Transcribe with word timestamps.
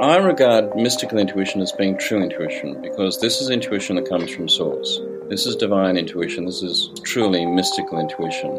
I 0.00 0.16
regard 0.16 0.74
mystical 0.76 1.18
intuition 1.18 1.60
as 1.60 1.72
being 1.72 1.98
true 1.98 2.22
intuition 2.22 2.80
because 2.80 3.20
this 3.20 3.42
is 3.42 3.50
intuition 3.50 3.96
that 3.96 4.08
comes 4.08 4.30
from 4.30 4.48
source. 4.48 4.98
This 5.28 5.44
is 5.44 5.54
divine 5.56 5.98
intuition. 5.98 6.46
This 6.46 6.62
is 6.62 6.88
truly 7.02 7.44
mystical 7.44 8.00
intuition. 8.00 8.58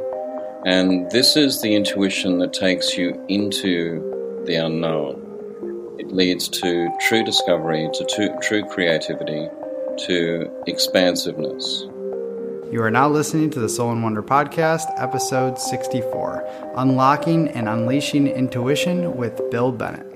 And 0.68 1.10
this 1.10 1.36
is 1.36 1.64
the 1.64 1.74
intuition 1.74 2.38
that 2.38 2.54
takes 2.54 2.96
you 2.96 3.20
into 3.28 4.44
the 4.46 4.54
unknown. 4.54 5.96
It 5.98 6.12
leads 6.12 6.48
to 6.50 6.92
true 7.00 7.24
discovery, 7.24 7.90
to 7.92 8.38
true 8.44 8.64
creativity, 8.66 9.48
to 10.06 10.64
expansiveness. 10.68 11.88
You 12.72 12.84
are 12.84 12.92
now 12.92 13.10
listening 13.10 13.50
to 13.50 13.60
the 13.60 13.68
Soul 13.68 13.94
in 13.94 14.04
Wonder 14.04 14.22
Podcast, 14.22 14.86
episode 14.98 15.58
64 15.58 16.48
Unlocking 16.78 17.48
and 17.48 17.68
Unleashing 17.68 18.28
Intuition 18.28 19.18
with 19.18 19.42
Bill 19.50 19.72
Bennett. 19.72 20.11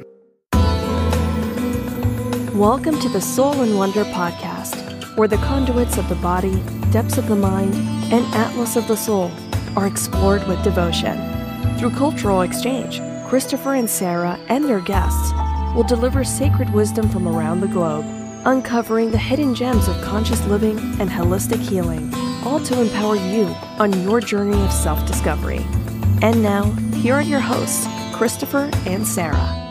Welcome 2.55 3.01
to 3.01 3.09
the 3.09 3.19
Soul 3.19 3.63
in 3.63 3.75
Wonder 3.75 4.05
Podcast, 4.05 5.17
where 5.17 5.27
the 5.27 5.35
conduits 5.39 5.97
of 5.97 6.07
the 6.07 6.15
body, 6.15 6.63
depths 6.89 7.17
of 7.17 7.27
the 7.27 7.35
mind, 7.35 7.75
and 8.13 8.23
atlas 8.33 8.77
of 8.77 8.87
the 8.87 8.95
soul 8.95 9.29
are 9.75 9.87
explored 9.87 10.47
with 10.47 10.63
devotion. 10.63 11.17
Through 11.77 11.89
cultural 11.89 12.43
exchange, 12.43 13.01
Christopher 13.27 13.73
and 13.73 13.89
Sarah 13.89 14.39
and 14.47 14.63
their 14.63 14.79
guests 14.79 15.33
will 15.75 15.83
deliver 15.83 16.23
sacred 16.23 16.71
wisdom 16.71 17.09
from 17.09 17.27
around 17.27 17.59
the 17.59 17.67
globe, 17.67 18.05
uncovering 18.45 19.11
the 19.11 19.17
hidden 19.17 19.53
gems 19.53 19.89
of 19.89 20.01
conscious 20.01 20.41
living 20.45 20.79
and 21.01 21.09
holistic 21.09 21.59
healing, 21.59 22.09
all 22.45 22.61
to 22.61 22.79
empower 22.79 23.17
you 23.17 23.47
on 23.79 24.01
your 24.03 24.21
journey 24.21 24.63
of 24.63 24.71
self 24.71 25.05
discovery. 25.05 25.65
And 26.21 26.41
now, 26.41 26.71
here 27.01 27.15
are 27.15 27.21
your 27.21 27.41
hosts, 27.41 27.85
Christopher 28.15 28.69
and 28.85 29.05
Sarah. 29.05 29.64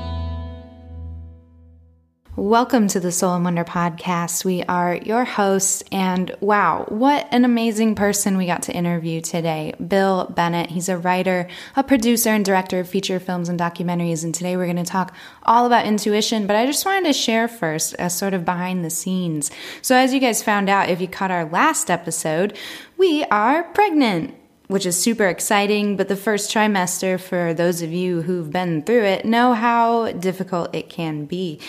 Welcome 2.45 2.89
to 2.89 3.01
the 3.01 3.11
Soul 3.11 3.37
in 3.37 3.45
Wonder 3.45 3.65
podcast. 3.65 4.45
We 4.45 4.63
are 4.65 4.97
your 4.97 5.25
hosts, 5.25 5.83
and 5.91 6.31
wow, 6.41 6.85
what 6.91 7.27
an 7.31 7.47
amazing 7.47 7.95
person 7.95 8.37
we 8.37 8.45
got 8.45 8.65
to 8.65 8.73
interview 8.73 9.23
today. 9.23 9.73
Bill 9.89 10.27
Bennett. 10.27 10.69
He's 10.69 10.91
a 10.91 10.99
writer, 10.99 11.49
a 11.75 11.83
producer, 11.83 12.29
and 12.29 12.45
director 12.45 12.81
of 12.81 12.87
feature 12.87 13.19
films 13.19 13.49
and 13.49 13.59
documentaries. 13.59 14.25
And 14.25 14.35
today 14.35 14.59
we're 14.59 14.67
going 14.67 14.77
to 14.77 14.85
talk 14.85 15.17
all 15.45 15.65
about 15.65 15.87
intuition. 15.87 16.47
But 16.47 16.57
I 16.57 16.67
just 16.67 16.85
wanted 16.85 17.07
to 17.07 17.15
share 17.15 17.49
first 17.49 17.97
a 17.99 18.11
sort 18.11 18.35
of 18.35 18.45
behind 18.45 18.85
the 18.85 18.91
scenes. 18.91 19.51
So, 19.81 19.97
as 19.97 20.13
you 20.13 20.21
guys 20.21 20.43
found 20.43 20.69
out, 20.69 20.91
if 20.91 21.01
you 21.01 21.09
caught 21.09 21.31
our 21.31 21.47
last 21.47 21.91
episode, 21.91 22.59
we 22.99 23.25
are 23.31 23.63
pregnant 23.63 24.35
which 24.69 24.87
is 24.87 25.01
super 25.01 25.27
exciting. 25.27 25.97
But 25.97 26.09
the 26.09 26.17
first 26.17 26.51
trimester, 26.51 27.21
for 27.21 27.55
those 27.55 27.83
of 27.83 27.93
you 27.93 28.23
who've 28.23 28.51
been 28.51 28.83
through 28.83 29.05
it, 29.05 29.25
know 29.25 29.53
how 29.53 30.13
difficult 30.13 30.75
it 30.75 30.89
can 30.89 31.27
be. 31.27 31.61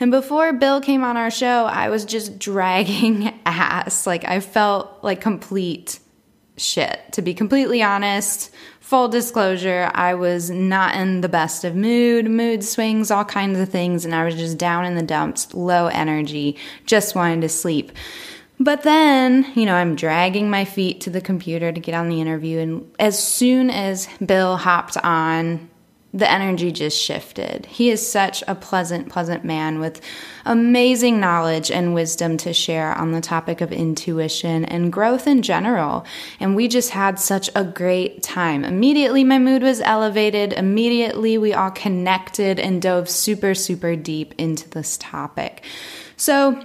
And 0.00 0.10
before 0.10 0.52
Bill 0.52 0.80
came 0.80 1.04
on 1.04 1.16
our 1.16 1.30
show, 1.30 1.66
I 1.66 1.88
was 1.88 2.04
just 2.04 2.38
dragging 2.38 3.38
ass. 3.46 4.06
Like, 4.06 4.24
I 4.24 4.40
felt 4.40 5.02
like 5.02 5.20
complete 5.20 6.00
shit. 6.56 7.00
To 7.12 7.22
be 7.22 7.34
completely 7.34 7.82
honest, 7.82 8.50
full 8.80 9.08
disclosure, 9.08 9.90
I 9.94 10.14
was 10.14 10.50
not 10.50 10.96
in 10.96 11.20
the 11.20 11.28
best 11.28 11.64
of 11.64 11.76
mood, 11.76 12.28
mood 12.30 12.64
swings, 12.64 13.10
all 13.10 13.24
kinds 13.24 13.58
of 13.58 13.68
things, 13.68 14.04
and 14.04 14.14
I 14.14 14.24
was 14.24 14.34
just 14.34 14.58
down 14.58 14.84
in 14.84 14.94
the 14.94 15.02
dumps, 15.02 15.52
low 15.54 15.86
energy, 15.86 16.56
just 16.86 17.14
wanting 17.14 17.42
to 17.42 17.48
sleep. 17.48 17.92
But 18.60 18.82
then, 18.82 19.46
you 19.54 19.66
know, 19.66 19.74
I'm 19.74 19.94
dragging 19.94 20.50
my 20.50 20.64
feet 20.64 21.00
to 21.02 21.10
the 21.10 21.20
computer 21.20 21.70
to 21.70 21.80
get 21.80 21.94
on 21.94 22.08
the 22.08 22.20
interview. 22.20 22.58
And 22.58 22.90
as 22.98 23.22
soon 23.22 23.70
as 23.70 24.08
Bill 24.24 24.56
hopped 24.56 24.96
on, 24.98 25.68
the 26.14 26.30
energy 26.30 26.72
just 26.72 26.98
shifted. 26.98 27.66
He 27.66 27.90
is 27.90 28.10
such 28.10 28.42
a 28.48 28.54
pleasant, 28.54 29.10
pleasant 29.10 29.44
man 29.44 29.78
with 29.78 30.00
amazing 30.46 31.20
knowledge 31.20 31.70
and 31.70 31.94
wisdom 31.94 32.38
to 32.38 32.54
share 32.54 32.94
on 32.94 33.12
the 33.12 33.20
topic 33.20 33.60
of 33.60 33.72
intuition 33.72 34.64
and 34.64 34.92
growth 34.92 35.26
in 35.26 35.42
general. 35.42 36.06
And 36.40 36.56
we 36.56 36.66
just 36.66 36.90
had 36.90 37.20
such 37.20 37.50
a 37.54 37.62
great 37.62 38.22
time. 38.22 38.64
Immediately, 38.64 39.22
my 39.22 39.38
mood 39.38 39.62
was 39.62 39.82
elevated. 39.82 40.54
Immediately, 40.54 41.36
we 41.36 41.52
all 41.52 41.70
connected 41.70 42.58
and 42.58 42.80
dove 42.80 43.10
super, 43.10 43.54
super 43.54 43.94
deep 43.94 44.34
into 44.38 44.68
this 44.70 44.96
topic. 44.96 45.62
So, 46.16 46.64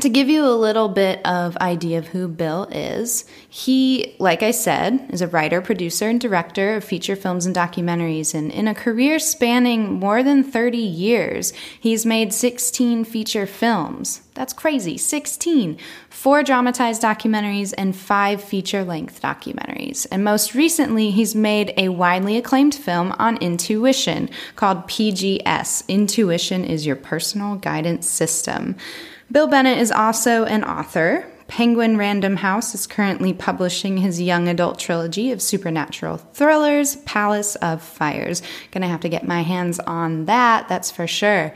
to 0.00 0.08
give 0.10 0.28
you 0.28 0.44
a 0.44 0.52
little 0.52 0.88
bit 0.88 1.24
of 1.24 1.56
idea 1.56 1.98
of 1.98 2.08
who 2.08 2.28
Bill 2.28 2.64
is, 2.70 3.24
he, 3.48 4.14
like 4.18 4.42
I 4.42 4.50
said, 4.50 5.06
is 5.10 5.22
a 5.22 5.26
writer, 5.26 5.62
producer, 5.62 6.08
and 6.08 6.20
director 6.20 6.74
of 6.74 6.84
feature 6.84 7.16
films 7.16 7.46
and 7.46 7.56
documentaries. 7.56 8.34
And 8.34 8.52
in 8.52 8.68
a 8.68 8.74
career 8.74 9.18
spanning 9.18 9.94
more 9.94 10.22
than 10.22 10.44
30 10.44 10.76
years, 10.76 11.52
he's 11.80 12.04
made 12.04 12.34
16 12.34 13.04
feature 13.04 13.46
films. 13.46 14.20
That's 14.34 14.52
crazy. 14.52 14.98
16. 14.98 15.78
Four 16.10 16.42
dramatized 16.42 17.00
documentaries 17.00 17.72
and 17.78 17.96
five 17.96 18.44
feature 18.44 18.84
length 18.84 19.22
documentaries. 19.22 20.06
And 20.12 20.22
most 20.22 20.54
recently, 20.54 21.10
he's 21.10 21.34
made 21.34 21.72
a 21.78 21.88
widely 21.88 22.36
acclaimed 22.36 22.74
film 22.74 23.12
on 23.18 23.38
intuition 23.38 24.28
called 24.56 24.86
PGS 24.88 25.88
Intuition 25.88 26.66
is 26.66 26.84
Your 26.84 26.96
Personal 26.96 27.56
Guidance 27.56 28.06
System. 28.06 28.76
Bill 29.30 29.48
Bennett 29.48 29.78
is 29.78 29.90
also 29.90 30.44
an 30.44 30.62
author. 30.62 31.26
Penguin 31.48 31.96
Random 31.96 32.36
House 32.36 32.74
is 32.74 32.86
currently 32.86 33.32
publishing 33.32 33.98
his 33.98 34.20
young 34.20 34.48
adult 34.48 34.78
trilogy 34.78 35.30
of 35.30 35.42
supernatural 35.42 36.16
thrillers, 36.16 36.96
Palace 36.96 37.54
of 37.56 37.82
Fires. 37.82 38.42
Gonna 38.70 38.88
have 38.88 39.00
to 39.00 39.08
get 39.08 39.26
my 39.26 39.42
hands 39.42 39.78
on 39.80 40.26
that, 40.26 40.68
that's 40.68 40.90
for 40.90 41.06
sure. 41.06 41.54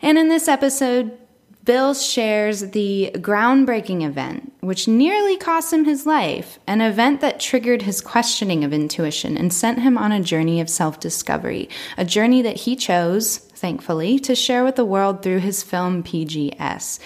And 0.00 0.18
in 0.18 0.28
this 0.28 0.48
episode, 0.48 1.16
Bill 1.64 1.94
shares 1.94 2.70
the 2.70 3.12
groundbreaking 3.14 4.04
event, 4.04 4.52
which 4.60 4.88
nearly 4.88 5.36
cost 5.36 5.72
him 5.72 5.84
his 5.84 6.06
life, 6.06 6.58
an 6.66 6.80
event 6.80 7.20
that 7.20 7.38
triggered 7.38 7.82
his 7.82 8.00
questioning 8.00 8.64
of 8.64 8.72
intuition 8.72 9.36
and 9.36 9.52
sent 9.52 9.78
him 9.78 9.96
on 9.96 10.10
a 10.10 10.20
journey 10.20 10.60
of 10.60 10.68
self 10.68 10.98
discovery, 10.98 11.68
a 11.96 12.04
journey 12.04 12.42
that 12.42 12.62
he 12.62 12.74
chose 12.74 13.48
thankfully, 13.62 14.18
to 14.18 14.34
share 14.34 14.64
with 14.64 14.74
the 14.74 14.84
world 14.84 15.22
through 15.22 15.38
his 15.38 15.62
film 15.62 16.02
PGS. 16.02 16.98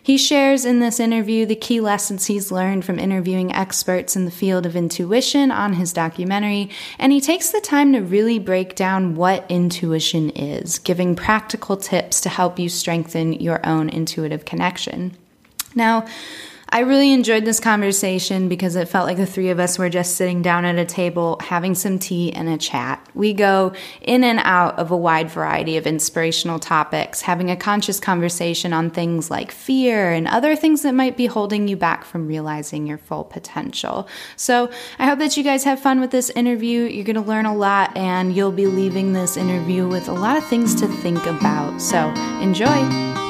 He 0.00 0.16
shares 0.16 0.64
in 0.64 0.78
this 0.78 1.00
interview 1.00 1.44
the 1.44 1.56
key 1.56 1.80
lessons 1.80 2.26
he's 2.26 2.52
learned 2.52 2.84
from 2.84 2.98
interviewing 2.98 3.52
experts 3.52 4.14
in 4.14 4.24
the 4.24 4.30
field 4.30 4.64
of 4.64 4.76
intuition 4.76 5.50
on 5.50 5.72
his 5.72 5.92
documentary, 5.92 6.70
and 6.98 7.10
he 7.10 7.20
takes 7.20 7.50
the 7.50 7.60
time 7.60 7.92
to 7.94 8.00
really 8.00 8.38
break 8.38 8.76
down 8.76 9.16
what 9.16 9.44
intuition 9.48 10.30
is, 10.30 10.78
giving 10.78 11.16
practical 11.16 11.76
tips 11.76 12.20
to 12.20 12.28
help 12.28 12.58
you 12.58 12.68
strengthen 12.68 13.32
your 13.32 13.66
own 13.66 13.88
intuitive 13.88 14.44
connection. 14.44 15.16
Now, 15.74 16.06
I 16.68 16.80
really 16.80 17.12
enjoyed 17.12 17.44
this 17.44 17.60
conversation 17.60 18.48
because 18.48 18.76
it 18.76 18.88
felt 18.88 19.06
like 19.06 19.16
the 19.16 19.26
three 19.26 19.50
of 19.50 19.60
us 19.60 19.78
were 19.78 19.88
just 19.88 20.16
sitting 20.16 20.42
down 20.42 20.64
at 20.64 20.78
a 20.78 20.84
table 20.84 21.38
having 21.40 21.74
some 21.74 21.98
tea 21.98 22.32
and 22.32 22.48
a 22.48 22.58
chat. 22.58 23.06
We 23.14 23.32
go 23.32 23.74
in 24.00 24.24
and 24.24 24.40
out 24.42 24.78
of 24.78 24.90
a 24.90 24.96
wide 24.96 25.30
variety 25.30 25.76
of 25.76 25.86
inspirational 25.86 26.58
topics, 26.58 27.22
having 27.22 27.50
a 27.50 27.56
conscious 27.56 28.00
conversation 28.00 28.72
on 28.72 28.90
things 28.90 29.30
like 29.30 29.50
fear 29.50 30.10
and 30.10 30.26
other 30.26 30.56
things 30.56 30.82
that 30.82 30.94
might 30.94 31.16
be 31.16 31.26
holding 31.26 31.68
you 31.68 31.76
back 31.76 32.04
from 32.04 32.26
realizing 32.26 32.86
your 32.86 32.98
full 32.98 33.24
potential. 33.24 34.08
So 34.36 34.70
I 34.98 35.06
hope 35.06 35.18
that 35.20 35.36
you 35.36 35.44
guys 35.44 35.64
have 35.64 35.80
fun 35.80 36.00
with 36.00 36.10
this 36.10 36.30
interview. 36.30 36.82
You're 36.82 37.04
going 37.04 37.16
to 37.16 37.22
learn 37.22 37.46
a 37.46 37.54
lot 37.54 37.96
and 37.96 38.34
you'll 38.34 38.52
be 38.52 38.66
leaving 38.66 39.12
this 39.12 39.36
interview 39.36 39.86
with 39.86 40.08
a 40.08 40.12
lot 40.12 40.36
of 40.36 40.44
things 40.46 40.74
to 40.76 40.88
think 40.88 41.24
about. 41.26 41.80
So 41.80 42.08
enjoy. 42.40 43.23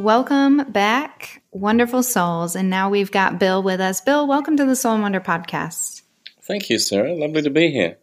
Welcome 0.00 0.64
back, 0.72 1.42
wonderful 1.50 2.02
souls. 2.02 2.56
And 2.56 2.70
now 2.70 2.88
we've 2.88 3.12
got 3.12 3.38
Bill 3.38 3.62
with 3.62 3.82
us. 3.82 4.00
Bill, 4.00 4.26
welcome 4.26 4.56
to 4.56 4.64
the 4.64 4.74
Soul 4.74 4.94
in 4.94 5.02
Wonder 5.02 5.20
podcast. 5.20 6.00
Thank 6.40 6.70
you, 6.70 6.78
Sarah. 6.78 7.12
Lovely 7.12 7.42
to 7.42 7.50
be 7.50 7.70
here. 7.70 7.98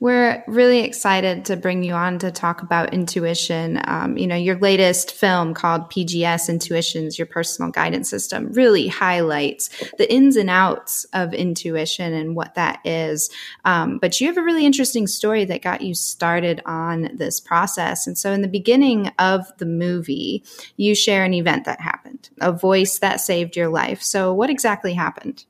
We're 0.00 0.44
really 0.46 0.80
excited 0.80 1.44
to 1.46 1.56
bring 1.56 1.82
you 1.82 1.94
on 1.94 2.18
to 2.18 2.30
talk 2.30 2.62
about 2.62 2.92
intuition. 2.92 3.80
Um, 3.84 4.16
you 4.16 4.26
know, 4.26 4.36
your 4.36 4.58
latest 4.58 5.12
film 5.12 5.54
called 5.54 5.90
PGS 5.90 6.48
Intuitions, 6.48 7.18
Your 7.18 7.26
Personal 7.26 7.70
Guidance 7.70 8.10
System, 8.10 8.52
really 8.52 8.88
highlights 8.88 9.70
the 9.96 10.12
ins 10.12 10.36
and 10.36 10.50
outs 10.50 11.06
of 11.12 11.32
intuition 11.32 12.12
and 12.12 12.34
what 12.34 12.54
that 12.54 12.80
is. 12.84 13.30
Um, 13.64 13.98
but 13.98 14.20
you 14.20 14.26
have 14.26 14.36
a 14.36 14.42
really 14.42 14.66
interesting 14.66 15.06
story 15.06 15.44
that 15.46 15.62
got 15.62 15.80
you 15.80 15.94
started 15.94 16.60
on 16.66 17.10
this 17.14 17.40
process. 17.40 18.06
And 18.06 18.18
so, 18.18 18.32
in 18.32 18.42
the 18.42 18.48
beginning 18.48 19.08
of 19.18 19.46
the 19.58 19.66
movie, 19.66 20.44
you 20.76 20.94
share 20.94 21.24
an 21.24 21.34
event 21.34 21.64
that 21.64 21.80
happened, 21.80 22.30
a 22.40 22.52
voice 22.52 22.98
that 22.98 23.20
saved 23.20 23.56
your 23.56 23.68
life. 23.68 24.02
So, 24.02 24.34
what 24.34 24.50
exactly 24.50 24.94
happened? 24.94 25.44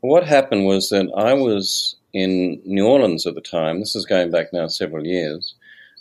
What 0.00 0.26
happened 0.26 0.66
was 0.66 0.90
that 0.90 1.10
I 1.16 1.32
was 1.34 1.96
in 2.14 2.62
New 2.64 2.86
Orleans 2.86 3.26
at 3.26 3.34
the 3.34 3.42
time. 3.42 3.80
This 3.80 3.94
is 3.94 4.06
going 4.06 4.30
back 4.30 4.52
now 4.52 4.68
several 4.68 5.04
years. 5.06 5.54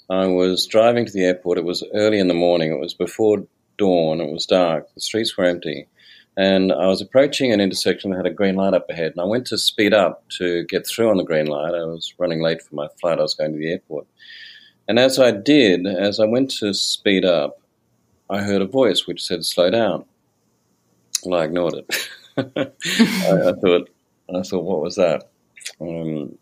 I 0.09 0.27
was 0.27 0.67
driving 0.67 1.05
to 1.05 1.11
the 1.11 1.25
airport. 1.25 1.57
It 1.57 1.65
was 1.65 1.83
early 1.93 2.19
in 2.19 2.27
the 2.27 2.33
morning. 2.33 2.71
It 2.71 2.79
was 2.79 2.93
before 2.93 3.45
dawn. 3.77 4.21
It 4.21 4.31
was 4.31 4.45
dark. 4.45 4.93
The 4.93 5.01
streets 5.01 5.35
were 5.35 5.45
empty. 5.45 5.87
and 6.35 6.71
I 6.71 6.87
was 6.87 7.01
approaching 7.01 7.51
an 7.51 7.61
intersection 7.61 8.11
that 8.11 8.17
had 8.17 8.25
a 8.25 8.31
green 8.31 8.55
light 8.55 8.73
up 8.73 8.89
ahead, 8.89 9.11
and 9.11 9.21
I 9.21 9.25
went 9.25 9.45
to 9.47 9.57
speed 9.57 9.93
up 9.93 10.23
to 10.37 10.63
get 10.65 10.87
through 10.87 11.09
on 11.09 11.17
the 11.17 11.23
green 11.23 11.45
light. 11.47 11.75
I 11.75 11.85
was 11.85 12.13
running 12.17 12.41
late 12.41 12.61
for 12.61 12.75
my 12.75 12.87
flight. 12.99 13.19
I 13.19 13.21
was 13.23 13.35
going 13.35 13.51
to 13.53 13.57
the 13.57 13.71
airport. 13.71 14.07
And 14.87 14.99
as 14.99 15.19
I 15.19 15.31
did, 15.31 15.85
as 15.85 16.19
I 16.19 16.25
went 16.25 16.51
to 16.59 16.73
speed 16.73 17.23
up, 17.23 17.59
I 18.29 18.41
heard 18.41 18.61
a 18.61 18.67
voice 18.67 19.05
which 19.05 19.23
said, 19.23 19.45
slow 19.45 19.69
down. 19.69 20.05
Well, 21.23 21.39
I 21.39 21.45
ignored 21.45 21.75
it. 21.75 22.09
I, 22.37 23.49
I, 23.49 23.53
thought, 23.53 23.89
I 24.33 24.41
thought, 24.41 24.63
what 24.63 24.81
was 24.81 24.95
that? 24.95 25.29
Um, 25.83 26.37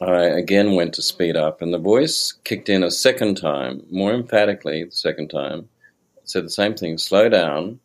I 0.00 0.24
again 0.24 0.74
went 0.74 0.94
to 0.94 1.02
speed 1.02 1.36
up, 1.36 1.60
and 1.60 1.72
the 1.72 1.78
voice 1.78 2.32
kicked 2.44 2.68
in 2.68 2.82
a 2.82 2.90
second 2.90 3.36
time, 3.36 3.84
more 3.90 4.12
emphatically, 4.12 4.84
the 4.84 4.92
second 4.92 5.28
time. 5.28 5.68
It 6.16 6.30
said 6.30 6.44
the 6.44 6.50
same 6.50 6.74
thing 6.74 6.98
slow 6.98 7.28
down. 7.28 7.80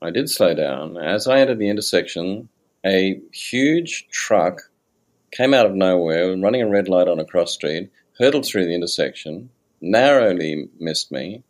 I 0.00 0.10
did 0.10 0.30
slow 0.30 0.54
down. 0.54 0.96
As 0.96 1.26
I 1.26 1.40
entered 1.40 1.58
the 1.58 1.68
intersection, 1.68 2.48
a 2.86 3.20
huge 3.32 4.08
truck 4.10 4.62
came 5.32 5.52
out 5.52 5.66
of 5.66 5.74
nowhere, 5.74 6.36
running 6.36 6.62
a 6.62 6.68
red 6.68 6.88
light 6.88 7.08
on 7.08 7.18
a 7.18 7.24
cross 7.24 7.52
street, 7.52 7.90
hurtled 8.18 8.46
through 8.46 8.66
the 8.66 8.74
intersection, 8.74 9.50
narrowly 9.80 10.68
missed 10.78 11.12
me, 11.12 11.42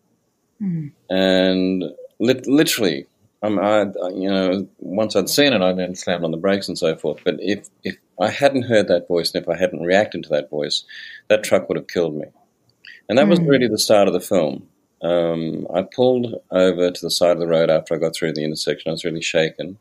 mm. 0.60 0.90
and 1.08 1.84
li- 2.18 2.42
literally, 2.46 3.06
um, 3.42 3.58
I, 3.58 3.82
you 4.10 4.28
know, 4.28 4.68
once 4.78 5.16
I'd 5.16 5.30
seen 5.30 5.52
it, 5.52 5.62
I 5.62 5.72
then 5.72 5.94
slammed 5.94 6.24
on 6.24 6.30
the 6.30 6.36
brakes 6.36 6.68
and 6.68 6.78
so 6.78 6.94
forth. 6.96 7.20
But 7.24 7.36
if 7.40 7.68
if 7.82 7.96
I 8.20 8.28
hadn't 8.28 8.64
heard 8.64 8.88
that 8.88 9.08
voice 9.08 9.34
and 9.34 9.42
if 9.42 9.48
I 9.48 9.56
hadn't 9.56 9.82
reacted 9.82 10.24
to 10.24 10.28
that 10.30 10.50
voice, 10.50 10.84
that 11.28 11.42
truck 11.42 11.68
would 11.68 11.78
have 11.78 11.88
killed 11.88 12.14
me. 12.14 12.26
And 13.08 13.18
that 13.18 13.26
mm. 13.26 13.30
was 13.30 13.40
really 13.40 13.68
the 13.68 13.78
start 13.78 14.08
of 14.08 14.14
the 14.14 14.20
film. 14.20 14.68
Um, 15.02 15.66
I 15.74 15.82
pulled 15.82 16.34
over 16.50 16.90
to 16.90 17.00
the 17.00 17.10
side 17.10 17.32
of 17.32 17.40
the 17.40 17.48
road 17.48 17.70
after 17.70 17.94
I 17.94 17.98
got 17.98 18.14
through 18.14 18.34
the 18.34 18.44
intersection. 18.44 18.90
I 18.90 18.92
was 18.92 19.04
really 19.04 19.22
shaken. 19.22 19.78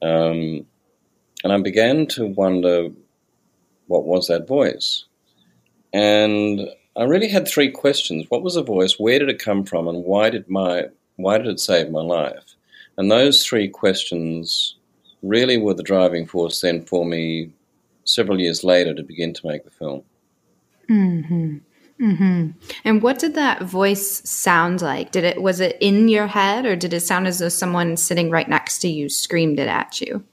Um, 0.00 0.66
and 1.44 1.52
I 1.52 1.58
began 1.60 2.06
to 2.08 2.26
wonder 2.26 2.88
what 3.86 4.04
was 4.04 4.28
that 4.28 4.48
voice? 4.48 5.04
And 5.92 6.68
I 6.96 7.04
really 7.04 7.28
had 7.28 7.46
three 7.46 7.70
questions. 7.70 8.26
What 8.28 8.42
was 8.42 8.54
the 8.54 8.62
voice? 8.62 8.98
Where 8.98 9.18
did 9.18 9.28
it 9.28 9.38
come 9.38 9.64
from? 9.64 9.88
And 9.88 10.04
why 10.04 10.30
did 10.30 10.48
my 10.48 10.86
why 11.16 11.38
did 11.38 11.48
it 11.48 11.60
save 11.60 11.90
my 11.90 12.00
life? 12.00 12.56
And 12.98 13.10
those 13.10 13.46
three 13.46 13.68
questions 13.68 14.74
really 15.22 15.56
were 15.56 15.72
the 15.72 15.84
driving 15.84 16.26
force 16.26 16.60
then 16.60 16.84
for 16.84 17.06
me 17.06 17.52
several 18.04 18.40
years 18.40 18.64
later 18.64 18.92
to 18.92 19.02
begin 19.02 19.32
to 19.34 19.46
make 19.46 19.64
the 19.64 19.70
film. 19.70 20.02
Mm-hmm. 20.90 21.58
Mm-hmm. 22.00 22.50
And 22.84 23.02
what 23.02 23.18
did 23.18 23.34
that 23.34 23.62
voice 23.62 24.28
sound 24.28 24.82
like? 24.82 25.12
Did 25.12 25.24
it 25.24 25.42
was 25.42 25.60
it 25.60 25.76
in 25.80 26.08
your 26.08 26.28
head, 26.28 26.64
or 26.64 26.76
did 26.76 26.92
it 26.92 27.00
sound 27.00 27.26
as 27.26 27.40
though 27.40 27.48
someone 27.48 27.96
sitting 27.96 28.30
right 28.30 28.48
next 28.48 28.78
to 28.80 28.88
you 28.88 29.08
screamed 29.08 29.58
it 29.58 29.66
at 29.66 30.00
you? 30.00 30.24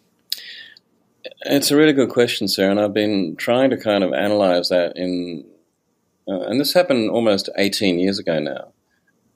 It's 1.42 1.72
a 1.72 1.78
really 1.78 1.94
good 1.94 2.10
question, 2.10 2.48
Sarah, 2.48 2.72
and 2.72 2.80
I've 2.80 2.94
been 2.94 3.36
trying 3.36 3.72
to 3.72 3.78
kind 3.78 4.04
of 4.04 4.14
analyze 4.14 4.70
that 4.70 4.96
in, 4.96 5.44
uh, 6.28 6.42
and 6.42 6.60
this 6.60 6.74
happened 6.74 7.10
almost 7.10 7.50
18 7.58 8.00
years 8.00 8.20
ago 8.20 8.40
now. 8.40 8.72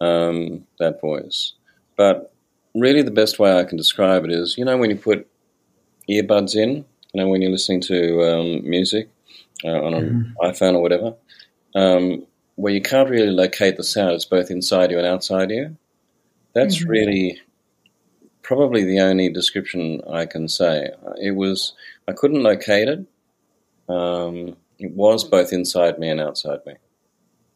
Um, 0.06 0.68
that 0.78 1.02
voice, 1.02 1.54
but 1.98 2.32
really 2.76 3.02
the 3.02 3.12
best 3.12 3.40
way 3.40 3.58
I 3.58 3.64
can 3.64 3.78
describe 3.78 4.26
it 4.26 4.32
is, 4.32 4.58
you 4.58 4.66
know, 4.66 4.78
when 4.78 4.90
you 4.90 4.96
put 4.96 5.28
earbuds 6.10 6.56
in, 6.56 6.86
you 7.14 7.22
know, 7.22 7.28
when 7.28 7.42
you're 7.42 7.52
listening 7.52 7.82
to 7.82 8.24
um, 8.24 8.70
music 8.70 9.10
uh, 9.64 9.82
on 9.82 9.94
an 9.94 10.36
mm-hmm. 10.40 10.46
iPhone 10.46 10.76
or 10.76 10.82
whatever 10.82 11.16
um, 11.76 12.26
where 12.56 12.74
you 12.74 12.82
can't 12.82 13.10
really 13.10 13.32
locate 13.32 13.78
the 13.78 13.84
sound. 13.84 14.12
It's 14.12 14.26
both 14.26 14.52
inside 14.52 14.92
you 14.92 14.98
and 14.98 15.08
outside 15.08 15.52
you. 15.52 15.78
That's 16.54 16.80
mm-hmm. 16.80 16.90
really 16.90 17.42
probably 18.42 18.84
the 18.84 19.00
only 19.00 19.30
description 19.30 20.02
I 20.12 20.26
can 20.26 20.48
say. 20.48 20.90
It 21.22 21.32
was 21.32 21.74
I 22.08 22.14
couldn't 22.14 22.44
locate 22.44 22.88
it. 22.88 23.06
Um, 23.88 24.56
it 24.78 24.92
was 24.92 25.24
both 25.24 25.52
inside 25.54 26.00
me 26.00 26.10
and 26.10 26.20
outside 26.20 26.60
me. 26.66 26.74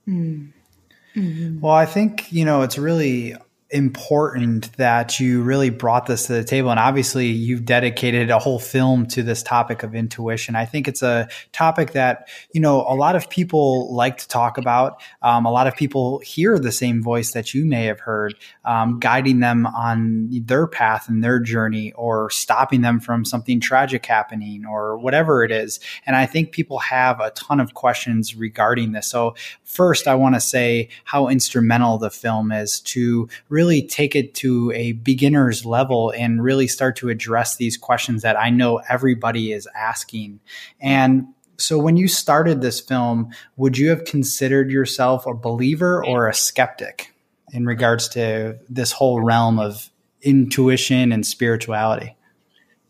Mm-hmm. 0.08 1.60
Well, 1.62 1.74
I 1.74 1.86
think 1.86 2.32
you 2.32 2.46
know 2.46 2.62
it's 2.62 2.78
really 2.78 3.36
important 3.74 4.72
that 4.78 5.20
you 5.20 5.42
really 5.42 5.72
brought 5.72 6.06
this 6.06 6.28
to 6.28 6.34
the 6.34 6.44
table. 6.44 6.70
And 6.70 6.80
obviously, 6.80 7.28
you've 7.28 7.66
dedicated 7.66 8.30
a 8.30 8.38
whole 8.38 8.60
film 8.60 9.08
to 9.08 9.24
this 9.24 9.42
topic 9.42 9.82
of 9.82 9.96
intuition. 9.96 10.56
I 10.56 10.66
think 10.66 10.88
it's 10.88 11.02
a 11.02 11.28
topic 11.52 11.94
that, 11.94 12.30
you 12.54 12.62
know, 12.62 12.82
a 12.82 12.96
lot 12.96 13.16
of 13.16 13.30
people 13.30 13.94
like 13.94 14.18
to 14.18 14.28
talk 14.28 14.58
about. 14.58 15.02
Um, 15.22 15.46
a 15.46 15.52
lot 15.52 15.66
of 15.66 15.76
people 15.76 16.20
hear 16.20 16.60
the 16.60 16.72
same 16.72 17.02
voice 17.02 17.32
that 17.32 17.54
you 17.54 17.66
may 17.66 17.86
have 17.86 18.00
heard, 18.00 18.36
um, 18.64 19.00
guiding 19.00 19.40
them 19.40 19.66
on 19.66 20.30
their 20.32 20.68
path 20.68 21.10
and 21.10 21.24
their 21.24 21.40
journey 21.40 21.92
or 21.94 22.30
stopping 22.30 22.82
them 22.82 23.00
from 23.00 23.26
something 23.26 23.60
tragic 23.60 24.06
happening 24.06 24.66
or 24.66 24.98
whatever 25.00 25.44
it 25.44 25.52
is. 25.52 25.80
And 26.06 26.16
I 26.16 26.28
think 26.28 26.52
people 26.52 26.78
have 26.80 27.20
a 27.20 27.32
ton 27.32 27.60
of 27.60 27.74
questions 27.74 28.36
regarding 28.36 28.92
this. 28.92 29.08
So, 29.08 29.36
first, 29.64 30.08
I 30.08 30.14
want 30.14 30.36
to 30.36 30.42
say 30.42 30.90
how 31.06 31.28
instrumental 31.28 31.98
the 31.98 32.12
film 32.12 32.52
is 32.52 32.80
to 32.82 33.28
really 33.50 33.63
really 33.64 33.82
take 33.82 34.14
it 34.14 34.34
to 34.36 34.72
a 34.76 34.92
beginner's 34.92 35.66
level 35.66 36.14
and 36.18 36.44
really 36.44 36.68
start 36.68 36.98
to 36.98 37.08
address 37.08 37.56
these 37.56 37.78
questions 37.78 38.22
that 38.22 38.38
I 38.38 38.50
know 38.50 38.82
everybody 38.90 39.54
is 39.54 39.70
asking. 39.74 40.42
And 40.82 41.28
so 41.58 41.80
when 41.80 41.96
you 41.96 42.10
started 42.10 42.60
this 42.60 42.82
film, 42.82 43.30
would 43.56 43.78
you 43.78 43.90
have 43.90 44.04
considered 44.04 44.70
yourself 44.70 45.26
a 45.26 45.34
believer 45.34 46.06
or 46.06 46.28
a 46.28 46.34
skeptic 46.34 47.14
in 47.54 47.66
regards 47.66 48.10
to 48.10 48.60
this 48.68 48.92
whole 48.92 49.22
realm 49.22 49.60
of 49.60 49.90
intuition 50.22 51.14
and 51.14 51.26
spirituality? 51.26 52.18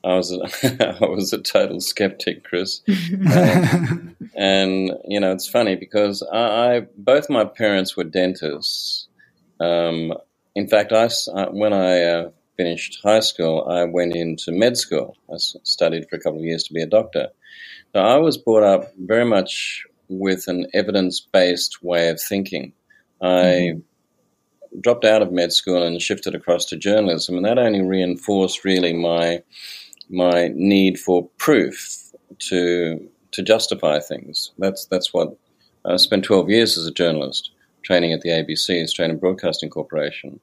I 0.03 0.15
was 0.15 0.31
a, 0.31 0.97
I 1.01 1.05
was 1.05 1.33
a 1.33 1.37
total 1.37 1.81
skeptic, 1.81 2.43
Chris, 2.43 2.81
um, 3.31 4.15
and 4.35 4.91
you 5.07 5.19
know 5.19 5.31
it's 5.31 5.47
funny 5.47 5.75
because 5.75 6.23
I, 6.23 6.75
I 6.75 6.87
both 6.97 7.29
my 7.29 7.45
parents 7.45 7.95
were 7.95 8.03
dentists. 8.03 9.07
Um, 9.61 10.13
in 10.55 10.67
fact, 10.67 10.91
I, 10.91 11.05
uh, 11.05 11.49
when 11.49 11.73
I 11.73 12.03
uh, 12.03 12.29
finished 12.57 12.99
high 13.03 13.21
school, 13.21 13.65
I 13.67 13.85
went 13.85 14.15
into 14.15 14.51
med 14.51 14.77
school. 14.77 15.17
I 15.29 15.35
studied 15.37 16.07
for 16.09 16.15
a 16.15 16.19
couple 16.19 16.39
of 16.39 16.45
years 16.45 16.63
to 16.65 16.73
be 16.73 16.81
a 16.81 16.87
doctor. 16.87 17.29
So 17.93 18.01
I 18.01 18.17
was 18.17 18.37
brought 18.37 18.63
up 18.63 18.91
very 18.97 19.25
much 19.25 19.83
with 20.09 20.47
an 20.47 20.67
evidence 20.73 21.19
based 21.19 21.83
way 21.83 22.09
of 22.09 22.21
thinking. 22.21 22.73
I 23.21 23.25
mm-hmm. 23.25 24.79
dropped 24.81 25.05
out 25.05 25.21
of 25.21 25.31
med 25.31 25.53
school 25.53 25.81
and 25.81 26.01
shifted 26.01 26.35
across 26.35 26.65
to 26.65 26.77
journalism, 26.77 27.37
and 27.37 27.45
that 27.45 27.57
only 27.57 27.81
reinforced 27.81 28.63
really 28.63 28.93
my 28.93 29.41
my 30.09 30.49
need 30.53 30.99
for 30.99 31.29
proof 31.37 32.11
to 32.37 33.09
to 33.31 33.41
justify 33.41 33.99
things. 33.99 34.51
That's 34.59 34.85
that's 34.85 35.13
what 35.13 35.35
I 35.85 35.95
spent 35.97 36.25
twelve 36.25 36.49
years 36.49 36.77
as 36.77 36.85
a 36.85 36.91
journalist 36.91 37.52
training 37.83 38.13
at 38.13 38.21
the 38.21 38.29
ABC, 38.29 38.81
Australian 38.83 39.17
Broadcasting 39.17 39.69
Corporation. 39.69 40.39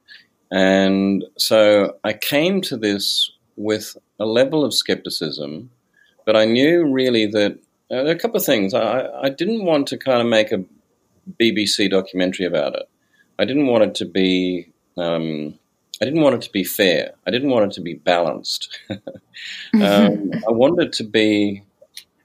And 0.51 1.25
so 1.39 1.97
I 2.05 2.13
came 2.13 2.61
to 2.63 2.77
this 2.77 3.31
with 3.57 3.97
a 4.19 4.27
level 4.27 4.65
of 4.65 4.75
skepticism, 4.75 5.71
but 6.27 6.37
I 6.37 6.45
knew 6.45 6.91
really 6.91 7.27
that 7.27 7.59
uh, 7.91 8.07
a 8.07 8.17
couple 8.17 8.37
of 8.37 8.45
things. 8.45 8.75
I, 8.75 9.09
I 9.23 9.31
didn't 9.31 9.65
want 9.65 9.89
to 9.89 9.99
kind 9.99 10.21
of 10.21 10.27
make 10.27 10.53
a 10.53 10.65
BBC 11.41 11.91
documentary 11.91 12.47
about 12.47 12.75
it. 12.75 12.89
I 13.39 13.45
didn't 13.45 13.67
want 13.67 13.85
it 13.85 13.95
to 13.97 14.05
be. 14.05 14.73
Um, 14.97 15.59
I 16.01 16.05
didn't 16.05 16.23
want 16.23 16.37
it 16.37 16.43
to 16.43 16.51
be 16.51 16.65
fair. 16.65 17.13
I 17.27 17.31
didn't 17.31 17.51
want 17.51 17.67
it 17.67 17.75
to 17.75 17.81
be 17.81 17.95
balanced. 17.95 18.79
um, 18.91 19.01
I 20.49 20.51
wanted 20.51 20.89
it 20.89 20.93
to 20.95 21.05
be. 21.05 21.63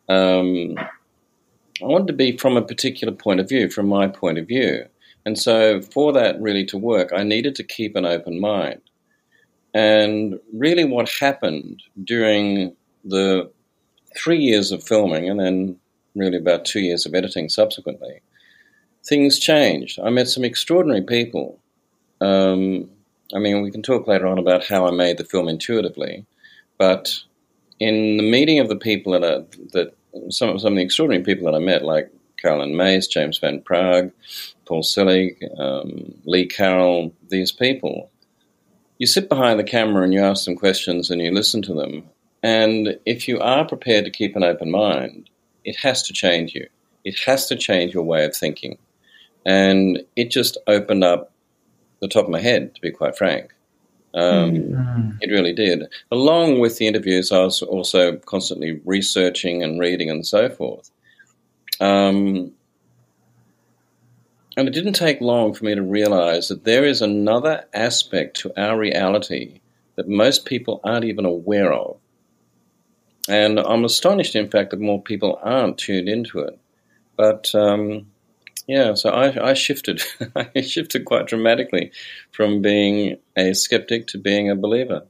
Um, 0.07 0.75
I 0.77 1.85
wanted 1.85 2.07
to 2.07 2.13
be 2.13 2.37
from 2.37 2.57
a 2.57 2.61
particular 2.61 3.13
point 3.13 3.39
of 3.39 3.49
view, 3.49 3.69
from 3.69 3.87
my 3.87 4.07
point 4.07 4.37
of 4.37 4.47
view. 4.47 4.85
And 5.25 5.39
so, 5.39 5.81
for 5.81 6.13
that 6.13 6.39
really 6.39 6.65
to 6.65 6.77
work, 6.77 7.11
I 7.13 7.23
needed 7.23 7.55
to 7.55 7.63
keep 7.63 7.95
an 7.95 8.05
open 8.05 8.39
mind. 8.39 8.81
And 9.73 10.39
really, 10.53 10.85
what 10.85 11.09
happened 11.09 11.81
during 12.03 12.75
the 13.03 13.51
three 14.15 14.39
years 14.39 14.71
of 14.71 14.83
filming 14.83 15.29
and 15.29 15.39
then 15.39 15.77
really 16.15 16.37
about 16.37 16.65
two 16.65 16.79
years 16.79 17.05
of 17.05 17.13
editing 17.13 17.49
subsequently, 17.49 18.21
things 19.03 19.39
changed. 19.39 19.99
I 19.99 20.09
met 20.09 20.29
some 20.29 20.43
extraordinary 20.43 21.01
people. 21.01 21.59
Um, 22.21 22.89
I 23.33 23.39
mean, 23.39 23.61
we 23.61 23.71
can 23.71 23.83
talk 23.83 24.07
later 24.07 24.27
on 24.27 24.37
about 24.37 24.65
how 24.65 24.87
I 24.87 24.91
made 24.91 25.17
the 25.17 25.25
film 25.25 25.47
intuitively, 25.47 26.25
but 26.77 27.19
in 27.79 28.17
the 28.17 28.23
meeting 28.23 28.59
of 28.59 28.69
the 28.69 28.75
people 28.75 29.11
that, 29.13 29.23
I, 29.23 29.43
that 29.73 29.93
some, 30.29 30.57
some 30.57 30.73
of 30.73 30.77
the 30.77 30.83
extraordinary 30.83 31.23
people 31.23 31.45
that 31.45 31.57
I 31.57 31.59
met, 31.59 31.83
like 31.83 32.09
Caroline 32.41 32.75
Myss, 32.75 33.07
James 33.07 33.37
Van 33.37 33.61
Praagh, 33.61 34.11
Paul 34.65 34.83
Selig, 34.83 35.43
um, 35.57 36.15
Lee 36.25 36.47
Carroll, 36.47 37.13
these 37.29 37.51
people. 37.51 38.09
You 38.97 39.07
sit 39.07 39.29
behind 39.29 39.59
the 39.59 39.63
camera 39.63 40.03
and 40.03 40.13
you 40.13 40.21
ask 40.21 40.45
them 40.45 40.55
questions 40.55 41.09
and 41.09 41.21
you 41.21 41.31
listen 41.31 41.61
to 41.63 41.73
them. 41.73 42.03
And 42.41 42.99
if 43.05 43.27
you 43.27 43.39
are 43.39 43.67
prepared 43.67 44.05
to 44.05 44.11
keep 44.11 44.35
an 44.35 44.43
open 44.43 44.71
mind, 44.71 45.29
it 45.63 45.77
has 45.77 46.03
to 46.03 46.13
change 46.13 46.53
you. 46.53 46.67
It 47.03 47.19
has 47.25 47.47
to 47.47 47.55
change 47.55 47.93
your 47.93 48.03
way 48.03 48.25
of 48.25 48.35
thinking. 48.35 48.77
And 49.45 50.03
it 50.15 50.31
just 50.31 50.57
opened 50.67 51.03
up 51.03 51.31
the 52.01 52.07
top 52.07 52.25
of 52.25 52.31
my 52.31 52.39
head, 52.41 52.75
to 52.75 52.81
be 52.81 52.91
quite 52.91 53.17
frank. 53.17 53.53
Um, 54.13 54.51
mm-hmm. 54.53 55.11
It 55.21 55.29
really 55.29 55.53
did. 55.53 55.83
Along 56.11 56.59
with 56.59 56.77
the 56.77 56.87
interviews, 56.87 57.31
I 57.31 57.39
was 57.39 57.61
also 57.61 58.15
constantly 58.17 58.79
researching 58.85 59.61
and 59.61 59.79
reading 59.79 60.09
and 60.09 60.25
so 60.25 60.49
forth. 60.49 60.89
Um, 61.79 62.53
and 64.57 64.67
it 64.67 64.73
didn't 64.73 64.93
take 64.93 65.19
long 65.19 65.53
for 65.53 65.65
me 65.65 65.75
to 65.75 65.81
realize 65.81 66.47
that 66.47 66.63
there 66.63 66.85
is 66.85 67.01
another 67.01 67.65
aspect 67.73 68.37
to 68.37 68.53
our 68.61 68.77
reality 68.77 69.59
that 69.95 70.07
most 70.07 70.45
people 70.45 70.79
aren't 70.83 71.05
even 71.05 71.25
aware 71.25 71.73
of. 71.73 71.97
And 73.27 73.59
I'm 73.59 73.85
astonished, 73.85 74.35
in 74.35 74.49
fact, 74.49 74.69
that 74.71 74.79
more 74.79 75.01
people 75.01 75.39
aren't 75.41 75.77
tuned 75.77 76.07
into 76.07 76.39
it. 76.39 76.57
But 77.17 77.53
um, 77.55 78.07
yeah, 78.67 78.93
so 78.93 79.09
I, 79.09 79.49
I 79.49 79.53
shifted. 79.53 80.03
I 80.35 80.61
shifted 80.61 81.05
quite 81.05 81.27
dramatically 81.27 81.91
from 82.31 82.61
being 82.61 83.17
a 83.35 83.53
skeptic 83.53 84.07
to 84.07 84.17
being 84.17 84.49
a 84.49 84.55
believer. 84.55 85.05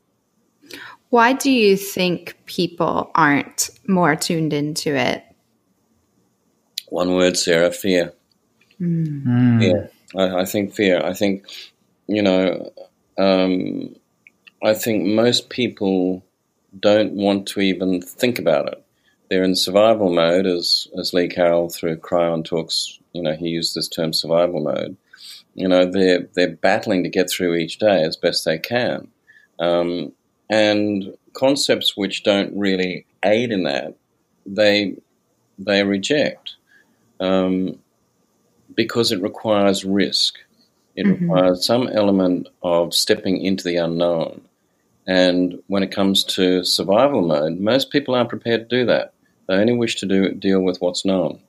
Why 1.10 1.34
do 1.34 1.52
you 1.52 1.78
think 1.78 2.36
people 2.46 3.12
aren't 3.16 3.70
more 3.88 4.16
tuned 4.16 4.54
into 4.54 4.96
it? 4.96 5.24
One 6.90 7.16
word, 7.16 7.38
Sarah 7.38 7.72
fear. 7.72 8.14
Mm. 8.80 9.62
Yeah, 9.62 9.88
I, 10.20 10.42
I, 10.42 10.46
think 10.46 10.74
fear. 10.74 11.02
I 11.04 11.14
think, 11.14 11.46
you 12.08 12.22
know, 12.22 12.72
um, 13.18 13.96
I 14.64 14.74
think 14.74 15.06
most 15.06 15.50
people 15.50 16.24
don't 16.80 17.14
want 17.14 17.48
to 17.50 17.62
even 17.62 18.02
think 18.02 18.40
about 18.40 18.68
it. 18.68 18.82
They're 19.30 19.44
in 19.44 19.56
survival 19.56 20.14
mode, 20.14 20.46
as 20.46 20.88
as 21.00 21.14
Lee 21.14 21.28
Carroll 21.28 21.70
through 21.70 21.98
Kryon 21.98 22.46
talks. 22.46 23.00
You 23.14 23.24
know, 23.24 23.34
he 23.34 23.48
used 23.48 23.74
this 23.74 23.88
term 23.88 24.14
survival 24.14 24.62
mode. 24.62 24.98
You 25.56 25.68
know, 25.68 25.90
they're 25.90 26.28
they're 26.36 26.56
battling 26.56 27.04
to 27.04 27.10
get 27.10 27.30
through 27.30 27.56
each 27.56 27.80
day 27.80 28.04
as 28.04 28.18
best 28.18 28.46
they 28.46 28.60
can, 28.60 29.08
um, 29.60 30.12
and 30.48 31.16
concepts 31.34 31.96
which 31.98 32.24
don't 32.24 32.56
really 32.58 33.06
aid 33.24 33.52
in 33.52 33.64
that, 33.64 33.96
they 34.46 34.96
they 35.58 35.84
reject 35.84 36.56
um, 37.20 37.80
because 38.74 39.12
it 39.12 39.22
requires 39.22 39.86
risk. 39.86 40.38
It 40.96 41.06
mm-hmm. 41.06 41.26
requires 41.26 41.66
some 41.66 41.88
element 41.88 42.48
of 42.64 42.94
stepping 42.94 43.42
into 43.42 43.64
the 43.64 43.78
unknown. 43.78 44.42
And 45.08 45.62
when 45.68 45.84
it 45.84 45.92
comes 45.92 46.24
to 46.36 46.64
survival 46.64 47.22
mode, 47.22 47.60
most 47.60 47.92
people 47.92 48.16
aren't 48.16 48.30
prepared 48.30 48.70
to 48.70 48.80
do 48.80 48.86
that. 48.88 49.14
They 49.48 49.56
only 49.56 49.74
wish 49.74 49.98
to 49.98 50.06
do, 50.06 50.34
deal 50.34 50.62
with 50.62 50.82
what's 50.82 51.06
known. 51.06 51.42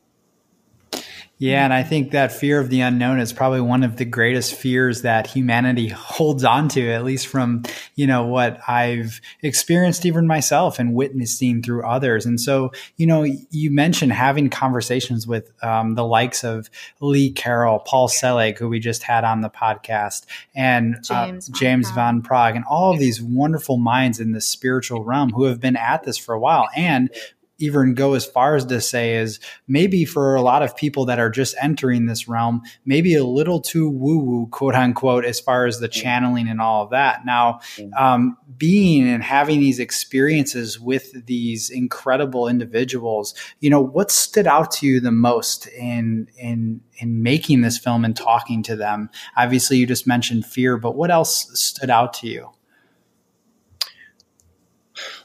Yeah, 1.39 1.65
and 1.65 1.73
I 1.73 1.83
think 1.83 2.13
that 2.13 2.33
fear 2.33 2.59
of 2.61 2.71
the 2.71 2.81
unknown 2.81 3.21
is 3.21 3.31
probably 3.31 3.61
one 3.61 3.83
of 3.83 3.97
the 3.97 4.07
greatest 4.07 4.55
fears 4.55 5.03
that 5.03 5.27
humanity 5.27 5.89
holds 5.95 6.45
on 6.45 6.69
to, 6.71 6.91
at 6.91 7.05
least 7.05 7.27
from, 7.27 7.63
you 7.95 8.07
know, 8.07 8.25
what 8.25 8.59
I've 8.67 9.21
experienced 9.43 10.07
even 10.07 10.27
myself 10.27 10.79
and 10.79 10.95
witnessing 10.95 11.63
through 11.63 11.85
others. 11.87 12.25
And 12.25 12.41
so, 12.41 12.73
you 12.97 13.07
know, 13.07 13.25
you 13.51 13.71
mentioned 13.71 14.13
having 14.13 14.49
conversations 14.49 15.27
with 15.27 15.53
um, 15.63 15.95
the 15.95 16.07
likes 16.07 16.43
of 16.43 16.71
Lee 17.01 17.31
Carroll, 17.31 17.81
Paul 17.81 18.09
Selig, 18.09 18.59
who 18.59 18.71
we 18.71 18.81
just 18.81 19.03
had 19.03 19.23
on 19.23 19.43
the 19.43 19.51
podcast, 19.51 20.25
and 20.55 20.97
James, 21.03 21.51
uh, 21.51 21.53
James 21.53 21.91
Van 21.91 22.23
Praagh, 22.23 22.57
and 22.57 22.65
all 22.65 22.95
of 22.95 22.99
these 22.99 23.21
wonderful 23.21 23.77
minds 23.77 24.21
in 24.21 24.33
the 24.33 24.41
spiritual 24.41 25.05
realm 25.05 25.31
who 25.31 25.45
have 25.45 25.61
been 25.61 25.77
at 25.77 26.03
this 26.05 26.17
for 26.17 26.35
a 26.35 26.41
while. 26.41 26.69
And 26.75 27.11
even 27.59 27.95
go 27.95 28.15
as 28.15 28.27
far 28.27 28.55
as 28.55 28.65
to 28.67 28.81
say 28.81 29.17
is 29.17 29.41
maybe 29.67 30.05
for 30.05 30.35
a 30.35 30.43
lot 30.43 30.63
of 30.63 30.77
people 30.77 31.07
that 31.07 31.19
are 31.19 31.31
just 31.31 31.55
entering 31.61 32.07
this 32.07 32.29
realm, 32.29 32.63
maybe 32.85 33.15
a 33.15 33.25
little 33.25 33.61
too 33.61 33.89
woo 33.89 34.19
woo, 34.19 34.47
quote 34.49 34.75
unquote, 34.75 35.25
as 35.25 35.41
far 35.41 35.67
as 35.67 35.81
the 35.81 35.89
channeling 35.89 36.49
and 36.49 36.61
all 36.61 36.85
of 36.85 36.91
that. 36.91 37.25
Now, 37.25 37.61
um, 37.97 38.37
being 38.59 39.09
and 39.09 39.23
having 39.23 39.61
these 39.61 39.79
experiences 39.79 40.79
with 40.79 41.27
these 41.27 41.71
incredible 41.71 42.49
individuals, 42.49 43.35
you 43.61 43.71
know, 43.71 43.81
what 43.81 44.11
stood 44.11 44.47
out 44.47 44.71
to 44.73 44.87
you 44.87 45.01
the 45.01 45.13
most 45.13 45.67
in 45.69 46.29
in 46.39 46.81
in 46.99 47.23
making 47.23 47.61
this 47.63 47.79
film 47.79 48.05
and 48.05 48.17
talking 48.17 48.63
to 48.65 48.77
them? 48.77 49.11
Obviously, 49.37 49.79
you 49.79 49.87
just 49.87 50.07
mentioned 50.07 50.47
fear, 50.47 50.77
but 50.77 50.97
what 50.97 51.11
else 51.11 51.49
stood 51.59 51.91
out 51.91 52.13
to 52.15 52.27
you? 52.27 52.51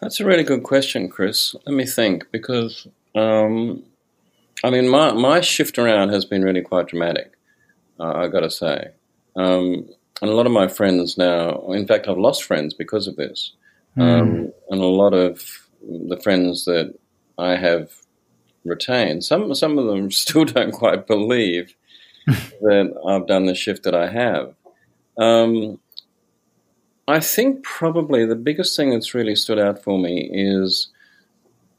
That's 0.01 0.19
a 0.19 0.25
really 0.25 0.43
good 0.43 0.63
question, 0.63 1.09
Chris. 1.09 1.55
Let 1.65 1.75
me 1.75 1.85
think, 1.85 2.31
because 2.31 2.87
um, 3.15 3.83
I 4.63 4.69
mean, 4.69 4.87
my 4.87 5.13
my 5.13 5.41
shift 5.41 5.77
around 5.77 6.09
has 6.09 6.25
been 6.25 6.43
really 6.43 6.61
quite 6.61 6.87
dramatic. 6.87 7.33
Uh, 7.99 8.13
I 8.13 8.27
got 8.27 8.41
to 8.41 8.49
say, 8.49 8.91
um, 9.35 9.89
and 10.21 10.29
a 10.29 10.33
lot 10.33 10.45
of 10.45 10.51
my 10.51 10.67
friends 10.67 11.17
now, 11.17 11.71
in 11.71 11.87
fact, 11.87 12.07
I've 12.07 12.17
lost 12.17 12.43
friends 12.43 12.73
because 12.73 13.07
of 13.07 13.15
this, 13.15 13.53
mm. 13.97 14.03
um, 14.03 14.53
and 14.69 14.81
a 14.81 14.85
lot 14.85 15.13
of 15.13 15.43
the 15.81 16.19
friends 16.21 16.65
that 16.65 16.93
I 17.37 17.55
have 17.55 17.91
retained, 18.63 19.23
some 19.23 19.53
some 19.55 19.77
of 19.77 19.87
them 19.87 20.11
still 20.23 20.45
don't 20.45 20.71
quite 20.71 21.07
believe 21.07 21.75
that 22.27 22.93
I've 23.07 23.27
done 23.27 23.45
the 23.45 23.55
shift 23.55 23.83
that 23.83 23.95
I 23.95 24.09
have. 24.09 24.53
Um, 25.17 25.79
I 27.08 27.20
think 27.20 27.63
probably 27.63 28.25
the 28.25 28.36
biggest 28.36 28.75
thing 28.77 28.91
that's 28.91 29.13
really 29.13 29.36
stood 29.36 29.60
out 29.60 29.84
for 29.84 29.98
me 29.98 30.29
is 30.31 30.89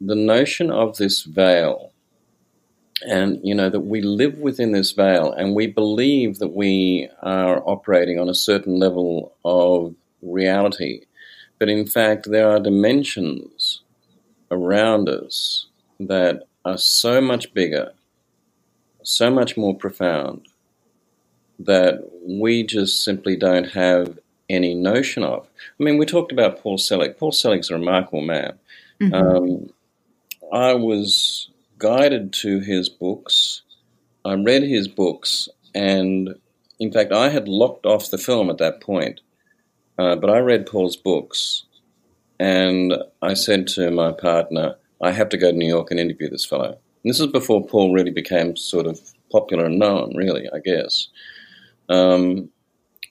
the 0.01 0.17
notion 0.17 0.71
of 0.71 0.97
this 0.97 1.23
veil. 1.23 1.93
And, 3.05 3.41
you 3.43 3.55
know, 3.55 3.69
that 3.69 3.81
we 3.81 4.01
live 4.01 4.39
within 4.39 4.71
this 4.71 4.93
veil 4.93 5.33
and 5.33 5.57
we 5.57 5.67
believe 5.67 6.39
that 6.39 6.53
we 6.55 7.09
are 7.21 7.61
operating 7.69 8.21
on 8.21 8.29
a 8.29 8.35
certain 8.35 8.79
level 8.79 9.35
of 9.45 9.97
reality. 10.23 11.01
But 11.59 11.69
in 11.69 11.85
fact, 11.87 12.31
there 12.31 12.49
are 12.49 12.61
dimensions 12.61 13.83
around 14.53 15.09
us 15.09 15.67
that 15.99 16.45
are 16.65 16.79
so 16.79 17.21
much 17.21 17.53
bigger, 17.53 17.93
so 19.03 19.31
much 19.31 19.57
more 19.57 19.77
profound, 19.77 20.47
that 21.59 22.09
we 22.25 22.63
just 22.63 23.03
simply 23.03 23.35
don't 23.35 23.71
have 23.71 24.19
any 24.53 24.75
notion 24.75 25.25
of. 25.25 25.49
I 25.81 25.83
mean, 25.83 25.99
we 25.99 26.07
talked 26.07 26.33
about 26.33 26.61
Paul 26.61 26.79
Selig. 26.79 27.17
Paul 27.17 27.33
Selig's 27.33 27.71
a 27.71 27.75
remarkable 27.75 28.23
man. 28.23 28.59
Mm-hmm. 29.01 29.15
Um, 29.15 29.71
I 30.53 30.75
was 30.75 31.49
guided 31.79 32.33
to 32.35 32.61
his 32.61 32.89
books. 32.89 33.63
I 34.25 34.35
read 34.35 34.63
his 34.63 34.87
books, 34.87 35.49
and 35.75 36.37
in 36.79 36.93
fact, 36.93 37.13
I 37.13 37.29
had 37.29 37.49
locked 37.49 37.87
off 37.87 38.11
the 38.11 38.19
film 38.19 38.51
at 38.51 38.59
that 38.59 38.81
point. 38.81 39.21
Uh, 39.99 40.17
but 40.17 40.31
I 40.31 40.39
read 40.39 40.67
Paul's 40.67 40.97
books, 40.97 41.65
and 42.39 42.95
I 43.21 43.35
said 43.35 43.67
to 43.69 43.91
my 43.91 44.13
partner, 44.13 44.77
I 45.01 45.11
have 45.11 45.29
to 45.31 45.37
go 45.37 45.51
to 45.51 45.57
New 45.57 45.69
York 45.69 45.91
and 45.91 45.99
interview 45.99 46.31
this 46.31 46.45
fellow. 46.45 46.79
And 47.05 47.11
this 47.11 47.21
is 47.21 47.27
before 47.27 47.67
Paul 47.67 47.93
really 47.93 48.13
became 48.13 48.57
sort 48.57 48.87
of 48.87 49.01
popular 49.31 49.67
and 49.67 49.79
known, 49.79 50.17
really, 50.17 50.49
I 50.55 50.61
guess. 50.61 51.09
Um, 51.89 52.51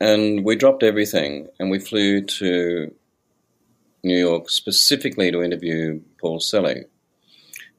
and 0.01 0.43
we 0.43 0.55
dropped 0.55 0.81
everything 0.81 1.48
and 1.60 1.70
we 1.70 1.77
flew 1.77 2.24
to 2.24 2.91
New 4.03 4.17
York 4.17 4.50
specifically 4.50 5.31
to 5.31 5.43
interview 5.43 6.01
Paul 6.20 6.39
Selig. 6.39 6.88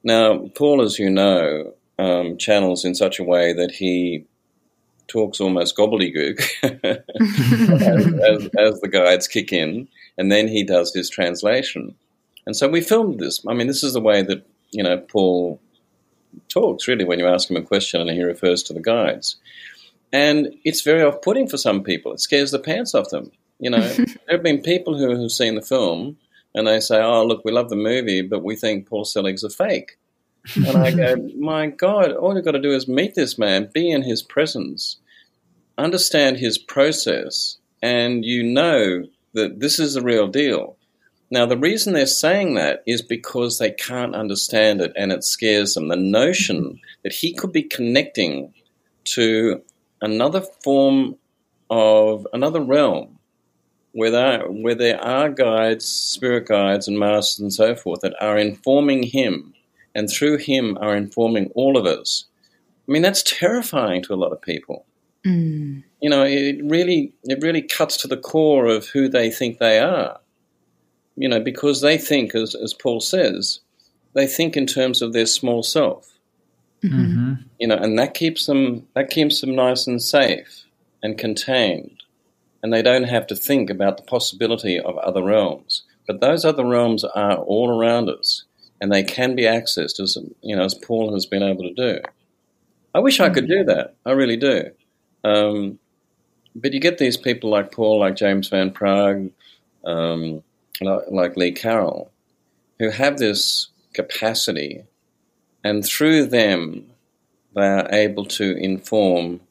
Now, 0.05 0.47
Paul, 0.55 0.81
as 0.81 0.97
you 0.97 1.09
know, 1.09 1.73
um, 1.99 2.37
channels 2.37 2.85
in 2.85 2.95
such 2.95 3.19
a 3.19 3.25
way 3.25 3.51
that 3.51 3.71
he 3.71 4.25
talks 5.07 5.41
almost 5.41 5.75
gobbledygook 5.75 6.39
as, 7.81 8.07
as, 8.07 8.49
as, 8.57 8.79
the 8.79 8.87
guides 8.87 9.27
kick 9.27 9.51
in, 9.51 9.89
and 10.17 10.31
then 10.31 10.47
he 10.47 10.63
does 10.63 10.93
his 10.93 11.09
translation. 11.09 11.93
And 12.45 12.55
so 12.55 12.69
we 12.69 12.79
filmed 12.79 13.19
this. 13.19 13.45
I 13.45 13.53
mean, 13.53 13.67
this 13.67 13.83
is 13.83 13.93
the 13.93 14.01
way 14.01 14.21
that 14.23 14.45
you 14.71 14.81
know 14.81 14.97
Paul 14.97 15.59
talks 16.47 16.87
really 16.87 17.05
when 17.05 17.19
you 17.19 17.27
ask 17.27 17.49
him 17.49 17.57
a 17.57 17.61
question 17.61 18.01
and 18.01 18.09
he 18.09 18.23
refers 18.23 18.63
to 18.63 18.73
the 18.73 18.81
guides. 18.81 19.35
And 20.13 20.55
it's 20.63 20.81
very 20.81 21.01
off 21.01 21.21
putting 21.21 21.49
for 21.49 21.57
some 21.57 21.83
people. 21.83 22.13
It 22.13 22.21
scares 22.21 22.51
the 22.51 22.59
pants 22.59 22.93
off 22.93 23.09
them. 23.09 23.31
You 23.59 23.71
know, 23.71 23.81
there 23.93 24.05
have 24.29 24.43
been 24.43 24.61
people 24.61 24.97
who 24.97 25.19
have 25.19 25.31
seen 25.31 25.55
the 25.55 25.61
film 25.61 26.17
and 26.55 26.67
they 26.67 26.79
say, 26.79 27.01
oh, 27.01 27.25
look, 27.25 27.43
we 27.43 27.51
love 27.51 27.69
the 27.69 27.75
movie, 27.75 28.21
but 28.21 28.43
we 28.43 28.55
think 28.55 28.87
Paul 28.87 29.05
Selig's 29.05 29.43
a 29.43 29.49
fake. 29.49 29.97
And 30.55 30.77
I 30.77 30.91
go, 30.91 31.15
my 31.37 31.67
God, 31.67 32.11
all 32.11 32.35
you've 32.35 32.45
got 32.45 32.51
to 32.51 32.61
do 32.61 32.71
is 32.71 32.87
meet 32.87 33.15
this 33.15 33.37
man, 33.37 33.69
be 33.73 33.89
in 33.89 34.03
his 34.03 34.21
presence, 34.21 34.97
understand 35.77 36.37
his 36.37 36.57
process, 36.57 37.57
and 37.81 38.23
you 38.23 38.43
know 38.43 39.03
that 39.33 39.59
this 39.59 39.79
is 39.79 39.95
the 39.95 40.01
real 40.01 40.27
deal. 40.27 40.77
Now, 41.31 41.47
the 41.47 41.57
reason 41.57 41.93
they're 41.93 42.05
saying 42.05 42.53
that 42.53 42.83
is 42.85 43.01
because 43.01 43.57
they 43.57 43.71
can't 43.71 44.13
understand 44.13 44.81
it 44.81 44.93
and 44.95 45.11
it 45.11 45.23
scares 45.23 45.73
them. 45.73 45.87
The 45.87 45.95
notion 45.95 46.63
mm-hmm. 46.63 46.77
that 47.03 47.13
he 47.13 47.33
could 47.33 47.51
be 47.51 47.63
connecting 47.63 48.53
to 49.05 49.61
another 50.03 50.41
form 50.63 51.15
of 51.69 52.27
another 52.33 52.61
realm 52.61 53.17
where 53.93 54.11
there, 54.11 54.45
where 54.49 54.75
there 54.75 55.03
are 55.03 55.29
guides, 55.29 55.85
spirit 55.85 56.47
guides, 56.47 56.87
and 56.87 56.99
masters 56.99 57.39
and 57.39 57.53
so 57.53 57.75
forth 57.75 58.01
that 58.01 58.15
are 58.21 58.37
informing 58.37 59.03
him, 59.03 59.53
and 59.95 60.09
through 60.09 60.37
him 60.37 60.77
are 60.81 60.95
informing 60.95 61.51
all 61.55 61.77
of 61.77 61.85
us. 61.85 62.25
I 62.87 62.91
mean, 62.91 63.01
that's 63.01 63.23
terrifying 63.23 64.03
to 64.03 64.13
a 64.13 64.15
lot 64.15 64.33
of 64.33 64.41
people. 64.41 64.85
Mm. 65.25 65.83
You 66.01 66.09
know, 66.09 66.23
it 66.23 66.59
really 66.63 67.13
it 67.23 67.41
really 67.41 67.61
cuts 67.61 67.95
to 67.97 68.07
the 68.07 68.17
core 68.17 68.67
of 68.67 68.87
who 68.87 69.07
they 69.07 69.31
think 69.31 69.59
they 69.59 69.79
are. 69.79 70.19
You 71.15 71.29
know, 71.29 71.39
because 71.39 71.81
they 71.81 71.97
think, 71.97 72.35
as 72.35 72.55
as 72.55 72.73
Paul 72.73 72.99
says, 72.99 73.59
they 74.13 74.27
think 74.27 74.57
in 74.57 74.65
terms 74.65 75.01
of 75.01 75.13
their 75.13 75.27
small 75.27 75.63
self. 75.63 76.12
Mm-hmm. 76.83 77.33
You 77.59 77.67
know, 77.67 77.77
and 77.77 77.97
that 77.97 78.13
keeps 78.13 78.45
them 78.45 78.87
that 78.93 79.09
keeps 79.09 79.41
them 79.41 79.55
nice 79.55 79.87
and 79.87 80.01
safe 80.01 80.65
and 81.01 81.17
contained, 81.17 82.03
and 82.61 82.73
they 82.73 82.81
don't 82.81 83.03
have 83.03 83.27
to 83.27 83.35
think 83.35 83.69
about 83.69 83.97
the 83.97 84.03
possibility 84.03 84.79
of 84.79 84.97
other 84.97 85.23
realms. 85.23 85.83
But 86.07 86.19
those 86.19 86.43
other 86.43 86.65
realms 86.65 87.03
are 87.03 87.35
all 87.35 87.69
around 87.69 88.09
us, 88.09 88.43
and 88.81 88.91
they 88.91 89.03
can 89.03 89.35
be 89.35 89.43
accessed, 89.43 89.99
as 90.01 90.17
you 90.41 90.55
know, 90.55 90.65
as 90.65 90.73
Paul 90.73 91.13
has 91.13 91.25
been 91.25 91.43
able 91.43 91.63
to 91.63 91.73
do. 91.73 92.01
I 92.93 92.99
wish 92.99 93.19
I 93.19 93.29
could 93.29 93.47
do 93.47 93.59
mm-hmm. 93.59 93.69
that. 93.69 93.95
I 94.05 94.11
really 94.11 94.37
do. 94.37 94.71
Um, 95.23 95.79
but 96.55 96.73
you 96.73 96.79
get 96.79 96.97
these 96.97 97.17
people 97.17 97.49
like 97.49 97.71
Paul, 97.71 97.99
like 97.99 98.15
James 98.15 98.47
Van 98.49 98.71
Praagh, 98.71 99.31
um, 99.85 100.43
like, 100.81 101.03
like 101.09 101.37
Lee 101.37 101.51
Carroll, 101.51 102.11
who 102.79 102.89
have 102.89 103.17
this 103.17 103.69
capacity, 103.93 104.83
and 105.63 105.85
through 105.85 106.27
them, 106.27 106.85
they 107.55 107.67
are 107.67 107.87
able 107.91 108.25
to 108.25 108.55
inform 108.57 109.41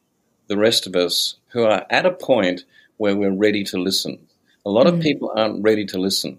the 0.48 0.56
rest 0.56 0.86
of 0.86 0.94
us 0.94 1.36
who 1.48 1.64
are 1.64 1.86
at 1.88 2.06
a 2.06 2.10
point 2.10 2.64
where 2.96 3.16
we're 3.16 3.32
ready 3.32 3.64
to 3.64 3.78
listen. 3.78 4.26
A 4.66 4.70
lot 4.70 4.86
mm. 4.86 4.94
of 4.94 5.00
people 5.00 5.32
aren't 5.34 5.62
ready 5.62 5.86
to 5.86 5.98
listen. 5.98 6.38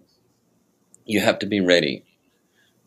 You 1.05 1.21
have 1.21 1.39
to 1.39 1.45
be 1.45 1.59
ready. 1.59 2.03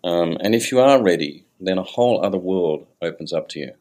Um, 0.04 0.36
and 0.40 0.54
if 0.54 0.70
you 0.70 0.80
are 0.80 1.02
ready, 1.02 1.44
then 1.60 1.78
a 1.78 1.82
whole 1.82 2.24
other 2.24 2.38
world 2.38 2.86
opens 3.02 3.32
up 3.32 3.48
to 3.50 3.58
you. 3.58 3.72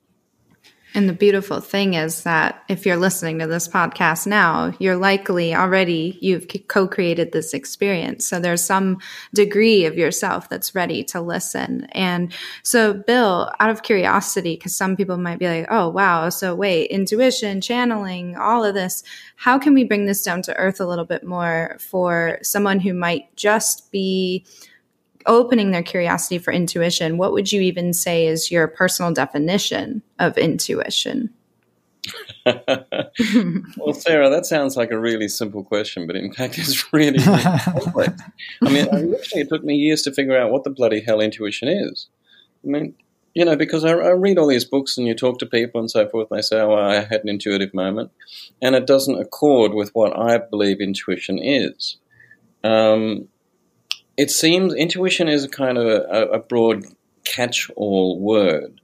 And 0.95 1.09
the 1.09 1.13
beautiful 1.13 1.59
thing 1.59 1.95
is 1.95 2.23
that 2.23 2.63
if 2.69 2.85
you're 2.85 2.95
listening 2.95 3.39
to 3.39 3.47
this 3.47 3.67
podcast 3.67 4.25
now, 4.25 4.73
you're 4.79 4.95
likely 4.95 5.53
already, 5.53 6.17
you've 6.21 6.47
co 6.69 6.87
created 6.87 7.33
this 7.33 7.53
experience. 7.53 8.25
So 8.25 8.39
there's 8.39 8.63
some 8.63 8.99
degree 9.33 9.83
of 9.83 9.97
yourself 9.97 10.47
that's 10.47 10.73
ready 10.73 11.03
to 11.05 11.19
listen. 11.19 11.83
And 11.91 12.33
so, 12.63 12.93
Bill, 12.93 13.51
out 13.59 13.69
of 13.69 13.83
curiosity, 13.83 14.55
because 14.55 14.73
some 14.73 14.95
people 14.95 15.17
might 15.17 15.37
be 15.37 15.47
like, 15.47 15.67
oh, 15.69 15.89
wow. 15.89 16.29
So 16.29 16.55
wait, 16.55 16.85
intuition, 16.85 17.59
channeling, 17.59 18.37
all 18.37 18.63
of 18.63 18.73
this. 18.73 19.03
How 19.35 19.59
can 19.59 19.73
we 19.73 19.83
bring 19.83 20.05
this 20.05 20.23
down 20.23 20.43
to 20.43 20.55
earth 20.55 20.79
a 20.79 20.87
little 20.87 21.03
bit 21.03 21.25
more 21.25 21.75
for 21.77 22.39
someone 22.41 22.79
who 22.79 22.93
might 22.93 23.35
just 23.35 23.91
be 23.91 24.45
opening 25.27 25.71
their 25.71 25.83
curiosity 25.83 26.37
for 26.37 26.51
intuition, 26.51 27.17
what 27.17 27.31
would 27.31 27.51
you 27.51 27.61
even 27.61 27.93
say 27.93 28.27
is 28.27 28.51
your 28.51 28.67
personal 28.67 29.13
definition 29.13 30.01
of 30.19 30.37
intuition? 30.37 31.33
well, 32.45 33.93
Sarah, 33.93 34.29
that 34.29 34.45
sounds 34.45 34.77
like 34.77 34.91
a 34.91 34.99
really 34.99 35.27
simple 35.27 35.63
question, 35.63 36.05
but 36.05 36.15
in 36.15 36.31
fact, 36.31 36.57
it's 36.57 36.93
really, 36.93 37.17
really 37.17 37.59
complex. 37.59 38.21
I 38.63 38.69
mean, 38.69 38.85
literally, 38.85 39.19
it 39.33 39.49
took 39.49 39.63
me 39.63 39.75
years 39.75 40.03
to 40.03 40.11
figure 40.11 40.37
out 40.37 40.51
what 40.51 40.63
the 40.63 40.69
bloody 40.69 41.01
hell 41.01 41.19
intuition 41.19 41.67
is. 41.67 42.07
I 42.63 42.67
mean, 42.67 42.95
you 43.33 43.43
know, 43.43 43.55
because 43.55 43.83
I, 43.83 43.91
I, 43.91 44.11
read 44.11 44.37
all 44.37 44.47
these 44.47 44.65
books 44.65 44.97
and 44.97 45.05
you 45.05 45.13
talk 45.13 45.39
to 45.39 45.45
people 45.45 45.81
and 45.81 45.91
so 45.91 46.07
forth, 46.07 46.27
and 46.31 46.37
they 46.37 46.41
say, 46.41 46.59
oh, 46.61 46.73
I 46.73 46.95
had 46.95 47.21
an 47.21 47.29
intuitive 47.29 47.73
moment. 47.73 48.11
And 48.61 48.75
it 48.75 48.87
doesn't 48.87 49.19
accord 49.19 49.73
with 49.73 49.89
what 49.93 50.17
I 50.17 50.37
believe 50.37 50.79
intuition 50.79 51.37
is. 51.37 51.97
Um, 52.63 53.27
it 54.17 54.31
seems 54.31 54.73
intuition 54.73 55.27
is 55.27 55.43
a 55.43 55.49
kind 55.49 55.77
of 55.77 55.85
a, 55.87 56.27
a 56.33 56.39
broad 56.39 56.85
catch-all 57.25 58.19
word 58.19 58.81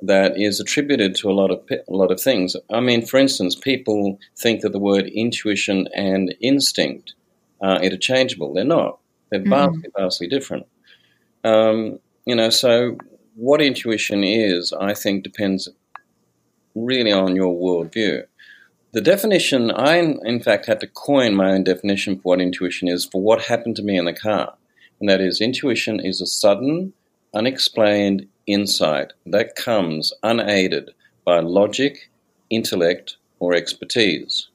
that 0.00 0.36
is 0.36 0.58
attributed 0.58 1.14
to 1.14 1.30
a 1.30 1.32
lot 1.32 1.50
of 1.50 1.62
a 1.70 1.92
lot 1.92 2.10
of 2.10 2.20
things. 2.20 2.56
I 2.72 2.80
mean, 2.80 3.06
for 3.06 3.18
instance, 3.18 3.54
people 3.54 4.18
think 4.36 4.62
that 4.62 4.72
the 4.72 4.78
word 4.78 5.06
intuition 5.06 5.88
and 5.94 6.34
instinct 6.40 7.14
are 7.60 7.80
interchangeable. 7.80 8.52
They're 8.52 8.64
not. 8.64 8.98
They're 9.30 9.40
mm-hmm. 9.40 9.50
vastly, 9.50 9.90
vastly 9.96 10.28
different. 10.28 10.66
Um, 11.44 12.00
you 12.26 12.34
know, 12.34 12.50
so 12.50 12.98
what 13.36 13.62
intuition 13.62 14.24
is, 14.24 14.72
I 14.72 14.94
think, 14.94 15.22
depends 15.22 15.68
really 16.74 17.12
on 17.12 17.36
your 17.36 17.54
worldview. 17.54 18.24
The 18.92 19.00
definition, 19.00 19.70
I 19.70 19.96
in 19.96 20.42
fact 20.42 20.66
had 20.66 20.80
to 20.80 20.86
coin 20.86 21.34
my 21.34 21.52
own 21.52 21.64
definition 21.64 22.16
for 22.16 22.22
what 22.22 22.40
intuition 22.40 22.88
is 22.88 23.04
for 23.04 23.22
what 23.22 23.42
happened 23.42 23.76
to 23.76 23.82
me 23.82 23.96
in 23.96 24.04
the 24.04 24.12
car 24.12 24.54
and 25.02 25.08
that 25.08 25.20
is 25.20 25.40
intuition 25.40 25.98
is 25.98 26.20
a 26.20 26.26
sudden, 26.26 26.92
unexplained 27.34 28.28
insight 28.46 29.12
that 29.26 29.56
comes 29.56 30.12
unaided 30.22 30.92
by 31.24 31.40
logic, 31.40 32.08
intellect, 32.50 33.16
or 33.40 33.52
expertise. 33.52 34.46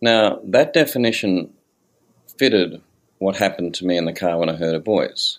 Now, 0.00 0.40
that 0.42 0.72
definition 0.72 1.54
fitted 2.36 2.82
what 3.18 3.36
happened 3.36 3.74
to 3.74 3.86
me 3.86 3.96
in 3.96 4.04
the 4.04 4.12
car 4.12 4.36
when 4.36 4.48
I 4.48 4.56
heard 4.56 4.74
a 4.74 4.80
voice. 4.80 5.38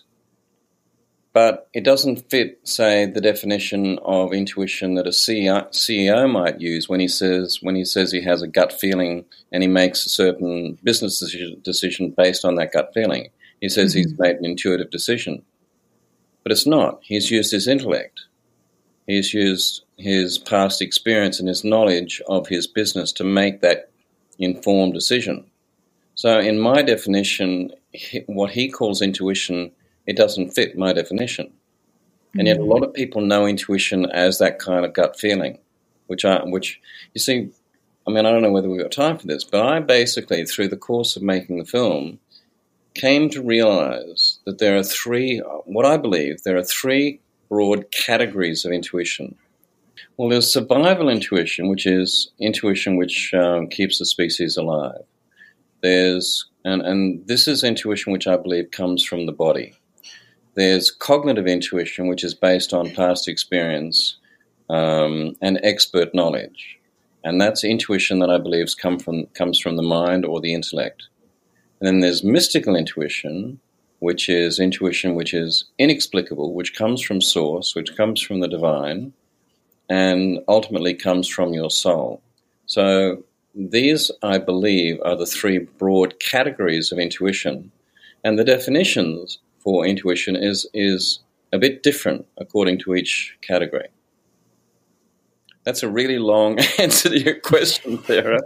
But 1.34 1.68
it 1.74 1.84
doesn't 1.84 2.30
fit, 2.30 2.58
say, 2.66 3.04
the 3.04 3.20
definition 3.20 3.98
of 4.06 4.32
intuition 4.32 4.94
that 4.94 5.06
a 5.06 5.10
CEO 5.10 6.32
might 6.32 6.62
use 6.62 6.88
when 6.88 7.00
he 7.00 7.08
says 7.08 7.58
when 7.60 7.76
he 7.76 7.84
says 7.84 8.10
he 8.10 8.22
has 8.22 8.40
a 8.40 8.48
gut 8.48 8.72
feeling 8.72 9.26
and 9.52 9.62
he 9.62 9.68
makes 9.68 10.06
a 10.06 10.08
certain 10.08 10.78
business 10.82 11.20
decision 11.62 12.14
based 12.16 12.46
on 12.46 12.54
that 12.54 12.72
gut 12.72 12.92
feeling. 12.94 13.28
He 13.60 13.68
says 13.68 13.92
mm-hmm. 13.92 14.08
he's 14.08 14.18
made 14.18 14.36
an 14.36 14.44
intuitive 14.44 14.90
decision. 14.90 15.42
But 16.42 16.52
it's 16.52 16.66
not. 16.66 17.00
He's 17.02 17.30
used 17.30 17.50
his 17.50 17.66
intellect. 17.66 18.20
He's 19.06 19.34
used 19.34 19.84
his 19.96 20.38
past 20.38 20.82
experience 20.82 21.38
and 21.38 21.48
his 21.48 21.64
knowledge 21.64 22.20
of 22.28 22.48
his 22.48 22.66
business 22.66 23.12
to 23.12 23.24
make 23.24 23.60
that 23.60 23.90
informed 24.38 24.94
decision. 24.94 25.46
So, 26.14 26.38
in 26.38 26.58
my 26.58 26.82
definition, 26.82 27.72
what 28.26 28.50
he 28.50 28.70
calls 28.70 29.02
intuition, 29.02 29.72
it 30.06 30.16
doesn't 30.16 30.52
fit 30.52 30.76
my 30.76 30.92
definition. 30.92 31.52
And 32.38 32.46
yet, 32.46 32.58
a 32.58 32.64
lot 32.64 32.82
of 32.82 32.94
people 32.94 33.22
know 33.22 33.46
intuition 33.46 34.06
as 34.06 34.38
that 34.38 34.58
kind 34.58 34.84
of 34.84 34.92
gut 34.92 35.18
feeling, 35.18 35.58
which 36.06 36.24
I, 36.24 36.44
which 36.44 36.80
you 37.14 37.20
see, 37.20 37.50
I 38.06 38.10
mean, 38.10 38.26
I 38.26 38.30
don't 38.30 38.42
know 38.42 38.50
whether 38.50 38.68
we've 38.68 38.82
got 38.82 38.92
time 38.92 39.18
for 39.18 39.26
this, 39.26 39.44
but 39.44 39.64
I 39.64 39.80
basically, 39.80 40.44
through 40.44 40.68
the 40.68 40.76
course 40.76 41.16
of 41.16 41.22
making 41.22 41.58
the 41.58 41.64
film, 41.64 42.18
came 42.96 43.28
to 43.30 43.42
realize 43.42 44.38
that 44.46 44.58
there 44.58 44.76
are 44.76 44.82
three, 44.82 45.38
what 45.64 45.86
I 45.86 45.96
believe, 45.96 46.42
there 46.42 46.56
are 46.56 46.64
three 46.64 47.20
broad 47.48 47.90
categories 47.92 48.64
of 48.64 48.72
intuition. 48.72 49.36
Well, 50.16 50.30
there's 50.30 50.52
survival 50.52 51.08
intuition, 51.08 51.68
which 51.68 51.86
is 51.86 52.32
intuition 52.40 52.96
which 52.96 53.34
um, 53.34 53.68
keeps 53.68 53.98
the 53.98 54.06
species 54.06 54.56
alive. 54.56 55.04
There's, 55.82 56.46
and, 56.64 56.82
and 56.82 57.26
this 57.26 57.46
is 57.46 57.62
intuition 57.62 58.12
which 58.12 58.26
I 58.26 58.36
believe 58.36 58.70
comes 58.70 59.04
from 59.04 59.26
the 59.26 59.32
body. 59.32 59.74
There's 60.54 60.90
cognitive 60.90 61.46
intuition, 61.46 62.08
which 62.08 62.24
is 62.24 62.34
based 62.34 62.72
on 62.72 62.94
past 62.94 63.28
experience 63.28 64.16
um, 64.70 65.36
and 65.42 65.60
expert 65.62 66.14
knowledge. 66.14 66.78
And 67.22 67.40
that's 67.40 67.62
intuition 67.62 68.20
that 68.20 68.30
I 68.30 68.38
believe 68.38 68.68
come 68.80 68.98
from, 68.98 69.26
comes 69.34 69.60
from 69.60 69.76
the 69.76 69.82
mind 69.82 70.24
or 70.24 70.40
the 70.40 70.54
intellect. 70.54 71.08
And 71.80 71.86
then 71.86 72.00
there's 72.00 72.24
mystical 72.24 72.76
intuition, 72.76 73.60
which 73.98 74.28
is 74.28 74.58
intuition 74.58 75.14
which 75.14 75.34
is 75.34 75.64
inexplicable, 75.78 76.54
which 76.54 76.74
comes 76.74 77.02
from 77.02 77.20
source, 77.20 77.74
which 77.74 77.96
comes 77.96 78.20
from 78.20 78.40
the 78.40 78.48
divine, 78.48 79.12
and 79.88 80.40
ultimately 80.48 80.94
comes 80.94 81.28
from 81.28 81.52
your 81.52 81.70
soul. 81.70 82.22
So 82.66 83.22
these, 83.54 84.10
I 84.22 84.38
believe, 84.38 84.98
are 85.04 85.16
the 85.16 85.26
three 85.26 85.58
broad 85.58 86.18
categories 86.20 86.92
of 86.92 86.98
intuition. 86.98 87.72
And 88.24 88.38
the 88.38 88.44
definitions 88.44 89.38
for 89.60 89.86
intuition 89.86 90.36
is, 90.36 90.66
is 90.74 91.20
a 91.52 91.58
bit 91.58 91.82
different 91.82 92.26
according 92.38 92.78
to 92.80 92.94
each 92.94 93.36
category. 93.40 93.88
That's 95.64 95.82
a 95.82 95.88
really 95.88 96.18
long 96.18 96.58
answer 96.78 97.08
to 97.08 97.18
your 97.18 97.40
question, 97.40 98.02
Sarah. 98.04 98.42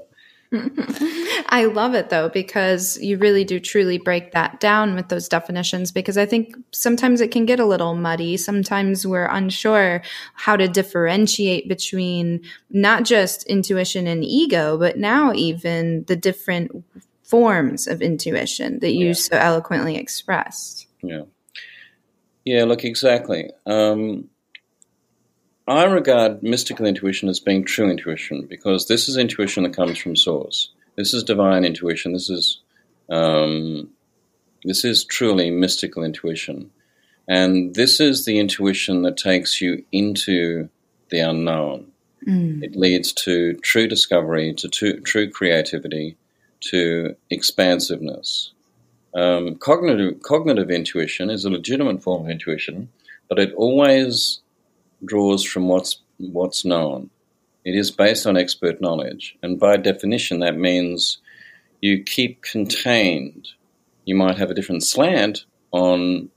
I 0.53 1.71
love 1.73 1.95
it 1.95 2.11
though, 2.11 2.29
because 2.29 2.99
you 3.01 3.19
really 3.19 3.45
do 3.45 3.61
truly 3.61 3.99
break 3.99 4.33
that 4.33 4.61
down 4.61 4.95
with 4.95 5.09
those 5.09 5.29
definitions. 5.29 5.93
Because 5.93 6.19
I 6.19 6.27
think 6.27 6.57
sometimes 6.73 7.21
it 7.21 7.31
can 7.31 7.47
get 7.47 7.61
a 7.61 7.67
little 7.67 7.95
muddy. 7.95 8.37
Sometimes 8.37 9.07
we're 9.07 9.27
unsure 9.27 10.03
how 10.35 10.57
to 10.57 10.69
differentiate 10.69 11.69
between 11.69 12.43
not 12.71 13.05
just 13.05 13.45
intuition 13.45 14.07
and 14.07 14.25
ego, 14.25 14.77
but 14.79 14.99
now 14.99 15.33
even 15.35 16.05
the 16.05 16.17
different 16.17 16.85
forms 17.23 17.87
of 17.87 18.03
intuition 18.03 18.81
that 18.81 18.93
you 18.93 19.09
yeah. 19.09 19.13
so 19.13 19.37
eloquently 19.37 19.97
expressed. 19.97 20.87
Yeah. 21.03 21.23
Yeah, 22.45 22.65
look, 22.65 22.85
exactly. 22.85 23.51
Um, 23.67 24.29
I 25.71 25.85
regard 25.85 26.43
mystical 26.43 26.85
intuition 26.85 27.29
as 27.29 27.39
being 27.39 27.65
true 27.65 27.89
intuition 27.89 28.45
because 28.51 28.89
this 28.89 29.09
is 29.09 29.17
intuition 29.17 29.63
that 29.63 29.73
comes 29.73 29.99
from 29.99 30.17
source. 30.17 30.73
This 30.97 31.15
is 31.15 31.23
divine 31.23 31.65
intuition. 31.65 32.13
This 32.13 32.29
is 32.29 32.59
um, 33.09 33.89
this 34.65 34.85
is 34.85 35.05
truly 35.05 35.49
mystical 35.53 36.03
intuition, 36.03 36.73
and 37.29 37.73
this 37.77 38.01
is 38.01 38.25
the 38.25 38.41
intuition 38.41 39.03
that 39.03 39.17
takes 39.17 39.61
you 39.61 39.85
into 39.93 40.69
the 41.09 41.21
unknown. 41.21 41.93
Mm. 42.27 42.65
It 42.65 42.75
leads 42.75 43.13
to 43.25 43.55
true 43.59 43.87
discovery, 43.87 44.53
to 44.55 44.69
true 44.69 45.31
creativity, 45.31 46.17
to 46.63 47.15
expansiveness. 47.31 48.51
Um, 49.15 49.55
cognitive, 49.55 50.21
cognitive 50.21 50.69
intuition 50.69 51.31
is 51.31 51.45
a 51.45 51.51
legitimate 51.51 52.03
form 52.03 52.25
of 52.25 52.31
intuition, 52.31 52.89
but 53.29 53.39
it 53.39 53.55
always 53.55 54.41
draws 55.05 55.45
from 55.45 55.69
what's, 55.69 56.01
what's 56.19 56.65
known. 56.65 57.11
It 57.65 57.75
is 57.75 57.91
based 57.91 58.27
on 58.27 58.37
expert 58.37 58.81
knowledge, 58.81 59.37
and 59.43 59.61
by 59.61 59.77
definition, 59.77 60.41
that 60.41 60.57
means 60.57 61.19
you 61.81 62.03
keep 62.03 62.43
contained. 62.43 63.49
You 64.05 64.15
might 64.15 64.39
have 64.39 64.51
a 64.51 64.55
different 64.55 64.83
slant 64.83 65.45
on 65.71 66.31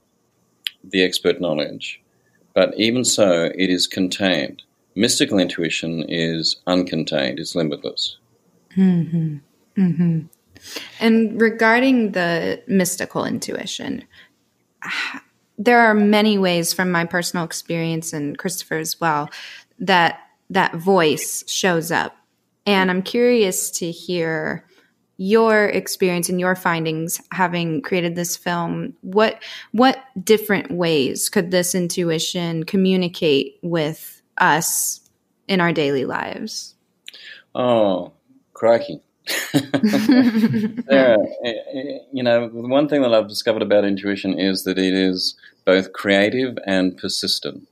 the 0.82 1.02
expert 1.02 1.40
knowledge, 1.40 2.02
but 2.54 2.74
even 2.76 3.04
so, 3.04 3.50
it 3.54 3.70
is 3.70 3.86
contained. 3.86 4.62
Mystical 4.94 5.38
intuition 5.38 6.04
is 6.08 6.56
uncontained, 6.66 7.40
it's 7.40 7.54
limitless. 7.54 8.18
Mm-hmm. 8.76 9.36
Mm-hmm. 9.76 10.20
And 11.00 11.40
regarding 11.40 12.12
the 12.12 12.62
mystical 12.66 13.24
intuition, 13.24 14.04
there 15.58 15.80
are 15.80 15.94
many 15.94 16.38
ways 16.38 16.72
from 16.72 16.90
my 16.90 17.04
personal 17.04 17.44
experience 17.44 18.12
and 18.12 18.36
Christopher 18.36 18.78
as 18.78 19.00
well 19.00 19.30
that 19.78 20.20
that 20.50 20.74
voice 20.74 21.44
shows 21.50 21.90
up. 21.90 22.16
And 22.66 22.90
I'm 22.90 23.02
curious 23.02 23.70
to 23.72 23.90
hear 23.90 24.66
your 25.16 25.66
experience 25.66 26.28
and 26.28 26.40
your 26.40 26.56
findings 26.56 27.20
having 27.30 27.82
created 27.82 28.16
this 28.16 28.36
film. 28.36 28.94
What 29.02 29.42
what 29.72 29.98
different 30.22 30.72
ways 30.72 31.28
could 31.28 31.50
this 31.50 31.74
intuition 31.74 32.64
communicate 32.64 33.58
with 33.62 34.22
us 34.38 35.00
in 35.46 35.60
our 35.60 35.72
daily 35.72 36.04
lives? 36.04 36.74
Oh 37.54 38.12
crikey 38.54 39.00
there, 39.52 41.16
eh, 41.44 41.52
eh, 41.72 41.98
you 42.12 42.22
know, 42.22 42.48
the 42.48 42.68
one 42.68 42.88
thing 42.88 43.02
that 43.02 43.14
I've 43.14 43.28
discovered 43.28 43.62
about 43.62 43.84
intuition 43.84 44.38
is 44.38 44.64
that 44.64 44.78
it 44.78 44.92
is 44.92 45.34
both 45.64 45.92
creative 45.92 46.58
and 46.66 46.96
persistent. 46.96 47.66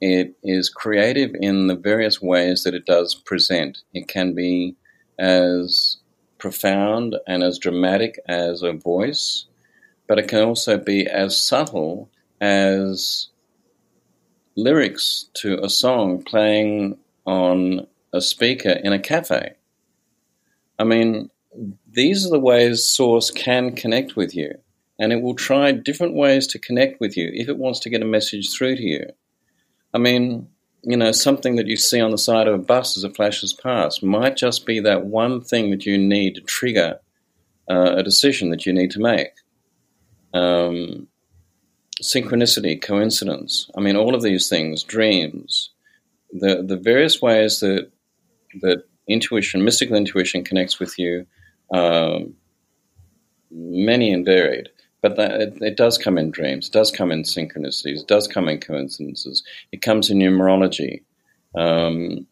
It 0.00 0.34
is 0.42 0.68
creative 0.68 1.34
in 1.40 1.68
the 1.68 1.76
various 1.76 2.20
ways 2.20 2.64
that 2.64 2.74
it 2.74 2.86
does 2.86 3.14
present. 3.14 3.78
It 3.94 4.08
can 4.08 4.34
be 4.34 4.76
as 5.18 5.98
profound 6.38 7.16
and 7.26 7.42
as 7.42 7.58
dramatic 7.58 8.18
as 8.26 8.62
a 8.62 8.72
voice, 8.72 9.46
but 10.08 10.18
it 10.18 10.28
can 10.28 10.40
also 10.40 10.76
be 10.76 11.06
as 11.06 11.40
subtle 11.40 12.10
as 12.40 13.28
lyrics 14.56 15.30
to 15.34 15.58
a 15.62 15.70
song 15.70 16.22
playing 16.22 16.98
on 17.24 17.86
a 18.12 18.20
speaker 18.20 18.70
in 18.70 18.92
a 18.92 18.98
cafe. 18.98 19.54
I 20.82 20.84
mean, 20.84 21.30
these 21.88 22.26
are 22.26 22.30
the 22.30 22.40
ways 22.40 22.84
Source 22.84 23.30
can 23.30 23.76
connect 23.76 24.16
with 24.16 24.34
you, 24.34 24.58
and 24.98 25.12
it 25.12 25.22
will 25.22 25.36
try 25.36 25.70
different 25.70 26.14
ways 26.14 26.48
to 26.48 26.58
connect 26.58 26.98
with 26.98 27.16
you 27.16 27.30
if 27.32 27.48
it 27.48 27.56
wants 27.56 27.78
to 27.80 27.88
get 27.88 28.02
a 28.02 28.04
message 28.04 28.52
through 28.52 28.74
to 28.74 28.82
you. 28.82 29.06
I 29.94 29.98
mean, 29.98 30.48
you 30.82 30.96
know, 30.96 31.12
something 31.12 31.54
that 31.54 31.68
you 31.68 31.76
see 31.76 32.00
on 32.00 32.10
the 32.10 32.18
side 32.18 32.48
of 32.48 32.54
a 32.54 32.58
bus 32.58 32.96
as 32.96 33.04
it 33.04 33.14
flashes 33.14 33.52
past 33.52 34.02
might 34.02 34.36
just 34.36 34.66
be 34.66 34.80
that 34.80 35.06
one 35.06 35.40
thing 35.40 35.70
that 35.70 35.86
you 35.86 35.96
need 35.96 36.34
to 36.34 36.40
trigger 36.40 36.98
uh, 37.70 37.94
a 37.98 38.02
decision 38.02 38.50
that 38.50 38.66
you 38.66 38.72
need 38.72 38.90
to 38.90 38.98
make. 38.98 39.34
Um, 40.34 41.06
synchronicity, 42.02 42.82
coincidence. 42.82 43.70
I 43.76 43.80
mean, 43.80 43.94
all 43.94 44.16
of 44.16 44.22
these 44.22 44.48
things, 44.48 44.82
dreams, 44.82 45.70
the 46.32 46.64
the 46.66 46.76
various 46.76 47.22
ways 47.22 47.60
that 47.60 47.88
that 48.62 48.82
intuition, 49.08 49.64
mystical 49.64 49.96
intuition 49.96 50.44
connects 50.44 50.78
with 50.78 50.98
you, 50.98 51.26
um, 51.72 52.34
many 53.50 54.12
and 54.12 54.24
varied. 54.24 54.68
But 55.00 55.16
that, 55.16 55.40
it, 55.40 55.58
it, 55.60 55.76
does 55.76 55.98
come 55.98 56.16
in 56.16 56.30
dreams, 56.30 56.68
it 56.68 56.72
does 56.72 56.92
come 56.92 57.10
in 57.10 57.24
synchronicities, 57.24 58.02
it 58.02 58.06
does 58.06 58.28
come 58.28 58.48
in 58.48 58.60
coincidences. 58.60 59.42
It 59.72 59.82
comes 59.82 60.10
in 60.10 60.18
numerology. 60.18 61.02
Um, 61.56 62.26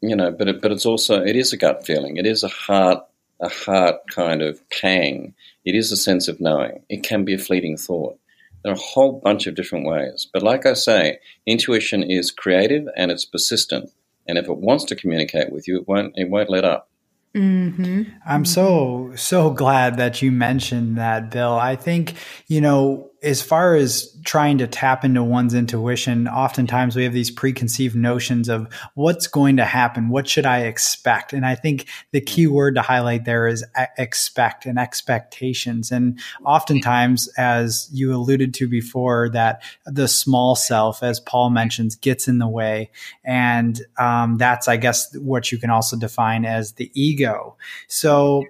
you 0.00 0.16
know, 0.16 0.32
but 0.32 0.48
it, 0.48 0.60
but 0.60 0.72
it's 0.72 0.84
also 0.84 1.22
it 1.22 1.36
is 1.36 1.52
a 1.52 1.56
gut 1.56 1.86
feeling. 1.86 2.16
It 2.16 2.26
is 2.26 2.42
a 2.42 2.48
heart 2.48 3.04
a 3.40 3.48
heart 3.48 3.96
kind 4.08 4.42
of 4.42 4.60
pang. 4.70 5.34
It 5.64 5.74
is 5.74 5.92
a 5.92 5.96
sense 5.96 6.28
of 6.28 6.40
knowing. 6.40 6.82
It 6.88 7.02
can 7.02 7.24
be 7.24 7.34
a 7.34 7.38
fleeting 7.38 7.76
thought. 7.76 8.18
There 8.62 8.72
are 8.72 8.76
a 8.76 8.78
whole 8.78 9.20
bunch 9.20 9.46
of 9.46 9.56
different 9.56 9.86
ways. 9.86 10.28
But 10.32 10.42
like 10.42 10.64
I 10.66 10.74
say, 10.74 11.18
intuition 11.46 12.02
is 12.04 12.30
creative 12.30 12.88
and 12.96 13.10
it's 13.10 13.24
persistent. 13.24 13.90
And 14.26 14.38
if 14.38 14.48
it 14.48 14.56
wants 14.56 14.84
to 14.84 14.96
communicate 14.96 15.52
with 15.52 15.66
you, 15.68 15.78
it 15.78 15.88
won't 15.88 16.14
it 16.16 16.28
won't 16.28 16.50
let 16.50 16.64
up. 16.64 16.88
Mm-hmm. 17.34 18.02
I'm 18.26 18.44
so 18.44 19.12
so 19.16 19.50
glad 19.50 19.96
that 19.96 20.20
you 20.20 20.30
mentioned 20.30 20.98
that, 20.98 21.30
Bill. 21.30 21.54
I 21.54 21.76
think 21.76 22.14
you 22.46 22.60
know 22.60 23.11
as 23.22 23.40
far 23.40 23.76
as 23.76 24.16
trying 24.24 24.58
to 24.58 24.66
tap 24.66 25.04
into 25.04 25.22
one's 25.22 25.54
intuition, 25.54 26.26
oftentimes 26.26 26.96
we 26.96 27.04
have 27.04 27.12
these 27.12 27.30
preconceived 27.30 27.94
notions 27.94 28.48
of 28.48 28.66
what's 28.94 29.28
going 29.28 29.56
to 29.58 29.64
happen, 29.64 30.08
what 30.08 30.28
should 30.28 30.44
I 30.44 30.62
expect, 30.62 31.32
and 31.32 31.46
I 31.46 31.54
think 31.54 31.86
the 32.10 32.20
key 32.20 32.48
word 32.48 32.74
to 32.74 32.82
highlight 32.82 33.24
there 33.24 33.46
is 33.46 33.64
expect 33.96 34.66
and 34.66 34.78
expectations. 34.78 35.92
And 35.92 36.18
oftentimes, 36.44 37.28
as 37.38 37.88
you 37.92 38.12
alluded 38.12 38.54
to 38.54 38.68
before, 38.68 39.28
that 39.30 39.62
the 39.86 40.08
small 40.08 40.56
self, 40.56 41.02
as 41.02 41.20
Paul 41.20 41.50
mentions, 41.50 41.94
gets 41.94 42.26
in 42.26 42.38
the 42.38 42.48
way, 42.48 42.90
and 43.24 43.80
um, 43.98 44.36
that's, 44.36 44.66
I 44.66 44.76
guess, 44.76 45.16
what 45.16 45.52
you 45.52 45.58
can 45.58 45.70
also 45.70 45.96
define 45.96 46.44
as 46.44 46.72
the 46.72 46.90
ego. 46.94 47.56
So, 47.86 48.44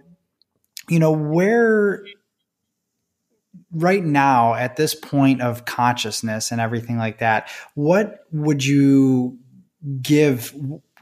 you 0.88 0.98
know, 0.98 1.12
where 1.12 2.04
right 3.72 4.04
now 4.04 4.54
at 4.54 4.76
this 4.76 4.94
point 4.94 5.40
of 5.40 5.64
consciousness 5.64 6.50
and 6.50 6.60
everything 6.60 6.98
like 6.98 7.18
that 7.18 7.48
what 7.74 8.26
would 8.30 8.64
you 8.64 9.38
give 10.00 10.54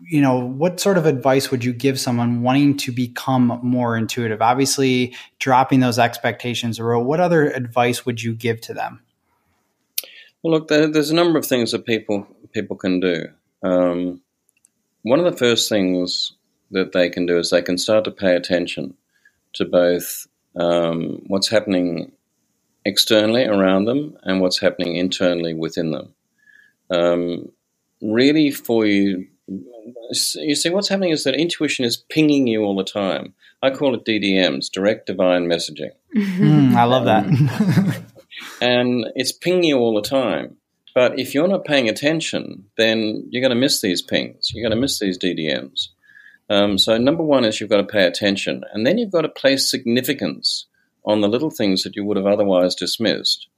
you 0.08 0.20
know 0.20 0.38
what 0.38 0.80
sort 0.80 0.96
of 0.96 1.06
advice 1.06 1.50
would 1.50 1.64
you 1.64 1.72
give 1.72 1.98
someone 1.98 2.42
wanting 2.42 2.76
to 2.78 2.92
become 2.92 3.60
more 3.62 3.96
intuitive? 3.96 4.40
Obviously 4.40 5.14
dropping 5.38 5.80
those 5.80 5.98
expectations 5.98 6.80
or 6.80 6.98
what 6.98 7.20
other 7.20 7.50
advice 7.50 8.06
would 8.06 8.22
you 8.22 8.34
give 8.34 8.60
to 8.62 8.74
them? 8.74 9.00
Well 10.42 10.52
look 10.52 10.68
there's 10.68 11.10
a 11.10 11.14
number 11.14 11.38
of 11.38 11.46
things 11.46 11.72
that 11.72 11.84
people 11.84 12.26
people 12.52 12.76
can 12.76 13.00
do. 13.00 13.26
Um, 13.62 14.22
one 15.02 15.18
of 15.18 15.24
the 15.24 15.36
first 15.36 15.68
things 15.68 16.32
that 16.70 16.92
they 16.92 17.10
can 17.10 17.26
do 17.26 17.38
is 17.38 17.50
they 17.50 17.62
can 17.62 17.78
start 17.78 18.04
to 18.04 18.10
pay 18.10 18.34
attention 18.36 18.94
to 19.54 19.64
both 19.64 20.26
um, 20.56 21.22
what's 21.26 21.48
happening 21.48 22.12
externally 22.84 23.44
around 23.44 23.84
them 23.84 24.16
and 24.22 24.40
what's 24.40 24.60
happening 24.60 24.96
internally 24.96 25.54
within 25.54 25.90
them. 25.90 26.14
Um, 26.90 27.52
really, 28.00 28.50
for 28.50 28.86
you, 28.86 29.28
you 30.08 30.54
see, 30.54 30.70
what's 30.70 30.88
happening 30.88 31.10
is 31.10 31.24
that 31.24 31.34
intuition 31.34 31.84
is 31.84 31.96
pinging 31.96 32.46
you 32.46 32.62
all 32.62 32.76
the 32.76 32.84
time. 32.84 33.34
I 33.62 33.70
call 33.70 33.94
it 33.94 34.04
DDMs, 34.04 34.70
direct 34.70 35.06
divine 35.06 35.46
messaging. 35.46 35.90
Mm, 36.14 36.74
I 36.74 36.84
love 36.84 37.04
that. 37.04 38.02
and 38.60 39.06
it's 39.14 39.32
pinging 39.32 39.64
you 39.64 39.78
all 39.78 39.94
the 39.94 40.08
time. 40.08 40.56
But 40.94 41.18
if 41.18 41.34
you're 41.34 41.48
not 41.48 41.64
paying 41.64 41.88
attention, 41.88 42.64
then 42.76 43.28
you're 43.30 43.42
going 43.42 43.54
to 43.54 43.60
miss 43.60 43.80
these 43.80 44.02
pings. 44.02 44.50
You're 44.52 44.68
going 44.68 44.76
to 44.76 44.80
miss 44.80 44.98
these 44.98 45.18
DDMs. 45.18 45.88
Um, 46.48 46.78
so, 46.78 46.98
number 46.98 47.22
one 47.22 47.44
is 47.44 47.60
you've 47.60 47.70
got 47.70 47.76
to 47.76 47.84
pay 47.84 48.06
attention. 48.06 48.64
And 48.72 48.84
then 48.84 48.98
you've 48.98 49.12
got 49.12 49.22
to 49.22 49.28
place 49.28 49.70
significance 49.70 50.66
on 51.04 51.20
the 51.20 51.28
little 51.28 51.50
things 51.50 51.82
that 51.82 51.96
you 51.96 52.04
would 52.04 52.16
have 52.16 52.26
otherwise 52.26 52.74
dismissed. 52.74 53.48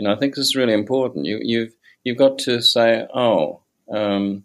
Know, 0.00 0.12
I 0.12 0.16
think 0.16 0.34
this 0.34 0.46
is 0.46 0.56
really 0.56 0.74
important. 0.74 1.26
You, 1.26 1.40
you've 1.42 1.74
you've 2.04 2.18
got 2.18 2.38
to 2.40 2.62
say, 2.62 3.06
oh, 3.12 3.62
um, 3.90 4.44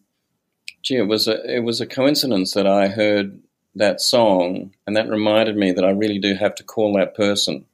gee, 0.82 0.98
it 0.98 1.08
was 1.08 1.28
a 1.28 1.44
it 1.46 1.60
was 1.60 1.80
a 1.80 1.86
coincidence 1.86 2.54
that 2.54 2.66
I 2.66 2.88
heard 2.88 3.40
that 3.76 4.02
song, 4.02 4.74
and 4.88 4.96
that 4.96 5.10
reminded 5.10 5.56
me 5.56 5.72
that 5.72 5.86
I 5.86 5.92
really 5.92 6.20
do 6.20 6.34
have 6.36 6.56
to 6.56 6.64
call 6.64 6.94
that 6.94 7.16
person. 7.16 7.66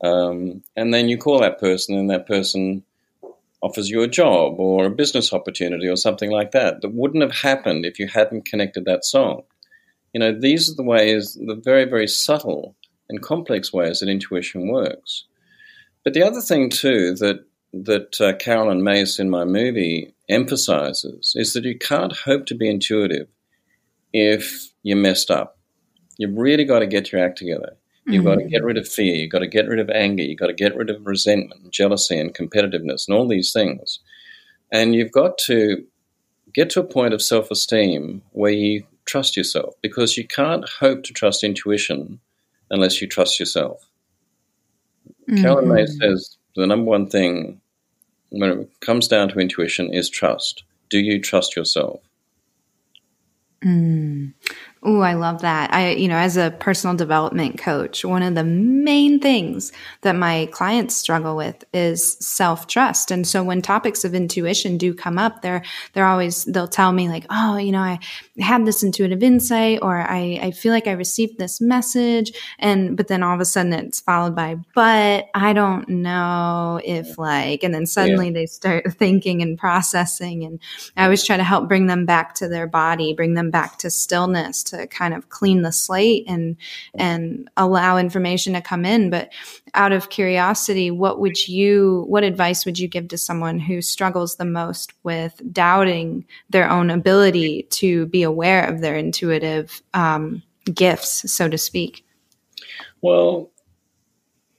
Um, 0.00 0.62
and 0.76 0.94
then 0.94 1.08
you 1.08 1.18
call 1.18 1.40
that 1.40 1.58
person, 1.58 1.96
and 1.96 2.10
that 2.10 2.26
person 2.26 2.84
offers 3.60 3.90
you 3.90 4.02
a 4.02 4.08
job 4.08 4.60
or 4.60 4.86
a 4.86 4.90
business 4.90 5.32
opportunity 5.32 5.88
or 5.88 5.96
something 5.96 6.30
like 6.30 6.52
that. 6.52 6.80
That 6.82 6.94
wouldn't 6.94 7.22
have 7.22 7.34
happened 7.34 7.84
if 7.84 7.98
you 7.98 8.06
hadn't 8.06 8.46
connected 8.46 8.84
that 8.84 9.04
song. 9.04 9.42
You 10.12 10.20
know, 10.20 10.32
these 10.32 10.70
are 10.70 10.74
the 10.74 10.84
ways, 10.84 11.34
the 11.34 11.56
very, 11.56 11.84
very 11.84 12.06
subtle 12.06 12.76
and 13.08 13.22
complex 13.22 13.72
ways 13.72 14.00
that 14.00 14.08
intuition 14.08 14.68
works. 14.68 15.24
But 16.04 16.14
the 16.14 16.22
other 16.22 16.40
thing 16.40 16.70
too 16.70 17.14
that 17.16 17.44
that 17.72 18.20
uh, 18.20 18.34
Caroline 18.36 18.82
Myss 18.82 19.18
in 19.18 19.28
my 19.28 19.44
movie 19.44 20.14
emphasizes 20.28 21.34
is 21.36 21.52
that 21.52 21.64
you 21.64 21.78
can't 21.78 22.16
hope 22.16 22.46
to 22.46 22.54
be 22.54 22.68
intuitive 22.68 23.28
if 24.12 24.70
you're 24.82 24.96
messed 24.96 25.30
up. 25.30 25.58
You've 26.16 26.36
really 26.36 26.64
got 26.64 26.78
to 26.78 26.86
get 26.86 27.12
your 27.12 27.22
act 27.22 27.38
together. 27.38 27.76
You've 28.06 28.24
mm-hmm. 28.24 28.38
got 28.38 28.42
to 28.42 28.48
get 28.48 28.64
rid 28.64 28.78
of 28.78 28.88
fear. 28.88 29.14
You've 29.14 29.30
got 29.30 29.40
to 29.40 29.46
get 29.46 29.68
rid 29.68 29.80
of 29.80 29.90
anger. 29.90 30.22
You've 30.22 30.38
got 30.38 30.46
to 30.46 30.54
get 30.54 30.74
rid 30.74 30.88
of 30.88 31.06
resentment, 31.06 31.70
jealousy, 31.70 32.18
and 32.18 32.34
competitiveness, 32.34 33.06
and 33.06 33.16
all 33.16 33.28
these 33.28 33.52
things. 33.52 34.00
And 34.72 34.94
you've 34.94 35.12
got 35.12 35.36
to 35.38 35.84
get 36.54 36.70
to 36.70 36.80
a 36.80 36.84
point 36.84 37.12
of 37.12 37.20
self 37.20 37.50
esteem 37.50 38.22
where 38.32 38.50
you 38.50 38.84
trust 39.04 39.36
yourself 39.36 39.74
because 39.82 40.16
you 40.16 40.26
can't 40.26 40.68
hope 40.80 41.02
to 41.04 41.12
trust 41.12 41.44
intuition 41.44 42.20
unless 42.70 43.00
you 43.00 43.08
trust 43.08 43.38
yourself. 43.40 43.86
Mm-hmm. 45.28 45.42
Caroline 45.42 45.68
Myss 45.68 45.98
says 45.98 46.36
the 46.56 46.66
number 46.66 46.90
one 46.90 47.08
thing 47.08 47.60
when 48.30 48.50
it 48.50 48.80
comes 48.80 49.08
down 49.08 49.28
to 49.30 49.38
intuition 49.38 49.92
is 49.92 50.08
trust. 50.08 50.64
Do 50.90 50.98
you 50.98 51.20
trust 51.20 51.56
yourself? 51.56 52.00
Mm. 53.64 54.34
Oh, 54.84 55.00
I 55.00 55.14
love 55.14 55.42
that. 55.42 55.74
I, 55.74 55.90
you 55.90 56.06
know, 56.06 56.16
as 56.16 56.36
a 56.36 56.52
personal 56.52 56.94
development 56.94 57.58
coach, 57.58 58.04
one 58.04 58.22
of 58.22 58.36
the 58.36 58.44
main 58.44 59.18
things 59.18 59.72
that 60.02 60.14
my 60.14 60.48
clients 60.52 60.94
struggle 60.94 61.34
with 61.34 61.64
is 61.74 62.16
self 62.20 62.68
trust. 62.68 63.10
And 63.10 63.26
so 63.26 63.42
when 63.42 63.60
topics 63.60 64.04
of 64.04 64.14
intuition 64.14 64.78
do 64.78 64.94
come 64.94 65.18
up, 65.18 65.42
they're, 65.42 65.64
they're 65.92 66.06
always, 66.06 66.44
they'll 66.44 66.68
tell 66.68 66.92
me 66.92 67.08
like, 67.08 67.26
oh, 67.30 67.56
you 67.56 67.72
know, 67.72 67.80
I 67.80 67.98
had 68.40 68.66
this 68.66 68.82
intuitive 68.82 69.22
insight 69.22 69.80
or 69.82 69.98
I, 69.98 70.38
I 70.42 70.50
feel 70.50 70.72
like 70.72 70.86
I 70.86 70.92
received 70.92 71.38
this 71.38 71.60
message. 71.60 72.32
And, 72.58 72.96
but 72.96 73.08
then 73.08 73.22
all 73.22 73.34
of 73.34 73.40
a 73.40 73.44
sudden 73.44 73.72
it's 73.72 74.00
followed 74.00 74.34
by, 74.34 74.56
but 74.74 75.28
I 75.34 75.52
don't 75.52 75.88
know 75.88 76.80
if 76.84 77.18
like, 77.18 77.62
and 77.62 77.74
then 77.74 77.86
suddenly 77.86 78.26
yeah. 78.26 78.32
they 78.32 78.46
start 78.46 78.92
thinking 78.98 79.42
and 79.42 79.58
processing. 79.58 80.44
And 80.44 80.60
I 80.96 81.04
always 81.04 81.24
try 81.24 81.36
to 81.36 81.44
help 81.44 81.68
bring 81.68 81.86
them 81.86 82.06
back 82.06 82.34
to 82.36 82.48
their 82.48 82.66
body, 82.66 83.14
bring 83.14 83.34
them 83.34 83.50
back 83.50 83.78
to 83.78 83.90
stillness 83.90 84.62
to 84.64 84.86
kind 84.86 85.14
of 85.14 85.28
clean 85.28 85.62
the 85.62 85.72
slate 85.72 86.24
and 86.28 86.56
and 86.94 87.48
allow 87.56 87.96
information 87.96 88.54
to 88.54 88.60
come 88.60 88.84
in 88.84 89.10
but 89.10 89.30
out 89.74 89.92
of 89.92 90.10
curiosity 90.10 90.90
what 90.90 91.20
would 91.20 91.48
you 91.48 92.04
what 92.08 92.24
advice 92.24 92.64
would 92.64 92.78
you 92.78 92.88
give 92.88 93.08
to 93.08 93.18
someone 93.18 93.58
who 93.58 93.80
struggles 93.80 94.36
the 94.36 94.44
most 94.44 94.92
with 95.02 95.40
doubting 95.52 96.24
their 96.50 96.68
own 96.70 96.90
ability 96.90 97.64
to 97.70 98.06
be 98.06 98.22
aware 98.28 98.64
of 98.64 98.80
their 98.80 98.96
intuitive 98.96 99.82
um, 99.94 100.42
gifts 100.72 101.32
so 101.32 101.48
to 101.48 101.58
speak 101.58 102.04
well 103.00 103.50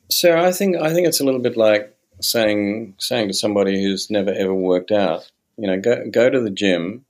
sarah 0.10 0.43
i 0.43 0.51
think 0.51 0.75
i 0.77 0.91
think 0.91 1.08
it's 1.08 1.21
a 1.21 1.25
little 1.25 1.41
bit 1.41 1.55
like 1.55 1.95
saying 2.21 2.95
saying 2.99 3.27
to 3.27 3.34
somebody 3.34 3.82
who's 3.82 4.10
never 4.10 4.32
ever 4.34 4.53
worked 4.53 4.91
out 4.91 5.32
you 5.58 5.67
know 5.67 5.79
go 5.79 6.10
go 6.10 6.29
to 6.29 6.41
the 6.41 6.49
gym 6.49 7.05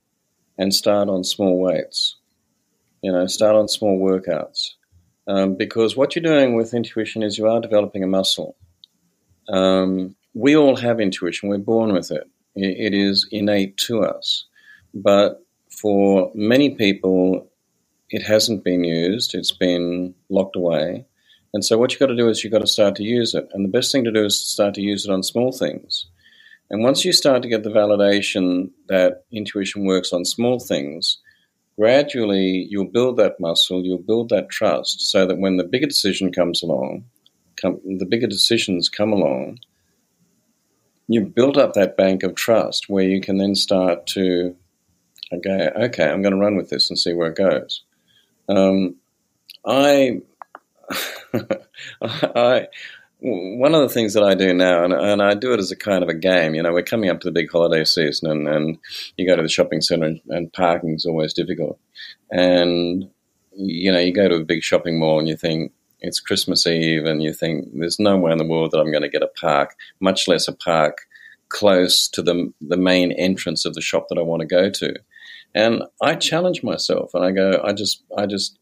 and 0.58 0.74
start 0.74 1.08
on 1.08 1.24
small 1.24 1.58
weights 1.58 2.16
you 3.02 3.12
know, 3.12 3.26
start 3.26 3.56
on 3.56 3.68
small 3.68 3.98
workouts. 3.98 4.70
Um, 5.26 5.56
because 5.56 5.96
what 5.96 6.14
you're 6.14 6.22
doing 6.22 6.56
with 6.56 6.74
intuition 6.74 7.22
is 7.22 7.38
you 7.38 7.46
are 7.46 7.60
developing 7.60 8.02
a 8.02 8.08
muscle. 8.08 8.56
Um, 9.48 10.16
we 10.34 10.56
all 10.56 10.76
have 10.76 11.00
intuition, 11.00 11.48
we're 11.48 11.58
born 11.58 11.92
with 11.92 12.10
it. 12.10 12.28
it, 12.54 12.92
it 12.92 12.94
is 12.94 13.28
innate 13.30 13.76
to 13.78 14.02
us. 14.02 14.46
But 14.94 15.44
for 15.80 16.30
many 16.34 16.70
people, 16.70 17.50
it 18.10 18.22
hasn't 18.22 18.64
been 18.64 18.84
used, 18.84 19.34
it's 19.34 19.52
been 19.52 20.14
locked 20.28 20.56
away. 20.56 21.06
And 21.52 21.64
so, 21.64 21.78
what 21.78 21.92
you've 21.92 22.00
got 22.00 22.06
to 22.06 22.16
do 22.16 22.28
is 22.28 22.44
you've 22.44 22.52
got 22.52 22.60
to 22.60 22.66
start 22.66 22.96
to 22.96 23.02
use 23.02 23.34
it. 23.34 23.48
And 23.52 23.64
the 23.64 23.70
best 23.70 23.90
thing 23.90 24.04
to 24.04 24.12
do 24.12 24.24
is 24.24 24.38
to 24.38 24.44
start 24.46 24.74
to 24.74 24.82
use 24.82 25.04
it 25.04 25.10
on 25.10 25.22
small 25.22 25.52
things. 25.52 26.06
And 26.70 26.84
once 26.84 27.04
you 27.04 27.12
start 27.12 27.42
to 27.42 27.48
get 27.48 27.64
the 27.64 27.70
validation 27.70 28.70
that 28.88 29.24
intuition 29.32 29.84
works 29.84 30.12
on 30.12 30.24
small 30.24 30.60
things, 30.60 31.18
gradually 31.76 32.66
you'll 32.70 32.84
build 32.84 33.16
that 33.16 33.40
muscle, 33.40 33.84
you'll 33.84 33.98
build 33.98 34.28
that 34.28 34.50
trust, 34.50 35.10
so 35.10 35.26
that 35.26 35.38
when 35.38 35.56
the 35.56 35.64
bigger 35.64 35.86
decision 35.86 36.30
comes 36.30 36.62
along, 36.62 37.06
come, 37.60 37.80
the 37.84 38.06
bigger 38.06 38.28
decisions 38.28 38.88
come 38.88 39.12
along, 39.12 39.58
you 41.08 41.22
build 41.22 41.58
up 41.58 41.72
that 41.72 41.96
bank 41.96 42.22
of 42.22 42.36
trust 42.36 42.88
where 42.88 43.04
you 43.04 43.20
can 43.20 43.38
then 43.38 43.56
start 43.56 44.06
to, 44.06 44.54
okay, 45.32 45.70
okay, 45.84 46.08
I'm 46.08 46.22
going 46.22 46.34
to 46.34 46.40
run 46.40 46.56
with 46.56 46.70
this 46.70 46.90
and 46.90 46.98
see 46.98 47.12
where 47.12 47.30
it 47.30 47.36
goes. 47.36 47.82
Um, 48.48 48.96
I, 49.66 50.20
I, 52.02 52.66
one 53.20 53.74
of 53.74 53.82
the 53.82 53.88
things 53.88 54.14
that 54.14 54.22
I 54.22 54.34
do 54.34 54.54
now, 54.54 54.84
and, 54.84 54.92
and, 54.92 55.22
I 55.22 55.34
do 55.34 55.52
it 55.52 55.60
as 55.60 55.70
a 55.70 55.76
kind 55.76 56.02
of 56.02 56.08
a 56.08 56.14
game, 56.14 56.54
you 56.54 56.62
know, 56.62 56.72
we're 56.72 56.82
coming 56.82 57.10
up 57.10 57.20
to 57.20 57.28
the 57.28 57.32
big 57.32 57.50
holiday 57.50 57.84
season 57.84 58.30
and, 58.30 58.48
and 58.48 58.78
you 59.16 59.26
go 59.26 59.36
to 59.36 59.42
the 59.42 59.48
shopping 59.48 59.82
center 59.82 60.06
and, 60.06 60.20
and 60.28 60.52
parking 60.52 60.94
is 60.94 61.04
always 61.04 61.34
difficult. 61.34 61.78
And, 62.30 63.10
you 63.52 63.92
know, 63.92 63.98
you 63.98 64.12
go 64.12 64.28
to 64.28 64.36
a 64.36 64.44
big 64.44 64.62
shopping 64.62 64.98
mall 64.98 65.18
and 65.18 65.28
you 65.28 65.36
think 65.36 65.72
it's 66.00 66.18
Christmas 66.18 66.66
Eve 66.66 67.04
and 67.04 67.22
you 67.22 67.34
think 67.34 67.68
there's 67.74 68.00
no 68.00 68.16
way 68.16 68.32
in 68.32 68.38
the 68.38 68.46
world 68.46 68.70
that 68.70 68.78
I'm 68.80 68.90
going 68.90 69.02
to 69.02 69.08
get 69.08 69.22
a 69.22 69.30
park, 69.40 69.76
much 70.00 70.26
less 70.26 70.48
a 70.48 70.52
park 70.52 71.06
close 71.50 72.08
to 72.08 72.22
the, 72.22 72.52
the 72.60 72.76
main 72.78 73.12
entrance 73.12 73.66
of 73.66 73.74
the 73.74 73.82
shop 73.82 74.08
that 74.08 74.18
I 74.18 74.22
want 74.22 74.40
to 74.40 74.46
go 74.46 74.70
to. 74.70 74.94
And 75.54 75.82
I 76.00 76.14
challenge 76.14 76.62
myself 76.62 77.10
and 77.14 77.24
I 77.24 77.32
go, 77.32 77.60
I 77.64 77.72
just, 77.72 78.02
I 78.16 78.26
just 78.26 78.58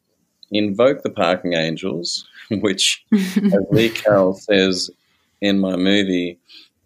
invoke 0.50 1.02
the 1.02 1.10
parking 1.10 1.52
angels 1.52 2.26
which, 2.50 3.04
as 3.12 3.66
Lee 3.70 3.90
Carroll 3.90 4.34
says 4.34 4.90
in 5.40 5.58
my 5.58 5.76
movie, 5.76 6.38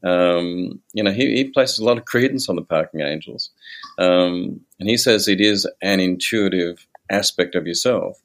um, 0.04 0.80
you 0.92 1.02
know, 1.02 1.12
he, 1.12 1.36
he, 1.36 1.44
places 1.44 1.78
a 1.78 1.84
lot 1.84 1.96
of 1.96 2.04
credence 2.06 2.48
on 2.48 2.56
the 2.56 2.62
parking 2.62 3.00
angels. 3.00 3.50
Um, 3.98 4.60
and 4.80 4.88
he 4.88 4.96
says 4.96 5.28
it 5.28 5.40
is 5.40 5.68
an 5.80 6.00
intuitive 6.00 6.86
aspect 7.08 7.54
of 7.54 7.68
yourself. 7.68 8.20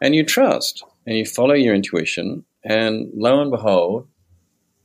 And 0.00 0.16
you 0.16 0.24
trust 0.24 0.82
and 1.06 1.16
you 1.16 1.24
follow 1.24 1.54
your 1.54 1.76
intuition. 1.76 2.44
And 2.64 3.08
lo 3.14 3.40
and 3.40 3.52
behold, 3.52 4.08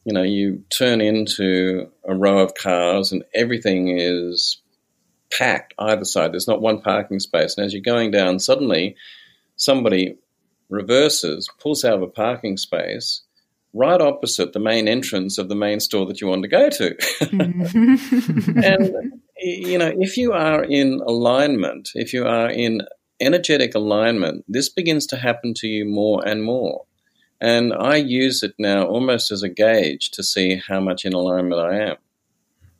you 0.05 0.13
know, 0.13 0.21
you 0.21 0.63
turn 0.69 1.01
into 1.01 1.89
a 2.07 2.13
row 2.13 2.37
of 2.37 2.53
cars 2.53 3.11
and 3.11 3.23
everything 3.33 3.97
is 3.97 4.61
packed 5.31 5.73
either 5.79 6.05
side. 6.05 6.33
There's 6.33 6.47
not 6.47 6.61
one 6.61 6.81
parking 6.81 7.19
space. 7.19 7.57
And 7.57 7.65
as 7.65 7.73
you're 7.73 7.81
going 7.81 8.11
down, 8.11 8.39
suddenly 8.39 8.95
somebody 9.55 10.17
reverses, 10.69 11.49
pulls 11.59 11.85
out 11.85 11.95
of 11.95 12.01
a 12.01 12.07
parking 12.07 12.57
space 12.57 13.21
right 13.73 14.01
opposite 14.01 14.53
the 14.53 14.59
main 14.59 14.87
entrance 14.87 15.37
of 15.37 15.49
the 15.49 15.55
main 15.55 15.79
store 15.79 16.05
that 16.07 16.19
you 16.19 16.27
want 16.27 16.41
to 16.41 16.47
go 16.47 16.69
to. 16.69 16.95
Mm-hmm. 16.95 18.59
and, 18.63 19.13
you 19.37 19.77
know, 19.77 19.93
if 19.99 20.17
you 20.17 20.33
are 20.33 20.63
in 20.63 21.01
alignment, 21.05 21.89
if 21.93 22.13
you 22.13 22.25
are 22.25 22.49
in 22.49 22.81
energetic 23.19 23.75
alignment, 23.75 24.45
this 24.47 24.69
begins 24.69 25.05
to 25.07 25.17
happen 25.17 25.53
to 25.55 25.67
you 25.67 25.85
more 25.85 26.27
and 26.27 26.43
more. 26.43 26.85
And 27.39 27.73
I 27.73 27.97
use 27.97 28.41
it 28.41 28.55
now 28.57 28.85
almost 28.85 29.31
as 29.31 29.43
a 29.43 29.49
gauge 29.49 30.11
to 30.11 30.23
see 30.23 30.61
how 30.67 30.79
much 30.79 31.05
in 31.05 31.13
alignment 31.13 31.61
I 31.61 31.89
am. 31.89 31.97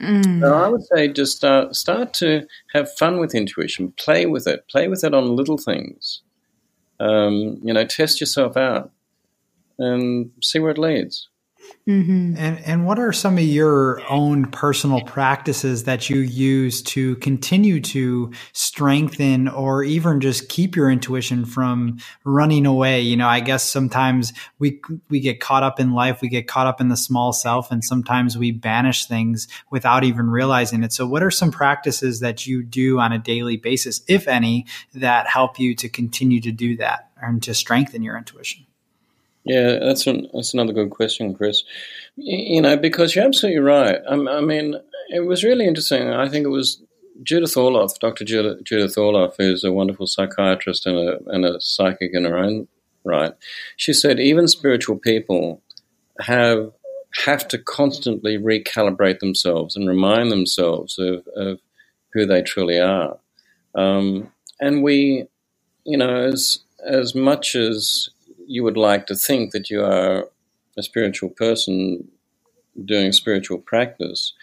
Mm. 0.02 0.42
So 0.42 0.54
I 0.54 0.68
would 0.68 0.84
say 0.84 1.08
just 1.08 1.38
start, 1.38 1.76
start 1.76 2.14
to 2.16 2.46
have 2.74 2.92
fun 2.98 3.20
with 3.20 3.34
intuition, 3.34 3.94
play 3.98 4.26
with 4.26 4.48
it, 4.48 4.68
play 4.70 4.88
with 4.88 5.04
it 5.04 5.14
on 5.14 5.36
little 5.36 5.58
things. 5.58 6.22
Um, 7.00 7.60
you 7.64 7.74
know, 7.74 7.86
test 7.86 8.20
yourself 8.20 8.58
out 8.58 8.92
and 9.78 10.32
see 10.42 10.60
where 10.60 10.72
it 10.72 10.78
leads. 10.78 11.30
Mm-hmm. 11.88 12.36
And 12.38 12.60
and 12.66 12.86
what 12.86 13.00
are 13.00 13.14
some 13.14 13.38
of 13.38 13.46
your 13.46 14.02
own 14.10 14.48
personal 14.52 15.00
practices 15.00 15.86
that 15.86 16.10
you 16.10 16.20
use 16.20 16.82
to 16.82 17.16
continue 17.18 17.80
to 17.80 18.34
strengthen 18.52 19.48
or 19.48 19.86
even 19.86 20.20
just 20.20 20.50
keep 20.50 20.76
your 20.76 20.92
intuition 20.92 21.46
from 21.46 22.00
running 22.26 22.66
away? 22.66 23.00
You 23.00 23.16
know, 23.16 23.30
I 23.30 23.40
guess 23.40 23.64
sometimes 23.64 24.34
we 24.60 24.82
we 25.10 25.22
get 25.22 25.40
caught 25.40 25.64
up 25.64 25.80
in 25.80 25.94
life, 25.94 26.22
we 26.22 26.28
get 26.28 26.46
caught 26.46 26.68
up 26.68 26.82
in 26.82 26.90
the 26.90 26.98
small 26.98 27.32
self, 27.32 27.72
and 27.72 27.82
sometimes 27.82 28.38
we 28.38 28.52
banish 28.52 29.06
things 29.06 29.48
without 29.72 30.04
even 30.04 30.30
realizing 30.30 30.84
it. 30.84 30.92
So, 30.92 31.08
what 31.08 31.24
are 31.24 31.32
some 31.32 31.52
practices 31.52 32.20
that 32.20 32.46
you 32.46 32.64
do 32.64 33.00
on 33.00 33.14
a 33.14 33.20
daily 33.20 33.56
basis, 33.56 34.02
if 34.10 34.28
any, 34.28 34.66
that 34.94 35.28
help 35.28 35.58
you 35.58 35.74
to 35.76 35.88
continue 35.88 36.42
to 36.42 36.52
do 36.52 36.76
that 36.78 37.10
and 37.22 37.42
to 37.44 37.54
strengthen 37.54 38.04
your 38.04 38.18
intuition? 38.18 38.67
Yeah, 39.48 39.80
that's 39.80 40.08
an, 40.08 40.28
that's 40.34 40.54
another 40.54 40.74
good 40.74 40.90
question, 40.90 41.34
Chris. 41.34 41.64
You 42.16 42.62
know, 42.62 42.76
because 42.76 43.16
you're 43.16 43.26
absolutely 43.26 43.62
right. 43.62 44.00
I, 44.10 44.14
I 44.14 44.42
mean, 44.42 44.76
it 45.10 45.22
was 45.22 45.44
really 45.44 45.66
interesting. 45.66 46.10
I 46.10 46.28
think 46.28 46.46
it 46.46 46.50
was 46.50 46.82
Judith 47.24 47.56
Orloff, 47.56 47.98
Dr. 48.00 48.26
Judith, 48.26 48.64
Judith 48.64 48.96
Orloff, 48.96 49.36
who's 49.38 49.64
a 49.64 49.72
wonderful 49.72 50.06
psychiatrist 50.06 50.86
and 50.86 50.98
a, 50.98 51.20
and 51.28 51.46
a 51.46 51.62
psychic 51.62 52.12
in 52.14 52.26
her 52.26 52.38
own 52.38 52.68
right. 53.06 53.34
She 53.78 53.94
said 53.94 54.20
even 54.20 54.48
spiritual 54.48 54.98
people 54.98 55.62
have 56.20 56.72
have 57.24 57.48
to 57.48 57.58
constantly 57.58 58.38
recalibrate 58.38 59.20
themselves 59.20 59.76
and 59.76 59.88
remind 59.88 60.30
themselves 60.30 61.00
of, 61.00 61.26
of 61.36 61.60
who 62.14 62.26
they 62.26 62.42
truly 62.42 62.80
are. 62.80 63.18
Um, 63.74 64.32
and 64.60 64.84
we, 64.84 65.28
you 65.86 65.98
know, 65.98 66.16
as 66.16 66.60
as 66.86 67.16
much 67.16 67.56
as 67.56 68.10
you 68.48 68.64
would 68.64 68.78
like 68.78 69.08
to 69.08 69.16
think 69.16 69.52
that 69.52 69.70
you 69.70 69.84
are 69.84 70.30
a 70.78 70.84
spiritual 70.84 71.30
person 71.30 72.08
doing 72.86 73.12
spiritual 73.12 73.58
practice, 73.58 74.34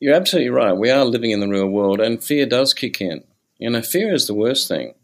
you're 0.00 0.14
absolutely 0.14 0.50
right. 0.50 0.72
We 0.72 0.90
are 0.90 1.04
living 1.04 1.30
in 1.30 1.40
the 1.40 1.48
real 1.48 1.68
world, 1.68 2.00
and 2.00 2.22
fear 2.22 2.46
does 2.46 2.74
kick 2.74 3.00
in. 3.00 3.24
You 3.58 3.70
know, 3.70 3.82
fear 3.82 4.12
is 4.14 4.26
the 4.26 4.34
worst 4.34 4.68
thing. 4.68 4.94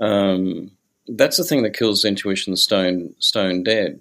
Um, 0.00 0.70
that's 1.06 1.36
the 1.36 1.44
thing 1.44 1.62
that 1.62 1.76
kills 1.76 2.04
intuition 2.04 2.56
stone 2.56 3.14
stone 3.18 3.62
dead. 3.62 4.00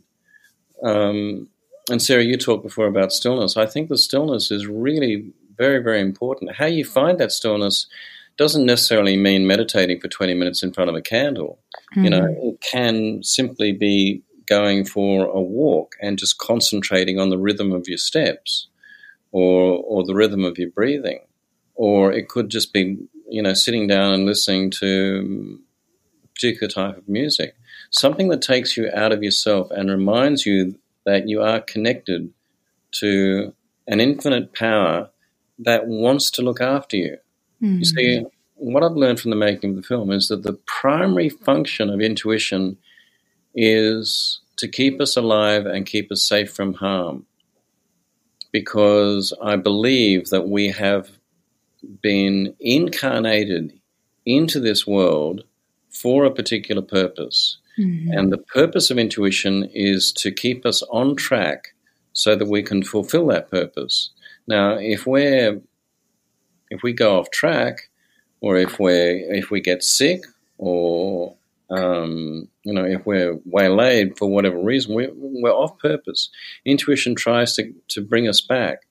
Um, 0.84 1.50
and 1.90 2.02
Sarah, 2.02 2.24
you 2.24 2.38
talked 2.38 2.64
before 2.64 2.88
about 2.88 3.12
stillness. 3.12 3.58
I 3.58 3.66
think 3.66 3.90
the 3.90 3.98
stillness 3.98 4.52
is 4.52 4.68
really 4.68 5.34
very, 5.58 5.80
very 5.80 6.00
important. 6.00 6.56
How 6.56 6.66
you 6.66 6.86
find 6.86 7.20
that 7.20 7.32
stillness 7.32 7.88
doesn't 8.38 8.66
necessarily 8.66 9.16
mean 9.16 9.48
meditating 9.48 10.00
for 10.00 10.08
20 10.08 10.34
minutes 10.34 10.64
in 10.64 10.74
front 10.74 10.90
of 10.90 10.96
a 10.96 11.02
candle. 11.02 11.60
Mm-hmm. 11.92 12.04
You 12.04 12.10
know, 12.10 12.22
mm-hmm. 12.22 12.48
it 12.48 12.62
can 12.62 13.24
simply 13.24 13.72
be 13.72 14.24
going 14.46 14.86
for 14.86 15.26
a 15.26 15.42
walk 15.42 15.96
and 16.02 16.18
just 16.18 16.38
concentrating 16.38 17.20
on 17.20 17.30
the 17.30 17.38
rhythm 17.38 17.72
of 17.72 17.88
your 17.88 17.98
steps 17.98 18.68
or, 19.32 19.78
or 19.78 20.04
the 20.04 20.16
rhythm 20.16 20.44
of 20.44 20.58
your 20.58 20.70
breathing. 20.70 21.20
Or 21.76 22.12
it 22.12 22.28
could 22.28 22.50
just 22.50 22.74
be, 22.74 22.98
you 23.28 23.42
know, 23.42 23.54
sitting 23.54 23.88
down 23.88 24.14
and 24.14 24.26
listening 24.26 24.70
to 24.72 25.60
a 26.24 26.28
particular 26.28 26.68
type 26.68 26.98
of 26.98 27.10
music. 27.10 27.56
Something 27.90 28.30
that 28.30 28.42
takes 28.42 28.78
you 28.78 28.90
out 28.94 29.12
of 29.12 29.24
yourself 29.24 29.72
and 29.72 29.90
reminds 29.90 30.46
you 30.46 30.80
that 31.06 31.28
you 31.28 31.42
are 31.42 31.60
connected 31.60 32.32
to 32.94 33.54
an 33.88 34.00
infinite 34.00 34.54
power 34.54 35.10
that 35.60 35.88
wants 35.88 36.32
to 36.32 36.42
look 36.42 36.62
after 36.62 36.98
you. 36.98 37.18
Mm-hmm. 37.64 37.80
You 37.80 37.86
see, 37.86 38.26
what 38.56 38.84
I've 38.84 38.98
learned 38.98 39.20
from 39.20 39.32
the 39.32 39.38
making 39.38 39.72
of 39.72 39.76
the 39.78 39.84
film 39.84 40.12
is 40.12 40.28
that 40.28 40.44
the 40.44 40.60
primary 40.66 41.30
function 41.30 41.90
of 41.90 42.02
intuition 42.02 42.78
is 43.56 44.42
to 44.58 44.68
keep 44.68 45.00
us 45.00 45.16
alive 45.16 45.66
and 45.66 45.86
keep 45.86 46.12
us 46.12 46.28
safe 46.28 46.52
from 46.52 46.74
harm. 46.74 47.26
Because 48.52 49.34
I 49.42 49.56
believe 49.56 50.30
that 50.30 50.48
we 50.48 50.70
have 50.70 51.10
been 52.02 52.56
incarnated 52.60 53.80
into 54.26 54.60
this 54.60 54.86
world 54.86 55.44
for 55.90 56.26
a 56.26 56.32
particular 56.32 56.82
purpose. 56.82 57.58
Mm-hmm. 57.80 58.12
And 58.12 58.32
the 58.32 58.38
purpose 58.38 58.92
of 58.92 59.00
intuition 59.00 59.70
is 59.74 60.12
to 60.14 60.32
keep 60.32 60.66
us 60.66 60.84
on 60.92 61.16
track 61.16 61.74
so 62.14 62.36
that 62.36 62.48
we 62.48 62.62
can 62.62 62.84
fulfill 62.84 63.28
that 63.28 63.50
purpose. 63.50 64.12
Now, 64.48 64.78
if 64.78 65.08
we're 65.08 65.62
if 66.74 66.84
we 66.84 66.94
go 66.94 67.20
off 67.20 67.30
track, 67.32 67.90
or 68.42 68.58
if 68.58 68.80
we 68.80 68.92
if 68.92 69.52
we 69.52 69.62
get 69.62 69.84
sick, 69.84 70.26
or 70.58 71.36
um, 71.70 72.50
you 72.64 72.74
know, 72.74 72.86
if 72.86 73.06
we're 73.06 73.40
waylaid 73.46 74.18
for 74.18 74.30
whatever 74.30 74.58
reason, 74.58 74.94
we're, 74.94 75.12
we're 75.14 75.52
off 75.52 75.78
purpose. 75.80 76.30
Intuition 76.66 77.16
tries 77.16 77.56
to, 77.56 77.74
to 77.90 78.02
bring 78.02 78.28
us 78.28 78.42
back. 78.42 78.86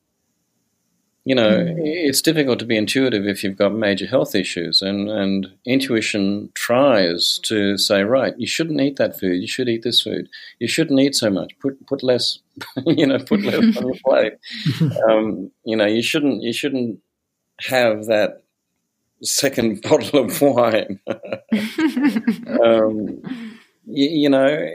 You 1.25 1.37
know, 1.37 1.51
mm. 1.51 1.77
it's 1.79 2.21
difficult 2.21 2.59
to 2.59 2.65
be 2.65 2.77
intuitive 2.77 3.27
if 3.27 3.45
you've 3.45 3.57
got 3.57 3.73
major 3.73 4.07
health 4.07 4.35
issues, 4.35 4.83
and, 4.83 5.09
and 5.09 5.53
intuition 5.65 6.51
tries 6.55 7.39
to 7.45 7.79
say, 7.79 8.03
right, 8.03 8.35
you 8.37 8.49
shouldn't 8.49 8.81
eat 8.81 8.97
that 8.97 9.21
food. 9.21 9.41
You 9.41 9.47
should 9.47 9.69
eat 9.69 9.85
this 9.85 10.03
food. 10.03 10.29
You 10.59 10.67
shouldn't 10.67 10.99
eat 10.99 11.15
so 11.15 11.31
much. 11.31 11.57
Put 11.61 11.87
put 11.87 12.03
less, 12.03 12.41
you 12.87 13.07
know, 13.07 13.21
put 13.21 13.43
less 13.43 13.77
on 13.77 13.87
your 13.87 13.97
plate. 14.05 14.33
Um, 15.09 15.53
you 15.65 15.77
know, 15.77 15.87
you 15.87 16.03
shouldn't 16.03 16.43
you 16.43 16.53
shouldn't 16.53 16.99
have 17.69 18.07
that 18.07 18.43
second 19.23 19.83
bottle 19.89 20.25
of 20.25 20.41
wine. 20.41 21.01
um, 22.63 23.23
you, 23.87 24.09
you, 24.09 24.29
know, 24.29 24.71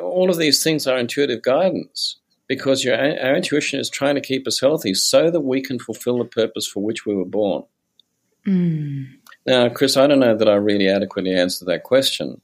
all 0.00 0.30
of 0.30 0.38
these 0.38 0.62
things 0.62 0.86
are 0.86 0.98
intuitive 0.98 1.42
guidance 1.42 2.16
because 2.48 2.84
your, 2.84 2.96
our 2.96 3.36
intuition 3.36 3.80
is 3.80 3.88
trying 3.88 4.14
to 4.14 4.20
keep 4.20 4.46
us 4.46 4.60
healthy 4.60 4.94
so 4.94 5.30
that 5.30 5.40
we 5.40 5.62
can 5.62 5.78
fulfill 5.78 6.18
the 6.18 6.24
purpose 6.24 6.66
for 6.66 6.82
which 6.82 7.06
we 7.06 7.14
were 7.14 7.24
born. 7.24 7.64
Mm. 8.46 9.06
Now, 9.46 9.68
Chris, 9.68 9.96
I 9.96 10.06
don't 10.06 10.20
know 10.20 10.36
that 10.36 10.48
I 10.48 10.54
really 10.54 10.88
adequately 10.88 11.34
answered 11.34 11.66
that 11.66 11.84
question, 11.84 12.40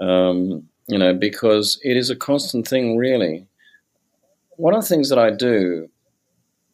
um, 0.00 0.68
you 0.86 0.98
know, 0.98 1.14
because 1.14 1.80
it 1.82 1.96
is 1.96 2.10
a 2.10 2.16
constant 2.16 2.68
thing, 2.68 2.96
really. 2.96 3.46
One 4.56 4.74
of 4.74 4.82
the 4.82 4.88
things 4.88 5.08
that 5.08 5.18
I 5.18 5.30
do, 5.30 5.88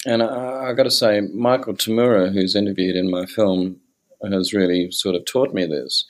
and 0.06 0.22
I, 0.22 0.70
I 0.70 0.72
got 0.72 0.84
to 0.84 0.90
say, 0.90 1.20
Michael 1.20 1.74
Tamura, 1.74 2.32
who's 2.32 2.56
interviewed 2.56 2.96
in 2.96 3.10
my 3.10 3.26
film, 3.26 3.80
has 4.22 4.54
really 4.54 4.90
sort 4.90 5.14
of 5.14 5.24
taught 5.24 5.52
me 5.52 5.66
this 5.66 6.06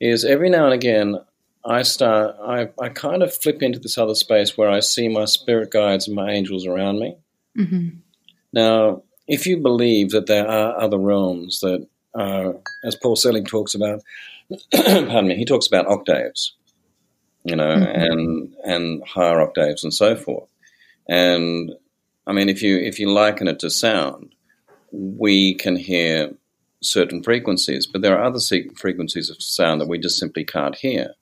is 0.00 0.24
every 0.24 0.48
now 0.48 0.64
and 0.64 0.74
again 0.74 1.16
I 1.64 1.82
start 1.82 2.36
I, 2.42 2.68
I 2.80 2.88
kind 2.88 3.22
of 3.22 3.34
flip 3.34 3.62
into 3.62 3.78
this 3.78 3.98
other 3.98 4.14
space 4.14 4.56
where 4.56 4.70
I 4.70 4.80
see 4.80 5.08
my 5.08 5.24
spirit 5.24 5.70
guides 5.70 6.06
and 6.06 6.16
my 6.16 6.30
angels 6.30 6.66
around 6.66 7.00
me. 7.00 7.16
Mm-hmm. 7.58 7.88
Now, 8.52 9.02
if 9.26 9.46
you 9.46 9.58
believe 9.58 10.10
that 10.10 10.26
there 10.26 10.48
are 10.48 10.80
other 10.80 10.98
realms 10.98 11.60
that 11.60 11.86
are, 12.14 12.54
as 12.84 12.96
Paul 12.96 13.16
Selig 13.16 13.46
talks 13.46 13.74
about, 13.74 14.02
pardon 14.74 15.28
me, 15.28 15.36
he 15.36 15.44
talks 15.44 15.66
about 15.66 15.88
octaves, 15.88 16.54
you 17.44 17.56
know, 17.56 17.76
mm-hmm. 17.76 17.84
and 17.84 18.54
and 18.64 19.02
higher 19.06 19.40
octaves 19.40 19.84
and 19.84 19.92
so 19.92 20.16
forth. 20.16 20.48
And 21.08 21.72
I 22.28 22.32
mean, 22.32 22.50
if 22.50 22.62
you 22.62 22.76
if 22.76 23.00
you 23.00 23.10
liken 23.10 23.48
it 23.48 23.58
to 23.60 23.70
sound, 23.70 24.34
we 24.92 25.54
can 25.54 25.76
hear 25.76 26.34
certain 26.82 27.22
frequencies, 27.22 27.86
but 27.86 28.02
there 28.02 28.16
are 28.16 28.24
other 28.24 28.38
frequencies 28.76 29.30
of 29.30 29.42
sound 29.42 29.80
that 29.80 29.88
we 29.88 29.98
just 29.98 30.18
simply 30.18 30.44
can't 30.44 30.76
hear. 30.76 31.14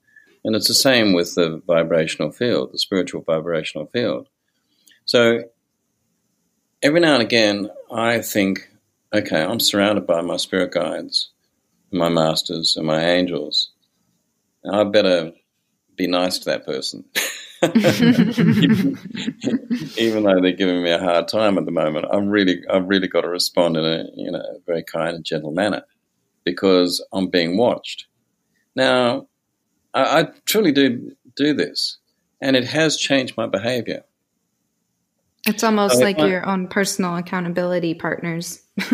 And 0.45 0.55
it's 0.55 0.69
the 0.69 0.75
same 0.75 1.13
with 1.13 1.35
the 1.35 1.63
vibrational 1.67 2.31
field, 2.33 2.73
the 2.73 2.79
spiritual 2.79 3.23
vibrational 3.23 3.87
field. 3.87 4.29
So 5.05 5.45
every 6.83 7.01
now 7.01 7.15
and 7.15 7.23
again, 7.23 7.71
I 7.91 8.21
think, 8.21 8.69
okay, 9.15 9.43
I'm 9.43 9.61
surrounded 9.61 10.07
by 10.07 10.21
my 10.21 10.37
spirit 10.37 10.73
guides, 10.73 11.31
my 11.91 12.09
masters, 12.09 12.77
and 12.77 12.87
my 12.87 13.05
angels. 13.05 13.71
I 14.71 14.85
better 14.85 15.33
be 15.97 16.09
nice 16.09 16.39
to 16.41 16.45
that 16.47 16.67
person. 16.67 17.05
even, 19.97 20.25
though 20.25 20.41
they're 20.41 20.53
giving 20.53 20.83
me 20.83 20.91
a 20.91 20.99
hard 20.99 21.27
time 21.29 21.57
at 21.57 21.65
the 21.65 21.71
moment, 21.71 22.07
I'm 22.11 22.29
really, 22.29 22.63
I've 22.71 22.87
really 22.87 23.09
got 23.09 23.23
to 23.23 23.29
respond 23.29 23.77
in 23.77 23.85
a, 23.85 24.05
you 24.15 24.31
know, 24.31 24.41
a 24.41 24.59
very 24.67 24.83
kind 24.83 25.17
and 25.17 25.25
gentle 25.25 25.53
manner 25.53 25.83
because 26.45 27.05
I'm 27.13 27.29
being 27.29 27.57
watched. 27.57 28.07
Now, 28.75 29.29
I, 29.95 30.21
I 30.21 30.29
truly 30.45 30.73
do 30.73 31.13
do 31.35 31.55
this, 31.55 31.99
and 32.41 32.57
it 32.57 32.65
has 32.65 32.97
changed 32.97 33.37
my 33.37 33.47
behavior. 33.47 34.05
It's 35.47 35.63
almost 35.63 35.99
so 35.99 36.01
like 36.01 36.19
I, 36.19 36.27
your 36.27 36.47
own 36.47 36.69
personal 36.69 37.17
accountability 37.17 37.95
partners. 37.95 38.63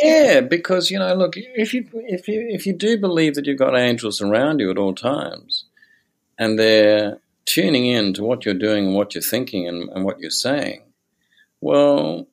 yeah, 0.00 0.40
because 0.40 0.90
you 0.90 0.98
know, 0.98 1.14
look, 1.14 1.34
if 1.36 1.74
you 1.74 1.88
if 1.92 2.28
you 2.28 2.46
if 2.48 2.66
you 2.66 2.72
do 2.72 2.98
believe 2.98 3.34
that 3.34 3.46
you've 3.46 3.58
got 3.58 3.76
angels 3.76 4.22
around 4.22 4.60
you 4.60 4.70
at 4.70 4.78
all 4.78 4.94
times, 4.94 5.64
and 6.38 6.58
they're 6.58 7.18
tuning 7.48 7.86
in 7.86 8.12
to 8.14 8.22
what 8.22 8.44
you're 8.44 8.54
doing 8.54 8.86
and 8.86 8.94
what 8.94 9.14
you're 9.14 9.22
thinking 9.22 9.66
and, 9.66 9.88
and 9.90 10.04
what 10.04 10.20
you're 10.20 10.30
saying, 10.30 10.82
well, 11.60 12.28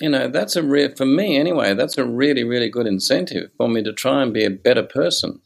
you 0.00 0.08
know, 0.08 0.28
that's 0.28 0.56
a 0.56 0.62
real, 0.62 0.94
for 0.94 1.06
me 1.06 1.36
anyway, 1.36 1.74
that's 1.74 1.98
a 1.98 2.04
really, 2.04 2.44
really 2.44 2.68
good 2.68 2.86
incentive 2.86 3.50
for 3.56 3.68
me 3.68 3.82
to 3.82 3.92
try 3.92 4.22
and 4.22 4.32
be 4.32 4.44
a 4.44 4.50
better 4.50 4.82
person. 4.82 5.40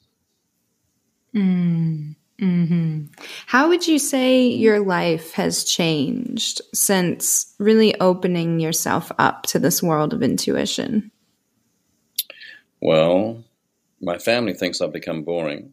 Mm, 1.35 2.15
hmm 2.39 3.03
How 3.47 3.69
would 3.69 3.87
you 3.87 3.99
say 3.99 4.47
your 4.47 4.81
life 4.81 5.33
has 5.33 5.65
changed 5.65 6.61
since 6.73 7.55
really 7.59 7.99
opening 8.01 8.61
yourself 8.61 9.11
up 9.19 9.45
to 9.45 9.59
this 9.59 9.83
world 9.83 10.13
of 10.13 10.23
intuition? 10.23 11.11
Well, 12.81 13.43
my 14.01 14.19
family 14.19 14.55
thinks 14.55 14.81
I've 14.81 14.93
become 14.93 15.23
boring. 15.23 15.73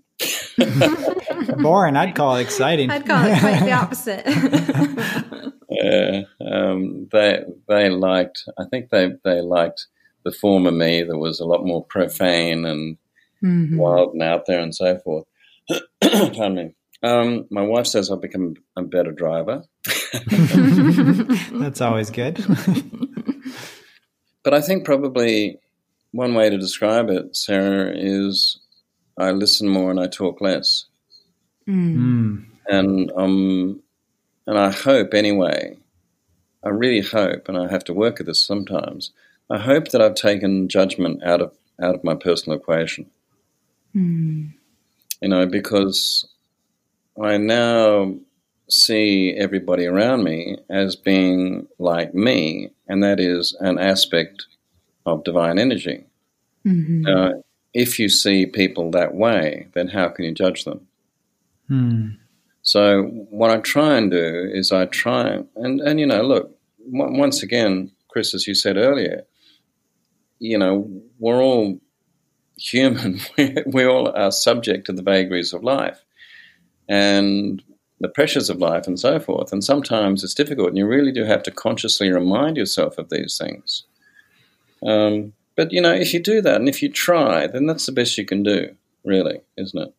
Boring. 1.62 1.96
I'd 1.96 2.16
call 2.16 2.36
it 2.38 2.42
exciting. 2.42 2.90
I'd 2.90 3.06
call 3.06 3.26
it 3.26 3.40
quite 3.40 3.64
the 3.64 3.72
opposite. 3.72 4.24
yeah, 5.70 6.22
um, 6.40 7.08
they 7.12 7.44
they 7.68 7.90
liked. 7.90 8.44
I 8.58 8.66
think 8.66 8.90
they 8.90 9.12
they 9.24 9.42
liked 9.42 9.88
the 10.24 10.32
former 10.32 10.72
me 10.72 11.04
that 11.04 11.18
was 11.18 11.40
a 11.40 11.46
lot 11.46 11.66
more 11.66 11.84
profane 11.86 12.66
and 12.66 12.98
mm-hmm. 13.44 13.78
wild 13.78 14.14
and 14.14 14.24
out 14.24 14.46
there 14.46 14.60
and 14.60 14.76
so 14.76 15.00
forth. 15.00 15.26
Pardon 16.02 16.56
me. 16.56 16.76
Um, 17.04 17.48
my 17.50 17.64
wife 17.64 17.88
says 17.88 18.12
I've 18.12 18.22
become 18.22 18.56
a 18.76 18.84
better 18.84 19.12
driver. 19.12 19.64
That's 21.52 21.82
always 21.82 22.12
good. 22.12 22.46
but 24.44 24.54
I 24.54 24.62
think 24.62 24.86
probably 24.86 25.58
one 26.12 26.36
way 26.36 26.50
to 26.50 26.58
describe 26.58 27.10
it, 27.10 27.36
Sarah, 27.36 27.92
is 27.96 28.60
I 29.18 29.32
listen 29.32 29.68
more 29.68 29.90
and 29.90 30.00
I 30.00 30.08
talk 30.08 30.42
less. 30.42 30.86
Mm. 31.68 32.46
And 32.68 33.12
um, 33.16 33.82
and 34.48 34.58
I 34.58 34.72
hope 34.72 35.14
anyway. 35.14 35.78
I 36.64 36.70
really 36.70 37.02
hope, 37.02 37.50
and 37.50 37.58
I 37.58 37.72
have 37.72 37.84
to 37.86 37.94
work 37.94 38.20
at 38.20 38.28
this 38.28 38.46
sometimes. 38.46 39.12
I 39.50 39.58
hope 39.58 39.90
that 39.90 40.02
I've 40.02 40.14
taken 40.14 40.70
judgment 40.70 41.24
out 41.24 41.42
of 41.42 41.54
out 41.82 41.96
of 41.96 42.04
my 42.04 42.16
personal 42.16 42.58
equation. 42.58 43.10
Mm. 43.96 44.54
You 45.22 45.30
know, 45.30 45.46
because 45.46 46.28
I 47.22 47.38
now 47.38 48.16
see 48.70 49.34
everybody 49.38 49.86
around 49.86 50.24
me 50.24 50.58
as 50.70 50.96
being 50.96 51.68
like 51.78 52.14
me, 52.14 52.70
and 52.88 53.04
that 53.04 53.20
is 53.20 53.56
an 53.60 53.78
aspect 53.78 54.46
of 55.06 55.24
divine 55.24 55.60
energy. 55.60 56.06
Mm-hmm. 56.66 57.06
Uh, 57.08 57.42
if 57.74 58.00
you 58.00 58.10
see 58.10 58.46
people 58.46 58.92
that 58.92 59.14
way, 59.14 59.68
then 59.74 59.88
how 59.90 60.10
can 60.10 60.26
you 60.26 60.34
judge 60.34 60.64
them? 60.64 60.88
So 62.64 63.04
what 63.04 63.50
I 63.50 63.58
try 63.58 63.98
and 63.98 64.12
do 64.12 64.50
is 64.54 64.72
I 64.72 64.86
try 64.86 65.40
and 65.56 65.82
and 65.82 66.00
you 66.00 66.06
know 66.06 66.22
look 66.22 66.56
once 66.86 67.44
again, 67.44 67.92
Chris, 68.10 68.34
as 68.34 68.48
you 68.48 68.54
said 68.54 68.78
earlier, 68.78 69.26
you 70.40 70.58
know, 70.58 70.90
we're 71.20 71.42
all 71.42 71.80
human. 72.58 73.20
we 73.66 73.86
all 73.86 74.12
are 74.16 74.32
subject 74.32 74.86
to 74.86 74.94
the 74.94 75.04
vagaries 75.04 75.54
of 75.54 75.64
life 75.64 76.04
and 76.90 77.64
the 78.00 78.10
pressures 78.10 78.50
of 78.50 78.58
life 78.58 78.88
and 78.88 79.00
so 79.00 79.20
forth. 79.20 79.52
And 79.52 79.64
sometimes 79.64 80.24
it's 80.24 80.34
difficult, 80.34 80.70
and 80.70 80.78
you 80.78 80.88
really 80.88 81.12
do 81.12 81.24
have 81.24 81.44
to 81.44 81.52
consciously 81.52 82.12
remind 82.12 82.58
yourself 82.58 82.98
of 82.98 83.10
these 83.10 83.38
things. 83.38 83.86
Um, 84.84 85.34
but 85.56 85.72
you 85.72 85.82
know, 85.82 85.94
if 85.94 86.14
you 86.14 86.20
do 86.20 86.42
that 86.42 86.56
and 86.56 86.68
if 86.68 86.82
you 86.82 86.90
try, 86.90 87.48
then 87.48 87.68
that's 87.68 87.86
the 87.86 87.92
best 87.92 88.18
you 88.18 88.26
can 88.26 88.44
do, 88.44 88.76
really, 89.06 89.42
isn't 89.58 89.80
it? 89.80 89.94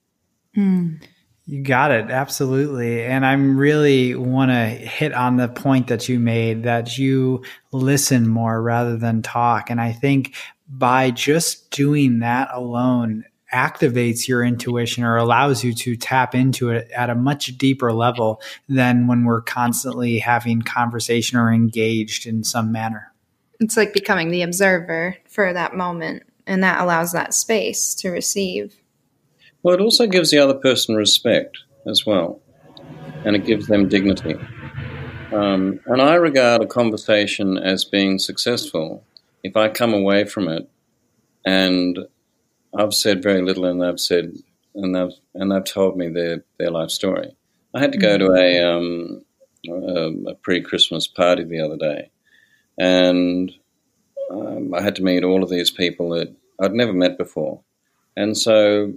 Mm. 0.56 1.02
You 1.44 1.62
got 1.64 1.90
it. 1.90 2.10
Absolutely. 2.10 3.04
And 3.04 3.26
I'm 3.26 3.58
really 3.58 4.14
want 4.14 4.50
to 4.52 4.64
hit 4.64 5.12
on 5.12 5.36
the 5.36 5.48
point 5.48 5.88
that 5.88 6.08
you 6.08 6.20
made 6.20 6.62
that 6.62 6.96
you 6.98 7.42
listen 7.72 8.28
more 8.28 8.62
rather 8.62 8.96
than 8.96 9.22
talk. 9.22 9.68
And 9.68 9.80
I 9.80 9.92
think 9.92 10.34
by 10.68 11.10
just 11.10 11.70
doing 11.70 12.20
that 12.20 12.48
alone 12.52 13.24
activates 13.52 14.26
your 14.26 14.42
intuition 14.42 15.04
or 15.04 15.16
allows 15.16 15.62
you 15.62 15.74
to 15.74 15.96
tap 15.96 16.34
into 16.34 16.70
it 16.70 16.90
at 16.92 17.10
a 17.10 17.14
much 17.14 17.58
deeper 17.58 17.92
level 17.92 18.40
than 18.68 19.06
when 19.06 19.24
we're 19.24 19.42
constantly 19.42 20.18
having 20.18 20.62
conversation 20.62 21.38
or 21.38 21.52
engaged 21.52 22.26
in 22.26 22.44
some 22.44 22.72
manner. 22.72 23.12
It's 23.60 23.76
like 23.76 23.92
becoming 23.92 24.30
the 24.30 24.42
observer 24.42 25.16
for 25.28 25.52
that 25.52 25.76
moment, 25.76 26.22
and 26.46 26.64
that 26.64 26.80
allows 26.80 27.12
that 27.12 27.34
space 27.34 27.94
to 27.96 28.08
receive. 28.08 28.74
Well, 29.62 29.74
it 29.74 29.80
also 29.80 30.06
gives 30.06 30.30
the 30.30 30.38
other 30.38 30.54
person 30.54 30.96
respect 30.96 31.58
as 31.86 32.04
well, 32.04 32.40
and 33.24 33.36
it 33.36 33.44
gives 33.44 33.66
them 33.66 33.88
dignity. 33.88 34.34
Um, 35.32 35.80
and 35.86 36.02
I 36.02 36.14
regard 36.14 36.62
a 36.62 36.66
conversation 36.66 37.56
as 37.56 37.84
being 37.84 38.18
successful 38.18 39.04
if 39.42 39.56
I 39.56 39.68
come 39.68 39.94
away 39.94 40.24
from 40.24 40.48
it 40.48 40.68
and 41.44 41.98
I've 42.74 42.94
said 42.94 43.22
very 43.22 43.42
little, 43.42 43.64
and 43.64 43.80
they've 43.80 44.00
said 44.00 44.32
and 44.74 44.94
they've 44.94 45.12
and 45.34 45.50
they've 45.50 45.64
told 45.64 45.96
me 45.96 46.08
their 46.08 46.44
their 46.58 46.70
life 46.70 46.90
story. 46.90 47.36
I 47.74 47.80
had 47.80 47.92
to 47.92 47.98
go 47.98 48.18
to 48.18 48.32
a 48.32 48.62
um, 48.62 49.24
a, 49.68 50.30
a 50.30 50.34
pre-Christmas 50.34 51.06
party 51.06 51.44
the 51.44 51.60
other 51.60 51.76
day, 51.76 52.10
and 52.78 53.52
um, 54.30 54.74
I 54.74 54.82
had 54.82 54.96
to 54.96 55.02
meet 55.02 55.24
all 55.24 55.42
of 55.42 55.50
these 55.50 55.70
people 55.70 56.10
that 56.10 56.34
I'd 56.60 56.72
never 56.72 56.92
met 56.92 57.18
before, 57.18 57.60
and 58.16 58.36
so 58.36 58.94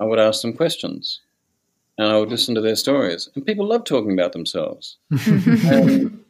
I 0.00 0.04
would 0.04 0.18
ask 0.18 0.42
them 0.42 0.52
questions, 0.52 1.20
and 1.96 2.08
I 2.08 2.18
would 2.18 2.30
listen 2.30 2.54
to 2.54 2.60
their 2.60 2.76
stories. 2.76 3.28
And 3.34 3.44
people 3.44 3.66
love 3.66 3.84
talking 3.84 4.12
about 4.12 4.32
themselves, 4.32 4.96
and, 5.10 6.24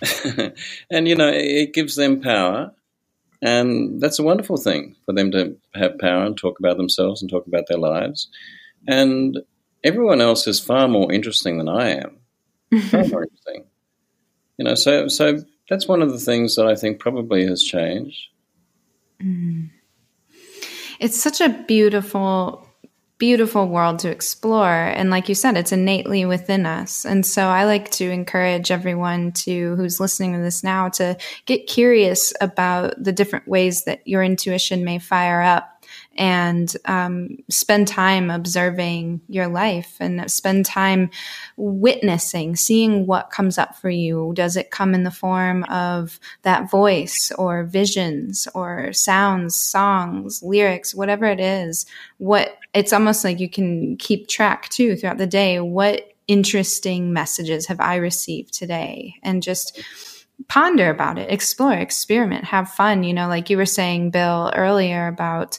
and 0.90 1.08
you 1.08 1.14
know 1.14 1.30
it 1.32 1.74
gives 1.74 1.96
them 1.96 2.20
power, 2.20 2.72
and 3.40 4.00
that's 4.00 4.18
a 4.18 4.24
wonderful 4.24 4.56
thing 4.56 4.96
for 5.04 5.12
them 5.12 5.30
to 5.32 5.56
have 5.74 5.98
power 5.98 6.24
and 6.24 6.36
talk 6.36 6.58
about 6.58 6.76
themselves 6.76 7.22
and 7.22 7.30
talk 7.30 7.46
about 7.46 7.66
their 7.68 7.78
lives. 7.78 8.28
And 8.86 9.38
everyone 9.84 10.20
else 10.20 10.46
is 10.46 10.60
far 10.60 10.88
more 10.88 11.12
interesting 11.12 11.58
than 11.58 11.68
I 11.68 11.90
am. 11.90 12.18
Far 12.90 13.04
more 13.04 13.22
interesting. 13.24 13.64
You 14.58 14.64
know, 14.64 14.74
so 14.74 15.08
so 15.08 15.42
that's 15.68 15.88
one 15.88 16.02
of 16.02 16.12
the 16.12 16.18
things 16.18 16.56
that 16.56 16.66
I 16.66 16.74
think 16.74 16.98
probably 16.98 17.46
has 17.46 17.62
changed. 17.62 18.28
Mm. 19.20 19.70
It's 21.00 21.20
such 21.20 21.40
a 21.40 21.48
beautiful 21.48 22.68
beautiful 23.22 23.68
world 23.68 24.00
to 24.00 24.10
explore. 24.10 24.66
And 24.66 25.08
like 25.08 25.28
you 25.28 25.36
said, 25.36 25.56
it's 25.56 25.70
innately 25.70 26.24
within 26.24 26.66
us. 26.66 27.06
And 27.06 27.24
so 27.24 27.46
I 27.46 27.66
like 27.66 27.88
to 27.92 28.10
encourage 28.10 28.72
everyone 28.72 29.30
to 29.44 29.76
who's 29.76 30.00
listening 30.00 30.32
to 30.32 30.40
this 30.40 30.64
now 30.64 30.88
to 30.88 31.16
get 31.46 31.68
curious 31.68 32.32
about 32.40 32.94
the 33.00 33.12
different 33.12 33.46
ways 33.46 33.84
that 33.84 34.04
your 34.08 34.24
intuition 34.24 34.84
may 34.84 34.98
fire 34.98 35.40
up 35.40 35.84
and 36.16 36.76
um, 36.86 37.38
spend 37.48 37.86
time 37.86 38.28
observing 38.28 39.20
your 39.28 39.46
life 39.46 39.96
and 40.00 40.28
spend 40.28 40.66
time 40.66 41.08
witnessing, 41.56 42.56
seeing 42.56 43.06
what 43.06 43.30
comes 43.30 43.56
up 43.56 43.76
for 43.76 43.88
you. 43.88 44.32
Does 44.34 44.56
it 44.56 44.72
come 44.72 44.94
in 44.94 45.04
the 45.04 45.12
form 45.12 45.62
of 45.64 46.18
that 46.42 46.68
voice 46.68 47.30
or 47.38 47.64
visions 47.64 48.48
or 48.54 48.92
sounds, 48.92 49.54
songs, 49.54 50.42
lyrics, 50.42 50.92
whatever 50.92 51.26
it 51.26 51.40
is? 51.40 51.86
What 52.18 52.56
it's 52.74 52.92
almost 52.92 53.24
like 53.24 53.40
you 53.40 53.48
can 53.48 53.96
keep 53.96 54.28
track 54.28 54.68
too 54.68 54.96
throughout 54.96 55.18
the 55.18 55.26
day. 55.26 55.60
What 55.60 56.12
interesting 56.28 57.12
messages 57.12 57.66
have 57.66 57.80
I 57.80 57.96
received 57.96 58.54
today? 58.54 59.16
And 59.22 59.42
just 59.42 59.82
ponder 60.48 60.90
about 60.90 61.18
it, 61.18 61.30
explore, 61.30 61.74
experiment, 61.74 62.44
have 62.44 62.70
fun. 62.70 63.04
You 63.04 63.14
know, 63.14 63.28
like 63.28 63.50
you 63.50 63.56
were 63.56 63.66
saying, 63.66 64.10
Bill, 64.10 64.52
earlier 64.54 65.06
about 65.06 65.58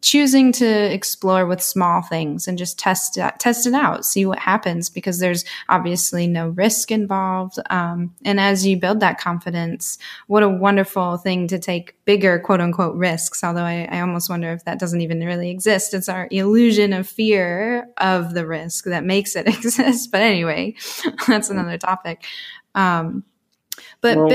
choosing 0.00 0.52
to 0.52 0.66
explore 0.66 1.46
with 1.46 1.60
small 1.62 2.02
things 2.02 2.48
and 2.48 2.58
just 2.58 2.78
test 2.78 3.16
it, 3.16 3.38
test 3.38 3.66
it 3.66 3.74
out, 3.74 4.04
see 4.04 4.26
what 4.26 4.38
happens 4.38 4.90
because 4.90 5.18
there's 5.18 5.44
obviously 5.68 6.26
no 6.26 6.48
risk 6.48 6.90
involved. 6.90 7.58
Um, 7.70 8.14
and 8.24 8.40
as 8.40 8.66
you 8.66 8.76
build 8.76 9.00
that 9.00 9.20
confidence, 9.20 9.98
what 10.26 10.42
a 10.42 10.48
wonderful 10.48 11.16
thing 11.16 11.46
to 11.48 11.58
take 11.58 11.96
bigger 12.04 12.38
quote 12.38 12.60
unquote 12.60 12.96
risks. 12.96 13.44
Although 13.44 13.64
I, 13.64 13.88
I 13.90 14.00
almost 14.00 14.30
wonder 14.30 14.52
if 14.52 14.64
that 14.64 14.78
doesn't 14.78 15.00
even 15.00 15.20
really 15.20 15.50
exist. 15.50 15.94
It's 15.94 16.08
our 16.08 16.28
illusion 16.30 16.92
of 16.92 17.08
fear 17.08 17.88
of 17.98 18.34
the 18.34 18.46
risk 18.46 18.84
that 18.86 19.04
makes 19.04 19.36
it 19.36 19.46
exist. 19.46 20.10
But 20.10 20.22
anyway, 20.22 20.74
that's 21.26 21.50
another 21.50 21.78
topic. 21.78 22.24
Um, 22.74 23.24
but 24.00 24.16
well, 24.16 24.28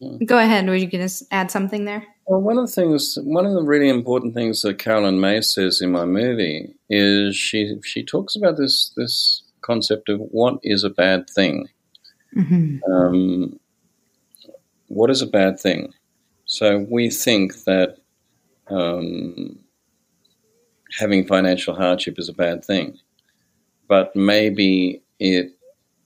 Bill, 0.00 0.18
go 0.24 0.38
ahead. 0.38 0.66
Were 0.66 0.74
you 0.74 0.86
going 0.86 1.06
to 1.06 1.24
add 1.30 1.50
something 1.50 1.84
there? 1.84 2.04
Well, 2.28 2.42
one 2.42 2.58
of 2.58 2.66
the 2.66 2.72
things, 2.72 3.18
one 3.22 3.46
of 3.46 3.54
the 3.54 3.62
really 3.62 3.88
important 3.88 4.34
things 4.34 4.60
that 4.60 4.78
Carolyn 4.78 5.18
May 5.18 5.40
says 5.40 5.80
in 5.80 5.92
my 5.92 6.04
movie 6.04 6.74
is 6.90 7.34
she 7.34 7.78
she 7.82 8.04
talks 8.04 8.36
about 8.36 8.58
this 8.58 8.92
this 8.98 9.42
concept 9.62 10.10
of 10.10 10.20
what 10.20 10.58
is 10.62 10.84
a 10.84 10.90
bad 10.90 11.30
thing. 11.30 11.70
Mm-hmm. 12.36 12.92
Um, 12.92 13.58
what 14.88 15.08
is 15.08 15.22
a 15.22 15.26
bad 15.26 15.58
thing? 15.58 15.94
So 16.44 16.86
we 16.90 17.08
think 17.08 17.64
that 17.64 17.96
um, 18.68 19.58
having 20.98 21.26
financial 21.26 21.74
hardship 21.74 22.18
is 22.18 22.28
a 22.28 22.34
bad 22.34 22.62
thing, 22.62 22.98
but 23.88 24.14
maybe 24.14 25.02
it 25.18 25.57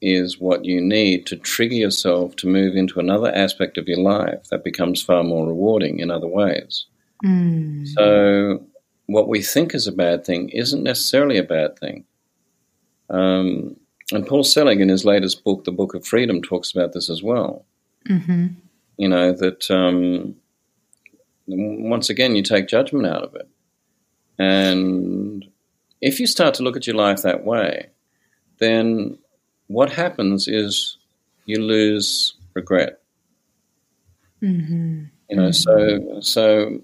is 0.03 0.40
what 0.40 0.64
you 0.64 0.80
need 0.80 1.26
to 1.26 1.36
trigger 1.36 1.76
yourself 1.76 2.34
to 2.36 2.48
move 2.48 2.74
into 2.74 2.98
another 2.98 3.32
aspect 3.34 3.78
of 3.78 3.86
your 3.86 4.00
life 4.00 4.48
that 4.50 4.64
becomes 4.64 5.00
far 5.00 5.22
more 5.22 5.46
rewarding 5.46 6.00
in 6.00 6.11
other 6.11 6.26
ways. 6.26 6.86
Mm. 7.24 7.86
So, 7.86 8.66
what 9.07 9.28
we 9.28 9.42
think 9.42 9.74
is 9.74 9.86
a 9.86 9.92
bad 9.92 10.24
thing 10.24 10.48
isn't 10.50 10.82
necessarily 10.82 11.38
a 11.38 11.44
bad 11.44 11.78
thing. 11.78 12.05
Um, 13.09 13.76
and 14.11 14.26
Paul 14.26 14.42
Selig, 14.42 14.80
in 14.80 14.88
his 14.88 15.05
latest 15.05 15.44
book, 15.44 15.64
The 15.64 15.72
Book 15.72 15.94
of 15.94 16.07
Freedom, 16.07 16.42
talks 16.42 16.72
about 16.72 16.92
this 16.92 17.09
as 17.09 17.22
well. 17.22 17.64
Mm-hmm. 18.09 18.48
You 18.96 19.09
know, 19.09 19.32
that 19.32 19.70
um, 19.70 20.34
once 21.46 22.11
again, 22.11 22.34
you 22.34 22.42
take 22.42 22.68
judgment 22.68 23.07
out 23.07 23.22
of 23.22 23.34
it. 23.34 23.48
And 24.38 25.44
if 26.00 26.18
you 26.18 26.26
start 26.26 26.55
to 26.55 26.62
look 26.62 26.76
at 26.76 26.86
your 26.86 26.96
life 26.96 27.22
that 27.22 27.44
way, 27.44 27.90
then 28.59 29.18
what 29.73 29.93
happens 29.93 30.49
is 30.49 30.99
you 31.47 31.61
lose 31.61 32.35
regret. 32.55 33.01
Mm-hmm. 34.43 35.05
You 35.31 35.37
know, 35.37 35.49
mm-hmm. 35.49 36.20
so 36.20 36.20
so 36.20 36.81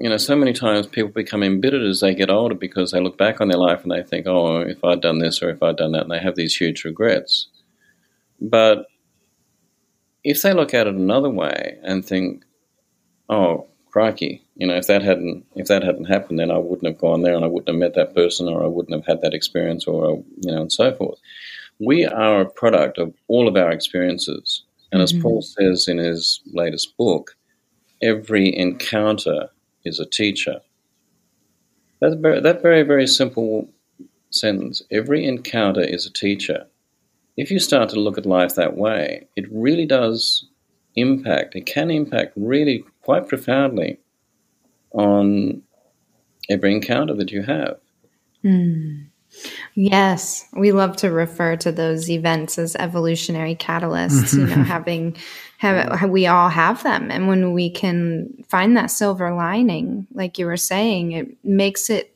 you 0.00 0.08
know, 0.08 0.16
so 0.16 0.34
many 0.34 0.52
times 0.52 0.86
people 0.86 1.12
become 1.12 1.42
embittered 1.42 1.82
as 1.82 2.00
they 2.00 2.14
get 2.14 2.30
older 2.30 2.54
because 2.54 2.90
they 2.90 3.00
look 3.00 3.16
back 3.16 3.40
on 3.40 3.48
their 3.48 3.58
life 3.58 3.82
and 3.82 3.92
they 3.92 4.02
think, 4.02 4.26
"Oh, 4.26 4.60
if 4.60 4.82
I'd 4.82 5.00
done 5.00 5.18
this 5.18 5.42
or 5.42 5.50
if 5.50 5.62
I'd 5.62 5.76
done 5.76 5.92
that," 5.92 6.02
and 6.02 6.10
they 6.10 6.18
have 6.18 6.34
these 6.34 6.56
huge 6.56 6.84
regrets. 6.84 7.48
But 8.40 8.86
if 10.24 10.42
they 10.42 10.52
look 10.52 10.74
at 10.74 10.86
it 10.86 10.94
another 10.94 11.30
way 11.30 11.78
and 11.82 12.04
think, 12.04 12.44
"Oh, 13.28 13.68
crikey, 13.90 14.44
you 14.56 14.66
know, 14.66 14.74
if 14.74 14.88
that 14.88 15.02
hadn't 15.02 15.46
if 15.54 15.68
that 15.68 15.84
hadn't 15.84 16.06
happened, 16.06 16.40
then 16.40 16.50
I 16.50 16.58
wouldn't 16.58 16.86
have 16.86 16.98
gone 16.98 17.22
there 17.22 17.34
and 17.34 17.44
I 17.44 17.48
wouldn't 17.48 17.68
have 17.68 17.78
met 17.78 17.94
that 17.94 18.14
person 18.14 18.48
or 18.48 18.64
I 18.64 18.66
wouldn't 18.66 18.94
have 18.96 19.06
had 19.06 19.20
that 19.20 19.34
experience 19.34 19.86
or 19.86 20.24
you 20.40 20.50
know, 20.50 20.62
and 20.62 20.72
so 20.72 20.92
forth." 20.92 21.20
We 21.80 22.06
are 22.06 22.40
a 22.40 22.50
product 22.50 22.98
of 22.98 23.14
all 23.28 23.48
of 23.48 23.56
our 23.56 23.70
experiences. 23.70 24.64
And 24.92 25.02
as 25.02 25.12
mm-hmm. 25.12 25.22
Paul 25.22 25.42
says 25.42 25.88
in 25.88 25.98
his 25.98 26.40
latest 26.52 26.96
book, 26.96 27.36
every 28.02 28.56
encounter 28.56 29.48
is 29.84 29.98
a 29.98 30.06
teacher. 30.06 30.60
That 32.00 32.18
very, 32.18 32.40
that 32.40 32.62
very, 32.62 32.82
very 32.82 33.06
simple 33.06 33.68
sentence, 34.30 34.82
every 34.90 35.26
encounter 35.26 35.82
is 35.82 36.06
a 36.06 36.12
teacher. 36.12 36.66
If 37.36 37.50
you 37.50 37.58
start 37.58 37.88
to 37.90 38.00
look 38.00 38.18
at 38.18 38.26
life 38.26 38.54
that 38.54 38.76
way, 38.76 39.26
it 39.36 39.46
really 39.50 39.86
does 39.86 40.46
impact, 40.96 41.56
it 41.56 41.66
can 41.66 41.90
impact 41.90 42.32
really 42.36 42.84
quite 43.02 43.28
profoundly 43.28 43.98
on 44.92 45.62
every 46.48 46.72
encounter 46.72 47.14
that 47.14 47.32
you 47.32 47.42
have. 47.42 47.78
Mm. 48.44 49.06
Yes, 49.74 50.44
we 50.52 50.72
love 50.72 50.96
to 50.96 51.10
refer 51.10 51.56
to 51.56 51.72
those 51.72 52.08
events 52.08 52.58
as 52.58 52.76
evolutionary 52.76 53.56
catalysts, 53.56 54.32
you 54.34 54.46
know, 54.46 54.52
mm-hmm. 54.52 54.62
having 54.62 55.16
have, 55.58 56.10
we 56.10 56.26
all 56.26 56.48
have 56.48 56.82
them. 56.82 57.10
And 57.10 57.26
when 57.28 57.52
we 57.52 57.70
can 57.70 58.44
find 58.48 58.76
that 58.76 58.90
silver 58.90 59.34
lining 59.34 60.06
like 60.12 60.38
you 60.38 60.46
were 60.46 60.56
saying 60.56 61.12
it 61.12 61.36
makes 61.44 61.90
it 61.90 62.13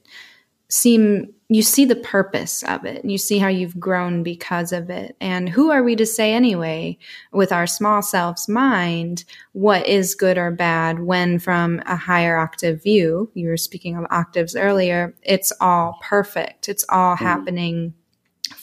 seem 0.68 1.32
you 1.50 1.62
see 1.62 1.86
the 1.86 1.96
purpose 1.96 2.62
of 2.64 2.84
it 2.84 3.02
and 3.02 3.10
you 3.10 3.16
see 3.16 3.38
how 3.38 3.48
you've 3.48 3.80
grown 3.80 4.22
because 4.22 4.70
of 4.70 4.90
it. 4.90 5.16
And 5.18 5.48
who 5.48 5.70
are 5.70 5.82
we 5.82 5.96
to 5.96 6.04
say 6.04 6.34
anyway 6.34 6.98
with 7.32 7.52
our 7.52 7.66
small 7.66 8.02
self's 8.02 8.48
mind 8.48 9.24
what 9.52 9.86
is 9.86 10.14
good 10.14 10.36
or 10.36 10.50
bad 10.50 11.00
when 11.00 11.38
from 11.38 11.80
a 11.86 11.96
higher 11.96 12.36
octave 12.36 12.82
view? 12.82 13.30
You 13.32 13.48
were 13.48 13.56
speaking 13.56 13.96
of 13.96 14.04
octaves 14.10 14.54
earlier. 14.54 15.14
It's 15.22 15.50
all 15.58 15.98
perfect. 16.02 16.68
It's 16.68 16.84
all 16.90 17.16
mm-hmm. 17.16 17.24
happening 17.24 17.94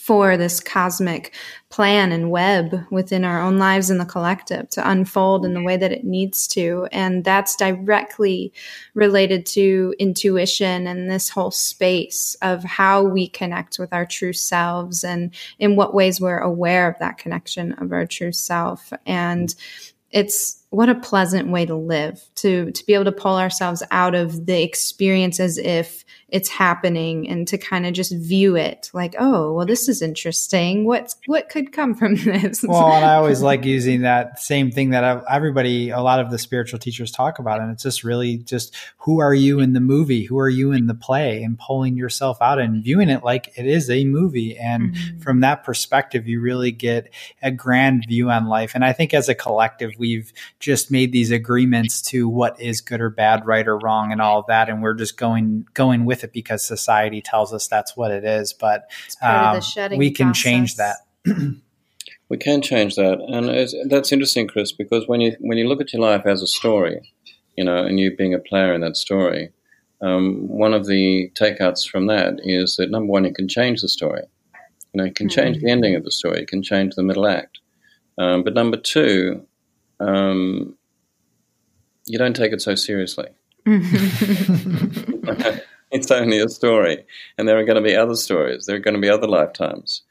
for 0.06 0.36
this 0.36 0.60
cosmic 0.60 1.34
plan 1.68 2.12
and 2.12 2.30
web 2.30 2.72
within 2.92 3.24
our 3.24 3.40
own 3.40 3.58
lives 3.58 3.90
in 3.90 3.98
the 3.98 4.04
collective 4.04 4.68
to 4.70 4.88
unfold 4.88 5.44
in 5.44 5.52
the 5.52 5.62
way 5.64 5.76
that 5.76 5.90
it 5.90 6.04
needs 6.04 6.46
to. 6.46 6.86
And 6.92 7.24
that's 7.24 7.56
directly 7.56 8.52
related 8.94 9.44
to 9.46 9.96
intuition 9.98 10.86
and 10.86 11.10
this 11.10 11.28
whole 11.28 11.50
space 11.50 12.36
of 12.40 12.62
how 12.62 13.02
we 13.02 13.26
connect 13.26 13.80
with 13.80 13.92
our 13.92 14.06
true 14.06 14.32
selves 14.32 15.02
and 15.02 15.34
in 15.58 15.74
what 15.74 15.92
ways 15.92 16.20
we're 16.20 16.38
aware 16.38 16.88
of 16.88 16.96
that 17.00 17.18
connection 17.18 17.72
of 17.72 17.90
our 17.90 18.06
true 18.06 18.32
self. 18.32 18.92
And 19.06 19.52
it's 20.12 20.64
what 20.70 20.88
a 20.88 20.94
pleasant 20.94 21.50
way 21.50 21.66
to 21.66 21.74
live 21.74 22.22
to 22.36 22.70
to 22.70 22.86
be 22.86 22.94
able 22.94 23.04
to 23.04 23.12
pull 23.12 23.36
ourselves 23.36 23.82
out 23.90 24.14
of 24.14 24.46
the 24.46 24.62
experience 24.62 25.40
as 25.40 25.58
if 25.58 26.04
it's 26.36 26.48
happening 26.48 27.28
and 27.30 27.48
to 27.48 27.56
kind 27.56 27.86
of 27.86 27.92
just 27.92 28.12
view 28.14 28.56
it 28.56 28.90
like, 28.92 29.14
oh, 29.18 29.54
well, 29.54 29.64
this 29.64 29.88
is 29.88 30.02
interesting. 30.02 30.84
What's 30.84 31.16
what 31.26 31.48
could 31.48 31.72
come 31.72 31.94
from 31.94 32.14
this? 32.24 32.62
well, 32.62 32.92
and 32.92 33.04
I 33.04 33.14
always 33.14 33.40
like 33.40 33.64
using 33.64 34.02
that 34.02 34.38
same 34.38 34.70
thing 34.70 34.90
that 34.90 35.24
everybody, 35.30 35.90
a 35.90 36.00
lot 36.00 36.20
of 36.20 36.30
the 36.30 36.38
spiritual 36.38 36.78
teachers 36.78 37.10
talk 37.10 37.38
about, 37.38 37.60
and 37.60 37.70
it's 37.70 37.82
just 37.82 38.04
really 38.04 38.38
just 38.38 38.74
who 38.98 39.20
are 39.20 39.34
you 39.34 39.60
in 39.60 39.72
the 39.72 39.80
movie, 39.80 40.24
who 40.24 40.38
are 40.38 40.48
you 40.48 40.72
in 40.72 40.88
the 40.88 40.94
play, 40.94 41.42
and 41.42 41.58
pulling 41.58 41.96
yourself 41.96 42.42
out 42.42 42.58
and 42.58 42.82
viewing 42.82 43.08
it 43.08 43.24
like 43.24 43.50
it 43.56 43.66
is 43.66 43.88
a 43.88 44.04
movie. 44.04 44.58
And 44.58 44.94
mm-hmm. 44.94 45.18
from 45.20 45.40
that 45.40 45.64
perspective, 45.64 46.28
you 46.28 46.40
really 46.40 46.70
get 46.70 47.10
a 47.40 47.50
grand 47.50 48.04
view 48.08 48.30
on 48.30 48.46
life. 48.46 48.74
And 48.74 48.84
I 48.84 48.92
think 48.92 49.14
as 49.14 49.30
a 49.30 49.34
collective, 49.34 49.92
we've 49.96 50.34
just 50.60 50.90
made 50.90 51.12
these 51.12 51.30
agreements 51.30 52.02
to 52.02 52.28
what 52.28 52.60
is 52.60 52.80
good 52.82 53.00
or 53.00 53.10
bad, 53.10 53.46
right 53.46 53.66
or 53.66 53.78
wrong, 53.78 54.12
and 54.12 54.20
all 54.20 54.40
of 54.40 54.46
that, 54.48 54.68
and 54.68 54.82
we're 54.82 54.94
just 54.94 55.16
going 55.16 55.66
going 55.72 56.04
with 56.04 56.16
with 56.16 56.25
it 56.26 56.32
because 56.32 56.66
society 56.66 57.20
tells 57.20 57.52
us 57.52 57.66
that's 57.66 57.96
what 57.96 58.10
it 58.10 58.24
is. 58.24 58.52
But 58.52 58.88
um, 59.22 59.60
we 59.96 60.10
can 60.10 60.28
process. 60.28 60.42
change 60.42 60.76
that. 60.76 60.96
we 62.28 62.36
can 62.36 62.62
change 62.62 62.96
that, 62.96 63.20
and 63.20 63.90
that's 63.90 64.12
interesting, 64.12 64.48
Chris, 64.48 64.72
because 64.72 65.08
when 65.08 65.20
you 65.20 65.36
when 65.40 65.58
you 65.58 65.68
look 65.68 65.80
at 65.80 65.92
your 65.92 66.02
life 66.02 66.26
as 66.26 66.42
a 66.42 66.46
story, 66.46 67.12
you 67.56 67.64
know, 67.64 67.84
and 67.84 67.98
you 67.98 68.14
being 68.14 68.34
a 68.34 68.38
player 68.38 68.74
in 68.74 68.80
that 68.82 68.96
story, 68.96 69.50
um, 70.02 70.48
one 70.48 70.74
of 70.74 70.86
the 70.86 71.30
takeouts 71.34 71.88
from 71.88 72.06
that 72.06 72.38
is 72.42 72.76
that 72.76 72.90
number 72.90 73.10
one, 73.10 73.24
you 73.24 73.32
can 73.32 73.48
change 73.48 73.80
the 73.80 73.88
story. 73.88 74.22
You 74.92 74.98
know, 74.98 75.04
you 75.04 75.12
can 75.12 75.28
change 75.28 75.60
the 75.60 75.70
ending 75.70 75.94
of 75.94 76.04
the 76.04 76.10
story. 76.10 76.40
You 76.40 76.46
can 76.46 76.62
change 76.62 76.94
the 76.94 77.02
middle 77.02 77.26
act. 77.26 77.58
Um, 78.18 78.42
but 78.42 78.54
number 78.54 78.78
two, 78.78 79.46
um, 80.00 80.76
you 82.06 82.18
don't 82.18 82.36
take 82.36 82.52
it 82.52 82.62
so 82.62 82.74
seriously. 82.74 83.28
it's 85.96 86.10
only 86.10 86.38
a 86.38 86.48
story, 86.48 87.04
and 87.36 87.48
there 87.48 87.58
are 87.58 87.64
going 87.64 87.76
to 87.76 87.82
be 87.82 87.96
other 87.96 88.14
stories. 88.14 88.66
There 88.66 88.76
are 88.76 88.80
going 88.80 88.94
to 88.94 89.00
be 89.00 89.10
other 89.10 89.26
lifetimes. 89.26 90.02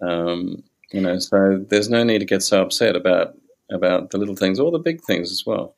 Um, 0.00 0.62
you 0.92 1.00
know, 1.00 1.18
so 1.18 1.64
there's 1.68 1.90
no 1.90 2.02
need 2.02 2.18
to 2.20 2.24
get 2.24 2.42
so 2.42 2.62
upset 2.62 2.96
about 2.96 3.36
about 3.70 4.10
the 4.10 4.18
little 4.18 4.36
things 4.36 4.58
or 4.58 4.70
the 4.70 4.78
big 4.78 5.02
things 5.02 5.30
as 5.30 5.44
well. 5.44 5.74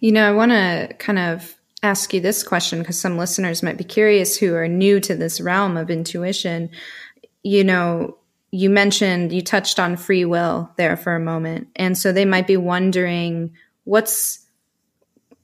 You 0.00 0.12
know, 0.12 0.26
I 0.26 0.32
want 0.32 0.52
to 0.52 0.94
kind 0.98 1.18
of 1.18 1.54
ask 1.82 2.14
you 2.14 2.20
this 2.20 2.42
question 2.42 2.78
because 2.78 2.98
some 2.98 3.18
listeners 3.18 3.62
might 3.62 3.76
be 3.76 3.84
curious 3.84 4.36
who 4.36 4.54
are 4.54 4.66
new 4.66 5.00
to 5.00 5.14
this 5.14 5.40
realm 5.40 5.76
of 5.76 5.90
intuition. 5.90 6.70
You 7.42 7.62
know, 7.62 8.16
you 8.50 8.70
mentioned 8.70 9.32
you 9.32 9.42
touched 9.42 9.78
on 9.78 9.96
free 9.96 10.24
will 10.24 10.70
there 10.76 10.96
for 10.96 11.14
a 11.14 11.20
moment, 11.20 11.68
and 11.76 11.96
so 11.96 12.12
they 12.12 12.24
might 12.24 12.46
be 12.46 12.56
wondering 12.56 13.52
what's 13.84 14.40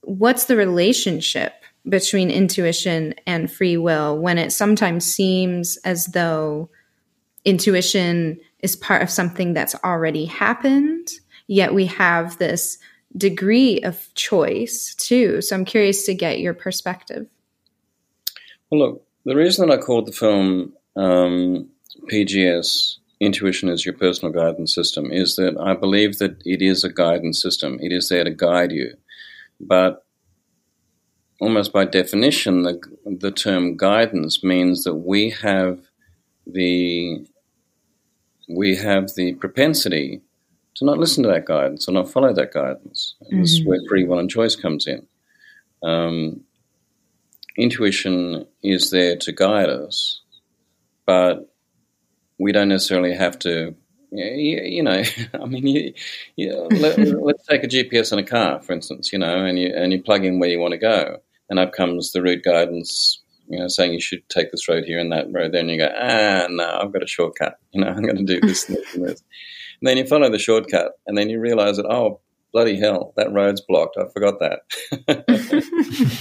what's 0.03 0.47
the 0.47 0.57
relationship 0.57 1.60
between 1.89 2.31
intuition 2.31 3.15
and 3.27 3.51
free 3.51 3.77
will 3.77 4.19
when 4.19 4.39
it 4.39 4.53
sometimes 4.53 5.05
seems 5.05 5.77
as 5.79 6.07
though 6.07 6.69
intuition 7.45 8.39
is 8.61 8.77
part 8.77 9.03
of 9.03 9.11
something 9.11 9.55
that's 9.55 9.75
already 9.83 10.27
happened, 10.27 11.09
yet 11.47 11.73
we 11.73 11.87
have 11.87 12.39
this 12.39 12.79
degree 13.17 13.81
of 13.81 14.13
choice 14.15 14.95
too. 14.95 15.41
So 15.41 15.57
I'm 15.57 15.65
curious 15.65 16.05
to 16.07 16.15
get 16.15 16.41
your 16.41 16.55
perspective. 16.55 17.27
Well, 18.71 18.81
look, 18.81 19.07
the 19.25 19.35
reason 19.35 19.69
that 19.69 19.79
I 19.79 19.83
called 19.83 20.07
the 20.07 20.13
film 20.13 20.73
um, 20.97 21.69
PGS, 22.11 22.97
Intuition 23.21 23.69
is 23.69 23.85
Your 23.85 23.95
Personal 23.95 24.33
Guidance 24.33 24.75
System, 24.75 25.11
is 25.13 25.37
that 25.37 25.57
I 25.59 25.75
believe 25.75 26.19
that 26.19 26.41
it 26.45 26.63
is 26.63 26.85
a 26.85 26.93
guidance 26.93 27.43
system. 27.43 27.79
It 27.81 27.93
is 27.93 28.09
there 28.09 28.25
to 28.25 28.31
guide 28.31 28.73
you. 28.73 28.95
But 29.61 30.05
almost 31.41 31.73
by 31.73 31.87
definition, 31.87 32.63
the, 32.63 32.81
the 33.05 33.33
term 33.33 33.77
guidance 33.77 34.45
means 34.45 34.85
that 34.85 34.95
we 34.95 35.31
have 35.31 35.81
the 36.47 37.27
we 38.49 38.77
have 38.77 39.15
the 39.15 39.35
propensity 39.35 40.21
to 40.75 40.85
not 40.85 40.99
listen 40.99 41.23
to 41.23 41.29
that 41.31 41.45
guidance 41.45 41.89
or 41.89 41.93
not 41.93 42.11
follow 42.11 42.33
that 42.33 42.53
guidance. 42.53 43.15
Mm-hmm. 43.25 43.41
This 43.41 43.53
is 43.53 43.65
where 43.65 43.79
free 43.89 44.05
will 44.05 44.19
and 44.19 44.29
choice 44.29 44.57
comes 44.57 44.87
in. 44.87 45.07
Um, 45.83 46.41
intuition 47.57 48.47
is 48.63 48.91
there 48.91 49.17
to 49.17 49.33
guide 49.33 49.69
us, 49.69 50.21
but 51.07 51.49
we 52.39 52.53
don't 52.53 52.69
necessarily 52.69 53.15
have 53.15 53.39
to. 53.41 53.75
You, 54.13 54.63
you 54.65 54.83
know, 54.83 55.05
I 55.35 55.47
mean, 55.47 55.67
you, 55.67 55.95
you, 56.35 56.53
let, 56.73 56.99
us 56.99 57.47
take 57.49 57.63
a 57.63 57.69
GPS 57.69 58.13
in 58.13 58.19
a 58.19 58.25
car, 58.25 58.61
for 58.61 58.73
instance. 58.73 59.13
You 59.13 59.21
know, 59.21 59.45
and 59.45 59.59
you 59.59 59.73
and 59.73 59.93
you 59.93 60.03
plug 60.03 60.25
in 60.25 60.41
where 60.41 60.51
you 60.51 60.59
want 60.59 60.73
to 60.73 60.79
go 60.79 61.21
and 61.51 61.59
up 61.59 61.73
comes 61.73 62.13
the 62.13 62.23
route 62.23 62.45
guidance, 62.45 63.21
you 63.49 63.59
know, 63.59 63.69
saying 63.69 63.93
you 63.93 64.01
should 64.01 64.27
take 64.29 64.53
this 64.53 64.69
road 64.69 64.85
here 64.85 65.01
and 65.01 65.13
that 65.13 65.27
road 65.33 65.53
there, 65.53 65.61
and 65.61 65.71
you 65.71 65.79
go, 65.79 65.93
ah, 66.01 66.47
no, 66.49 66.81
I've 66.81 66.93
got 66.93 67.03
a 67.03 67.09
shortcut. 67.09 67.59
You 67.73 67.83
know, 67.83 67.89
I'm 67.95 68.03
going 68.03 68.17
to 68.17 68.25
do 68.25 68.41
this 68.41 68.69
and 68.69 68.79
this 68.79 68.95
and 68.95 69.05
this. 69.05 69.23
And 69.81 69.89
then 69.89 69.97
you 69.97 70.07
follow 70.07 70.31
the 70.31 70.39
shortcut, 70.39 70.93
and 71.07 71.19
then 71.19 71.29
you 71.29 71.41
realize 71.41 71.77
that, 71.77 71.87
oh, 71.87 72.21
bloody 72.53 72.79
hell, 72.79 73.13
that 73.17 73.33
road's 73.33 73.61
blocked. 73.61 73.97
I 73.99 74.05
forgot 74.13 74.39
that. 74.41 74.61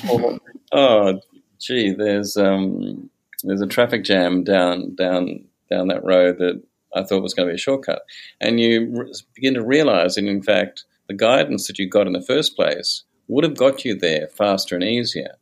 oh, 0.09 0.39
oh, 0.71 1.21
gee, 1.59 1.93
there's 1.93 2.35
um, 2.35 3.09
there's 3.43 3.61
a 3.61 3.67
traffic 3.67 4.03
jam 4.03 4.43
down 4.43 4.95
down 4.95 5.45
down 5.69 5.87
that 5.87 6.03
road 6.03 6.39
that 6.39 6.61
I 6.95 7.03
thought 7.03 7.21
was 7.21 7.33
going 7.33 7.47
to 7.47 7.51
be 7.51 7.55
a 7.55 7.59
shortcut, 7.59 8.01
and 8.41 8.59
you 8.59 8.91
re- 8.91 9.13
begin 9.35 9.53
to 9.53 9.63
realize 9.63 10.15
that 10.15 10.25
in 10.25 10.41
fact 10.41 10.85
the 11.07 11.13
guidance 11.13 11.67
that 11.67 11.79
you 11.79 11.89
got 11.89 12.07
in 12.07 12.13
the 12.13 12.21
first 12.21 12.55
place 12.55 13.03
would 13.29 13.45
have 13.45 13.55
got 13.55 13.85
you 13.85 13.97
there 13.97 14.27
faster 14.27 14.75
and 14.75 14.83
easier. 14.83 15.37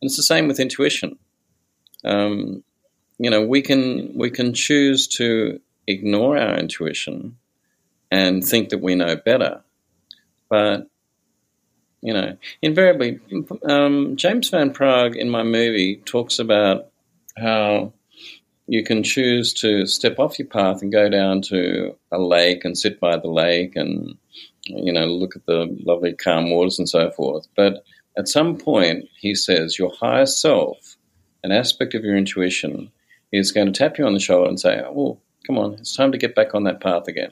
And 0.00 0.08
it's 0.08 0.16
the 0.16 0.22
same 0.22 0.46
with 0.46 0.60
intuition. 0.60 1.18
Um, 2.04 2.62
you 3.18 3.30
know, 3.30 3.42
we 3.42 3.62
can 3.62 4.12
we 4.14 4.30
can 4.30 4.52
choose 4.52 5.08
to 5.08 5.60
ignore 5.86 6.36
our 6.36 6.56
intuition 6.56 7.36
and 8.10 8.44
think 8.44 8.68
that 8.68 8.82
we 8.82 8.94
know 8.94 9.16
better, 9.16 9.62
but 10.50 10.88
you 12.00 12.12
know, 12.12 12.36
invariably, 12.62 13.18
um, 13.64 14.16
James 14.16 14.50
Van 14.50 14.72
Praagh 14.72 15.16
in 15.16 15.28
my 15.28 15.42
movie 15.42 15.96
talks 15.96 16.38
about 16.38 16.90
how 17.36 17.92
you 18.68 18.84
can 18.84 19.02
choose 19.02 19.52
to 19.54 19.86
step 19.86 20.18
off 20.18 20.38
your 20.38 20.46
path 20.46 20.82
and 20.82 20.92
go 20.92 21.08
down 21.08 21.42
to 21.42 21.96
a 22.12 22.18
lake 22.18 22.64
and 22.64 22.78
sit 22.78 23.00
by 23.00 23.16
the 23.16 23.28
lake 23.28 23.74
and 23.76 24.16
you 24.68 24.92
know, 24.92 25.06
look 25.06 25.36
at 25.36 25.46
the 25.46 25.76
lovely 25.84 26.14
calm 26.14 26.50
waters 26.50 26.78
and 26.78 26.88
so 26.88 27.10
forth. 27.10 27.46
But 27.56 27.84
at 28.16 28.28
some 28.28 28.56
point, 28.56 29.08
he 29.18 29.34
says, 29.34 29.78
your 29.78 29.92
higher 29.94 30.26
self, 30.26 30.96
an 31.42 31.52
aspect 31.52 31.94
of 31.94 32.04
your 32.04 32.16
intuition, 32.16 32.90
is 33.32 33.52
going 33.52 33.72
to 33.72 33.72
tap 33.72 33.98
you 33.98 34.06
on 34.06 34.14
the 34.14 34.20
shoulder 34.20 34.48
and 34.48 34.58
say, 34.58 34.82
oh, 34.84 35.20
come 35.46 35.58
on, 35.58 35.74
it's 35.74 35.96
time 35.96 36.12
to 36.12 36.18
get 36.18 36.34
back 36.34 36.54
on 36.54 36.64
that 36.64 36.80
path 36.80 37.08
again. 37.08 37.30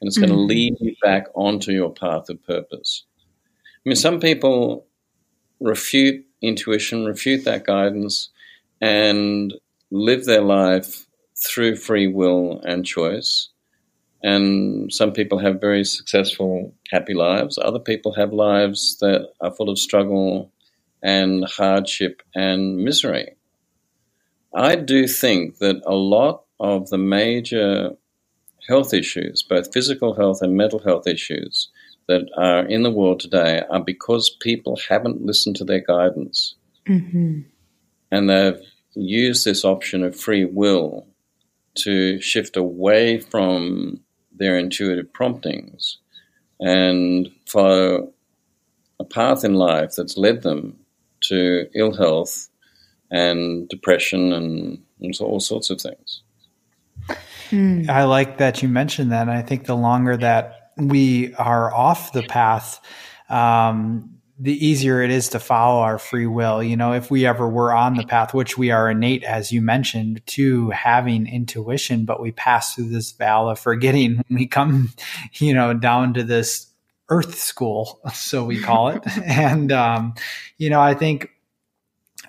And 0.00 0.08
it's 0.08 0.18
mm-hmm. 0.18 0.28
going 0.28 0.38
to 0.38 0.44
lead 0.44 0.76
you 0.80 0.94
back 1.02 1.26
onto 1.34 1.72
your 1.72 1.92
path 1.92 2.28
of 2.28 2.44
purpose. 2.46 3.04
I 3.84 3.88
mean, 3.88 3.96
some 3.96 4.20
people 4.20 4.86
refute 5.60 6.24
intuition, 6.40 7.04
refute 7.04 7.44
that 7.44 7.64
guidance, 7.64 8.30
and 8.80 9.54
live 9.90 10.24
their 10.24 10.42
life 10.42 11.06
through 11.36 11.76
free 11.76 12.06
will 12.06 12.60
and 12.64 12.84
choice. 12.84 13.50
And 14.24 14.90
some 14.90 15.12
people 15.12 15.38
have 15.38 15.60
very 15.60 15.84
successful, 15.84 16.74
happy 16.90 17.12
lives. 17.12 17.58
Other 17.58 17.78
people 17.78 18.14
have 18.14 18.32
lives 18.32 18.96
that 19.02 19.28
are 19.42 19.54
full 19.54 19.68
of 19.68 19.78
struggle 19.78 20.50
and 21.02 21.44
hardship 21.44 22.22
and 22.34 22.78
misery. 22.78 23.36
I 24.54 24.76
do 24.76 25.06
think 25.06 25.58
that 25.58 25.82
a 25.84 25.94
lot 25.94 26.44
of 26.58 26.88
the 26.88 26.96
major 26.96 27.90
health 28.66 28.94
issues, 28.94 29.42
both 29.42 29.74
physical 29.74 30.14
health 30.14 30.40
and 30.40 30.56
mental 30.56 30.78
health 30.78 31.06
issues, 31.06 31.68
that 32.08 32.26
are 32.38 32.64
in 32.66 32.82
the 32.82 32.90
world 32.90 33.20
today 33.20 33.62
are 33.68 33.84
because 33.84 34.34
people 34.40 34.78
haven't 34.88 35.20
listened 35.20 35.56
to 35.56 35.64
their 35.64 35.80
guidance. 35.80 36.54
Mm-hmm. 36.88 37.40
And 38.10 38.30
they've 38.30 38.60
used 38.94 39.44
this 39.44 39.66
option 39.66 40.02
of 40.02 40.16
free 40.16 40.46
will 40.46 41.06
to 41.74 42.20
shift 42.22 42.56
away 42.56 43.18
from 43.18 44.00
their 44.34 44.58
intuitive 44.58 45.12
promptings 45.12 45.98
and 46.60 47.30
follow 47.46 48.12
a 49.00 49.04
path 49.04 49.44
in 49.44 49.54
life 49.54 49.92
that's 49.96 50.16
led 50.16 50.42
them 50.42 50.78
to 51.20 51.66
ill 51.74 51.94
health 51.94 52.48
and 53.10 53.68
depression 53.68 54.32
and, 54.32 54.82
and 55.00 55.14
all 55.20 55.40
sorts 55.40 55.70
of 55.70 55.80
things. 55.80 56.22
Mm. 57.50 57.88
I 57.88 58.04
like 58.04 58.38
that 58.38 58.62
you 58.62 58.68
mentioned 58.68 59.12
that. 59.12 59.28
I 59.28 59.42
think 59.42 59.66
the 59.66 59.76
longer 59.76 60.16
that 60.16 60.72
we 60.76 61.34
are 61.34 61.72
off 61.72 62.12
the 62.12 62.22
path, 62.22 62.80
um, 63.28 64.18
the 64.38 64.66
easier 64.66 65.00
it 65.00 65.10
is 65.10 65.28
to 65.28 65.38
follow 65.38 65.80
our 65.80 65.98
free 65.98 66.26
will. 66.26 66.62
You 66.62 66.76
know, 66.76 66.92
if 66.92 67.10
we 67.10 67.26
ever 67.26 67.48
were 67.48 67.72
on 67.72 67.94
the 67.94 68.04
path, 68.04 68.34
which 68.34 68.58
we 68.58 68.70
are 68.70 68.90
innate, 68.90 69.22
as 69.22 69.52
you 69.52 69.62
mentioned, 69.62 70.26
to 70.26 70.70
having 70.70 71.26
intuition, 71.26 72.04
but 72.04 72.20
we 72.20 72.32
pass 72.32 72.74
through 72.74 72.88
this 72.88 73.12
vale 73.12 73.48
of 73.48 73.58
forgetting 73.58 74.16
when 74.16 74.38
we 74.38 74.46
come, 74.46 74.92
you 75.34 75.54
know, 75.54 75.72
down 75.74 76.14
to 76.14 76.24
this 76.24 76.66
earth 77.10 77.38
school, 77.38 78.00
so 78.12 78.44
we 78.44 78.60
call 78.60 78.88
it. 78.88 79.02
and, 79.24 79.70
um, 79.70 80.14
you 80.58 80.68
know, 80.68 80.80
I 80.80 80.94
think 80.94 81.30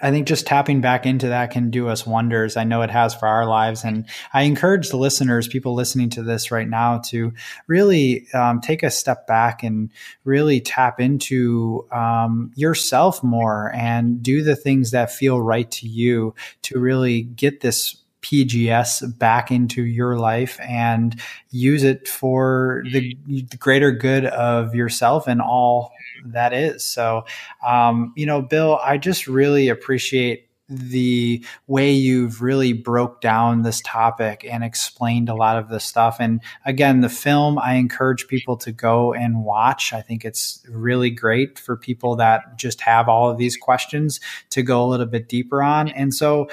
I 0.01 0.11
think 0.11 0.27
just 0.27 0.45
tapping 0.45 0.81
back 0.81 1.05
into 1.05 1.27
that 1.29 1.51
can 1.51 1.69
do 1.69 1.87
us 1.87 2.05
wonders. 2.05 2.57
I 2.57 2.63
know 2.63 2.81
it 2.81 2.89
has 2.89 3.15
for 3.15 3.27
our 3.27 3.45
lives. 3.45 3.83
And 3.83 4.07
I 4.33 4.43
encourage 4.43 4.89
the 4.89 4.97
listeners, 4.97 5.47
people 5.47 5.73
listening 5.73 6.09
to 6.11 6.23
this 6.23 6.51
right 6.51 6.67
now, 6.67 6.99
to 7.05 7.33
really 7.67 8.27
um, 8.33 8.61
take 8.61 8.83
a 8.83 8.91
step 8.91 9.27
back 9.27 9.63
and 9.63 9.89
really 10.23 10.61
tap 10.61 10.99
into 10.99 11.87
um, 11.91 12.51
yourself 12.55 13.23
more 13.23 13.71
and 13.73 14.21
do 14.21 14.43
the 14.43 14.55
things 14.55 14.91
that 14.91 15.11
feel 15.11 15.41
right 15.41 15.69
to 15.71 15.87
you 15.87 16.35
to 16.63 16.79
really 16.79 17.21
get 17.21 17.61
this 17.61 17.97
PGS 18.25 19.19
back 19.19 19.51
into 19.51 19.85
your 19.85 20.17
life 20.17 20.59
and 20.61 21.21
use 21.51 21.83
it 21.83 22.07
for 22.07 22.83
the, 22.91 23.15
the 23.27 23.57
greater 23.57 23.91
good 23.91 24.25
of 24.25 24.73
yourself 24.73 25.27
and 25.27 25.41
all 25.41 25.91
that 26.25 26.51
is. 26.51 26.83
So, 26.83 27.25
um, 27.65 28.13
you 28.15 28.25
know, 28.25 28.41
Bill, 28.41 28.79
I 28.83 28.97
just 28.97 29.27
really 29.27 29.69
appreciate 29.69 30.49
the 30.67 31.45
way 31.67 31.91
you've 31.91 32.41
really 32.41 32.73
broke 32.73 33.21
down 33.21 33.61
this 33.61 33.81
topic 33.81 34.43
and 34.49 34.63
explained 34.63 35.29
a 35.29 35.35
lot 35.35 35.57
of 35.59 35.69
the 35.69 35.79
stuff. 35.79 36.17
And 36.19 36.41
again 36.65 37.01
the 37.01 37.09
film 37.09 37.59
i 37.59 37.75
encourage 37.75 38.27
people 38.27 38.57
to 38.57 38.71
go 38.71 39.13
and 39.13 39.43
watch. 39.43 39.93
I 39.93 40.01
think 40.01 40.25
it's 40.25 40.65
really 40.67 41.11
great 41.11 41.59
for 41.59 41.77
people 41.77 42.15
that 42.15 42.57
just 42.57 42.81
have 42.81 43.07
all 43.07 43.29
of 43.29 43.37
these 43.37 43.55
questions 43.55 44.19
to 44.49 44.63
go 44.63 44.83
a 44.83 44.87
little 44.87 45.05
bit 45.05 45.29
deeper 45.29 45.61
on. 45.61 45.89
And 45.89 46.11
so 46.11 46.49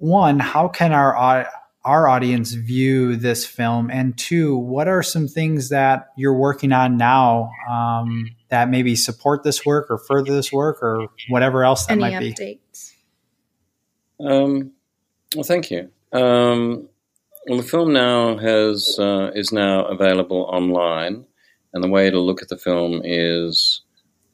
one 0.00 0.40
how 0.40 0.66
can 0.66 0.92
our 0.92 1.46
our 1.84 2.08
audience 2.08 2.52
view 2.52 3.16
this 3.16 3.46
film? 3.46 3.90
And 3.90 4.16
two, 4.18 4.56
what 4.56 4.88
are 4.88 5.02
some 5.02 5.28
things 5.28 5.70
that 5.70 6.08
you're 6.16 6.36
working 6.36 6.72
on 6.72 6.96
now 6.96 7.50
um, 7.68 8.30
that 8.48 8.68
maybe 8.68 8.96
support 8.96 9.44
this 9.44 9.64
work 9.64 9.86
or 9.90 9.98
further 9.98 10.32
this 10.32 10.52
work 10.52 10.82
or 10.82 11.08
whatever 11.28 11.64
else 11.64 11.86
that 11.86 11.98
might 11.98 12.10
be? 12.10 12.14
Any 12.16 12.28
might 12.28 12.36
updates? 12.36 12.92
be? 14.18 14.26
Um, 14.26 14.72
well, 15.34 15.44
thank 15.44 15.70
you. 15.70 15.90
Um, 16.12 16.88
well, 17.46 17.58
the 17.58 17.66
film 17.66 17.92
now 17.92 18.36
has 18.36 18.98
uh, 18.98 19.30
is 19.34 19.52
now 19.52 19.86
available 19.86 20.42
online, 20.42 21.24
and 21.72 21.82
the 21.82 21.88
way 21.88 22.10
to 22.10 22.18
look 22.18 22.42
at 22.42 22.48
the 22.48 22.58
film 22.58 23.00
is 23.04 23.82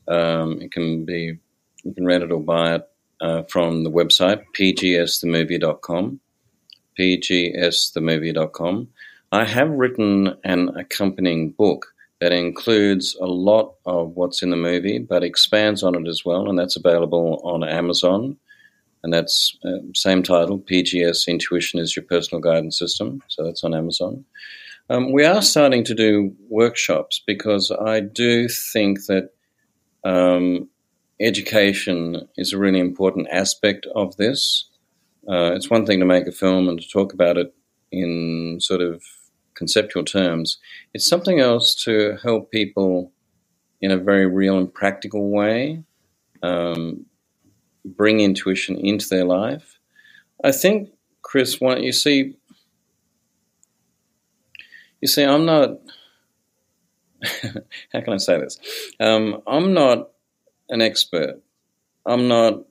um, 0.08 0.60
it 0.60 0.72
can 0.72 1.04
be 1.04 1.38
you 1.84 1.94
can 1.94 2.04
rent 2.04 2.24
it 2.24 2.32
or 2.32 2.40
buy 2.40 2.74
it 2.74 2.88
uh, 3.20 3.42
from 3.44 3.84
the 3.84 3.90
website 3.90 4.42
pgsthemovie.com 4.58 6.20
pgsthemovie.com. 6.98 8.88
I 9.32 9.44
have 9.44 9.70
written 9.70 10.36
an 10.44 10.70
accompanying 10.76 11.50
book 11.50 11.86
that 12.20 12.32
includes 12.32 13.16
a 13.20 13.26
lot 13.26 13.74
of 13.84 14.16
what's 14.16 14.42
in 14.42 14.50
the 14.50 14.56
movie, 14.56 14.98
but 14.98 15.22
expands 15.22 15.82
on 15.82 15.94
it 15.94 16.08
as 16.08 16.24
well, 16.24 16.48
and 16.48 16.58
that's 16.58 16.76
available 16.76 17.40
on 17.44 17.62
Amazon. 17.62 18.36
And 19.02 19.12
that's 19.12 19.56
uh, 19.64 19.78
same 19.94 20.22
title, 20.22 20.58
PGS 20.58 21.28
Intuition 21.28 21.78
is 21.78 21.94
Your 21.94 22.04
Personal 22.04 22.40
Guidance 22.40 22.78
System. 22.78 23.22
So 23.28 23.44
that's 23.44 23.62
on 23.62 23.74
Amazon. 23.74 24.24
Um, 24.88 25.12
we 25.12 25.24
are 25.24 25.42
starting 25.42 25.84
to 25.84 25.94
do 25.94 26.34
workshops 26.48 27.22
because 27.26 27.70
I 27.70 28.00
do 28.00 28.48
think 28.48 29.04
that 29.06 29.30
um, 30.02 30.68
education 31.20 32.28
is 32.36 32.52
a 32.52 32.58
really 32.58 32.80
important 32.80 33.28
aspect 33.30 33.86
of 33.94 34.16
this. 34.16 34.68
Uh, 35.28 35.52
it's 35.54 35.70
one 35.70 35.86
thing 35.86 36.00
to 36.00 36.06
make 36.06 36.26
a 36.26 36.32
film 36.32 36.68
and 36.68 36.80
to 36.80 36.88
talk 36.88 37.12
about 37.12 37.36
it 37.36 37.54
in 37.90 38.58
sort 38.60 38.80
of 38.80 39.02
conceptual 39.54 40.04
terms. 40.04 40.58
It's 40.92 41.06
something 41.06 41.40
else 41.40 41.74
to 41.84 42.18
help 42.22 42.50
people 42.50 43.12
in 43.80 43.90
a 43.90 43.96
very 43.96 44.26
real 44.26 44.58
and 44.58 44.72
practical 44.72 45.30
way 45.30 45.82
um, 46.42 47.06
bring 47.84 48.20
intuition 48.20 48.76
into 48.76 49.08
their 49.08 49.24
life. 49.24 49.78
I 50.44 50.52
think, 50.52 50.90
Chris, 51.22 51.60
what 51.60 51.82
you 51.82 51.92
see, 51.92 52.36
you 55.00 55.08
see, 55.08 55.24
I'm 55.24 55.46
not. 55.46 55.78
how 57.92 58.00
can 58.00 58.12
I 58.12 58.18
say 58.18 58.38
this? 58.38 58.58
Um, 59.00 59.42
I'm 59.46 59.72
not 59.72 60.10
an 60.68 60.82
expert. 60.82 61.42
I'm 62.04 62.28
not 62.28 62.64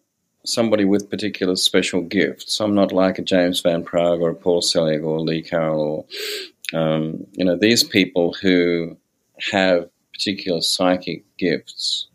somebody 0.45 0.85
with 0.85 1.09
particular 1.09 1.55
special 1.55 2.01
gifts. 2.01 2.59
I'm 2.59 2.75
not 2.75 2.91
like 2.91 3.19
a 3.19 3.23
James 3.23 3.59
Van 3.61 3.83
Praagh 3.83 4.21
or 4.21 4.29
a 4.29 4.35
Paul 4.35 4.61
Selig 4.61 5.03
or 5.03 5.19
Lee 5.19 5.41
Carroll 5.41 6.07
or, 6.73 6.79
um, 6.79 7.27
you 7.33 7.45
know, 7.45 7.57
these 7.57 7.83
people 7.83 8.33
who 8.33 8.97
have 9.51 9.89
particular 10.13 10.61
psychic 10.61 11.23
gifts. 11.37 12.07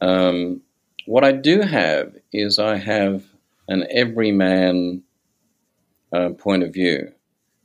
Um, 0.00 0.62
what 1.06 1.24
I 1.24 1.32
do 1.32 1.60
have 1.60 2.16
is 2.32 2.58
I 2.58 2.76
have 2.76 3.24
an 3.68 3.86
everyman 3.90 5.02
uh, 6.12 6.30
point 6.30 6.62
of 6.62 6.72
view. 6.72 7.12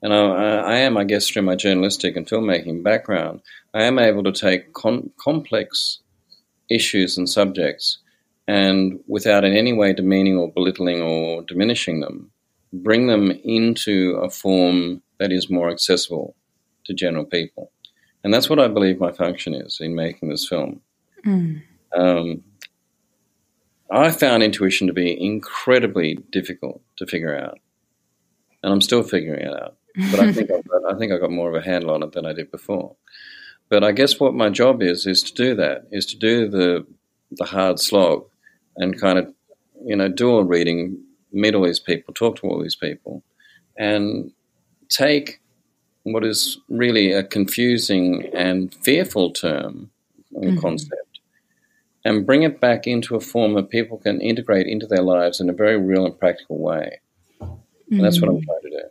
And 0.01 0.13
I, 0.13 0.17
I, 0.17 0.75
am, 0.79 0.97
I 0.97 1.03
guess, 1.03 1.29
through 1.29 1.41
my 1.41 1.55
journalistic 1.55 2.15
and 2.15 2.27
filmmaking 2.27 2.83
background, 2.83 3.41
I 3.73 3.83
am 3.83 3.97
able 3.97 4.23
to 4.23 4.31
take 4.31 4.71
com- 4.73 5.11
complex 5.17 5.99
issues 6.69 7.17
and 7.17 7.29
subjects 7.29 7.99
and 8.47 8.99
without 9.07 9.43
in 9.43 9.55
any 9.55 9.73
way 9.73 9.93
demeaning 9.93 10.37
or 10.37 10.51
belittling 10.51 11.01
or 11.01 11.41
diminishing 11.43 12.01
them, 12.01 12.31
bring 12.71 13.07
them 13.07 13.31
into 13.43 14.19
a 14.21 14.29
form 14.29 15.01
that 15.19 15.31
is 15.31 15.49
more 15.49 15.69
accessible 15.69 16.35
to 16.85 16.93
general 16.93 17.25
people. 17.25 17.71
And 18.23 18.33
that's 18.33 18.49
what 18.49 18.59
I 18.59 18.67
believe 18.67 18.99
my 18.99 19.11
function 19.11 19.53
is 19.53 19.79
in 19.79 19.95
making 19.95 20.29
this 20.29 20.47
film. 20.47 20.81
Mm. 21.25 21.61
Um, 21.95 22.43
I 23.91 24.11
found 24.11 24.43
intuition 24.43 24.87
to 24.87 24.93
be 24.93 25.19
incredibly 25.19 26.15
difficult 26.31 26.81
to 26.97 27.05
figure 27.05 27.37
out, 27.37 27.59
and 28.63 28.73
I'm 28.73 28.81
still 28.81 29.03
figuring 29.03 29.41
it 29.41 29.53
out. 29.53 29.77
But 30.11 30.19
I 30.19 30.33
think 30.33 30.51
I've 30.55 30.67
got, 30.67 30.93
I 30.93 30.97
think 30.97 31.13
I 31.13 31.17
got 31.17 31.31
more 31.31 31.49
of 31.49 31.55
a 31.55 31.65
handle 31.65 31.91
on 31.91 32.03
it 32.03 32.11
than 32.11 32.25
I 32.25 32.33
did 32.33 32.51
before. 32.51 32.95
But 33.69 33.83
I 33.83 33.91
guess 33.91 34.19
what 34.19 34.33
my 34.33 34.49
job 34.49 34.81
is 34.81 35.05
is 35.05 35.23
to 35.23 35.33
do 35.33 35.55
that, 35.55 35.87
is 35.91 36.05
to 36.07 36.17
do 36.17 36.49
the 36.49 36.85
the 37.31 37.45
hard 37.45 37.79
slog 37.79 38.25
and 38.77 38.99
kind 38.99 39.17
of, 39.19 39.33
you 39.83 39.95
know, 39.95 40.07
do 40.07 40.37
a 40.37 40.43
reading, 40.43 41.03
meet 41.31 41.55
all 41.55 41.65
these 41.65 41.79
people, 41.79 42.13
talk 42.13 42.37
to 42.37 42.47
all 42.47 42.61
these 42.61 42.75
people, 42.75 43.23
and 43.77 44.31
take 44.89 45.41
what 46.03 46.23
is 46.23 46.59
really 46.69 47.11
a 47.11 47.23
confusing 47.23 48.29
and 48.33 48.73
fearful 48.75 49.31
term 49.31 49.89
and 50.33 50.51
mm-hmm. 50.51 50.59
concept 50.59 51.19
and 52.05 52.25
bring 52.25 52.43
it 52.43 52.61
back 52.61 52.85
into 52.85 53.15
a 53.15 53.19
form 53.19 53.55
that 53.55 53.69
people 53.71 53.97
can 53.97 54.21
integrate 54.21 54.67
into 54.67 54.85
their 54.85 55.01
lives 55.01 55.41
in 55.41 55.49
a 55.49 55.53
very 55.53 55.77
real 55.77 56.05
and 56.05 56.17
practical 56.19 56.59
way. 56.59 56.99
And 57.41 58.03
that's 58.03 58.21
what 58.21 58.29
I'm 58.29 58.37
mm-hmm. 58.37 58.45
trying 58.45 58.61
to 58.61 58.69
do. 58.69 58.83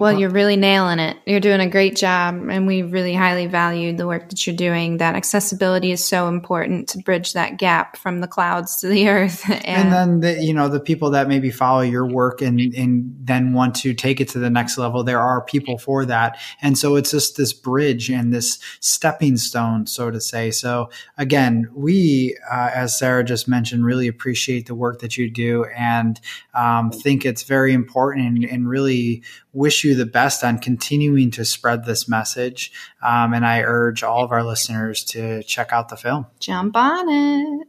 Well, 0.00 0.18
you're 0.18 0.30
really 0.30 0.56
nailing 0.56 0.98
it. 0.98 1.18
You're 1.26 1.40
doing 1.40 1.60
a 1.60 1.68
great 1.68 1.94
job, 1.94 2.48
and 2.48 2.66
we 2.66 2.80
really 2.80 3.12
highly 3.12 3.46
value 3.46 3.94
the 3.94 4.06
work 4.06 4.30
that 4.30 4.46
you're 4.46 4.56
doing. 4.56 4.96
That 4.96 5.14
accessibility 5.14 5.92
is 5.92 6.02
so 6.02 6.26
important 6.26 6.88
to 6.88 6.98
bridge 6.98 7.34
that 7.34 7.58
gap 7.58 7.98
from 7.98 8.22
the 8.22 8.26
clouds 8.26 8.80
to 8.80 8.88
the 8.88 9.08
earth. 9.10 9.44
And, 9.50 9.66
and 9.66 9.92
then, 9.92 10.20
the, 10.20 10.42
you 10.42 10.54
know, 10.54 10.68
the 10.68 10.80
people 10.80 11.10
that 11.10 11.28
maybe 11.28 11.50
follow 11.50 11.82
your 11.82 12.06
work 12.06 12.40
and 12.40 12.58
and 12.74 13.14
then 13.20 13.52
want 13.52 13.74
to 13.76 13.92
take 13.92 14.22
it 14.22 14.28
to 14.30 14.38
the 14.38 14.48
next 14.48 14.78
level, 14.78 15.04
there 15.04 15.20
are 15.20 15.42
people 15.42 15.76
for 15.76 16.06
that, 16.06 16.38
and 16.62 16.78
so 16.78 16.96
it's 16.96 17.10
just 17.10 17.36
this 17.36 17.52
bridge 17.52 18.08
and 18.08 18.32
this 18.32 18.58
stepping 18.80 19.36
stone, 19.36 19.86
so 19.86 20.10
to 20.10 20.18
say. 20.18 20.50
So 20.50 20.88
again, 21.18 21.68
we, 21.74 22.38
uh, 22.50 22.70
as 22.74 22.98
Sarah 22.98 23.22
just 23.22 23.48
mentioned, 23.48 23.84
really 23.84 24.08
appreciate 24.08 24.64
the 24.64 24.74
work 24.74 25.00
that 25.00 25.18
you 25.18 25.30
do 25.30 25.66
and 25.76 26.18
um, 26.54 26.90
think 26.90 27.26
it's 27.26 27.42
very 27.42 27.74
important 27.74 28.26
and, 28.26 28.44
and 28.50 28.66
really 28.66 29.22
wish 29.52 29.84
you 29.84 29.94
the 29.94 30.06
best 30.06 30.44
on 30.44 30.58
continuing 30.58 31.30
to 31.32 31.44
spread 31.44 31.84
this 31.84 32.08
message. 32.08 32.72
Um, 33.02 33.34
and 33.34 33.44
I 33.44 33.62
urge 33.62 34.02
all 34.02 34.24
of 34.24 34.32
our 34.32 34.44
listeners 34.44 35.04
to 35.04 35.42
check 35.42 35.72
out 35.72 35.88
the 35.88 35.96
film. 35.96 36.26
Jump 36.38 36.76
on 36.76 37.08
it. 37.08 37.68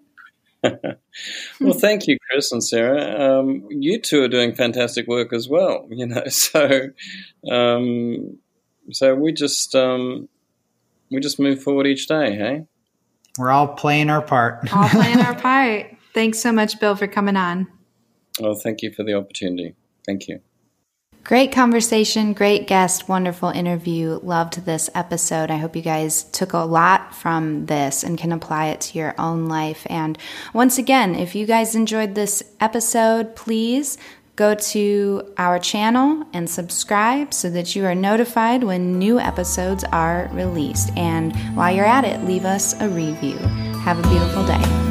well, 1.60 1.74
thank 1.74 2.08
you, 2.08 2.18
Chris 2.30 2.52
and 2.52 2.64
Sarah. 2.64 3.40
Um, 3.40 3.66
you 3.70 4.00
two 4.00 4.24
are 4.24 4.28
doing 4.28 4.54
fantastic 4.54 5.08
work 5.08 5.34
as 5.34 5.48
well. 5.50 5.88
You 5.92 6.06
know, 6.08 6.24
so 6.28 6.90
um, 7.52 8.38
so 8.92 9.16
we 9.16 9.32
just 9.34 9.76
um, 9.76 10.30
we 11.10 11.20
just 11.20 11.40
move 11.40 11.62
forward 11.62 11.88
each 11.88 12.08
day. 12.08 12.36
Hey, 12.36 12.66
we're 13.38 13.50
all 13.50 13.70
playing 13.70 14.10
our 14.10 14.22
part. 14.22 14.72
all 14.74 14.90
playing 14.90 15.20
our 15.20 15.36
part. 15.40 15.88
Thanks 16.14 16.40
so 16.40 16.52
much, 16.52 16.80
Bill, 16.80 16.96
for 16.96 17.08
coming 17.08 17.38
on. 17.38 17.68
Well, 18.40 18.56
thank 18.56 18.82
you 18.82 18.92
for 18.92 19.04
the 19.04 19.14
opportunity. 19.14 19.76
Thank 20.06 20.28
you. 20.28 20.42
Great 21.24 21.52
conversation, 21.52 22.34
great 22.34 22.68
guest, 22.68 23.08
wonderful 23.08 23.50
interview. 23.50 24.20
Loved 24.24 24.66
this 24.66 24.90
episode. 24.96 25.52
I 25.52 25.58
hope 25.58 25.76
you 25.76 25.82
guys 25.82 26.24
took 26.24 26.54
a 26.54 26.58
lot 26.58 27.14
from 27.14 27.68
this 27.68 28.04
and 28.04 28.18
can 28.18 28.32
apply 28.32 28.68
it 28.68 28.82
to 28.82 28.98
your 28.98 29.14
own 29.20 29.48
life. 29.48 29.86
And 29.90 30.18
once 30.54 30.80
again, 30.80 31.14
if 31.16 31.36
you 31.36 31.46
guys 31.46 31.76
enjoyed 31.76 32.16
this 32.16 32.44
episode, 32.60 33.36
please 33.36 33.98
go 34.36 34.56
to 34.56 35.32
our 35.38 35.60
channel 35.60 36.26
and 36.34 36.50
subscribe 36.50 37.34
so 37.34 37.50
that 37.52 37.76
you 37.76 37.86
are 37.86 37.94
notified 37.94 38.64
when 38.64 38.98
new 38.98 39.20
episodes 39.20 39.84
are 39.92 40.28
released. 40.34 40.92
And 40.98 41.36
while 41.56 41.74
you're 41.74 41.86
at 41.86 42.04
it, 42.04 42.26
leave 42.26 42.46
us 42.46 42.74
a 42.82 42.90
review. 42.90 43.38
Have 43.84 44.00
a 44.00 44.10
beautiful 44.10 44.46
day. 44.46 44.91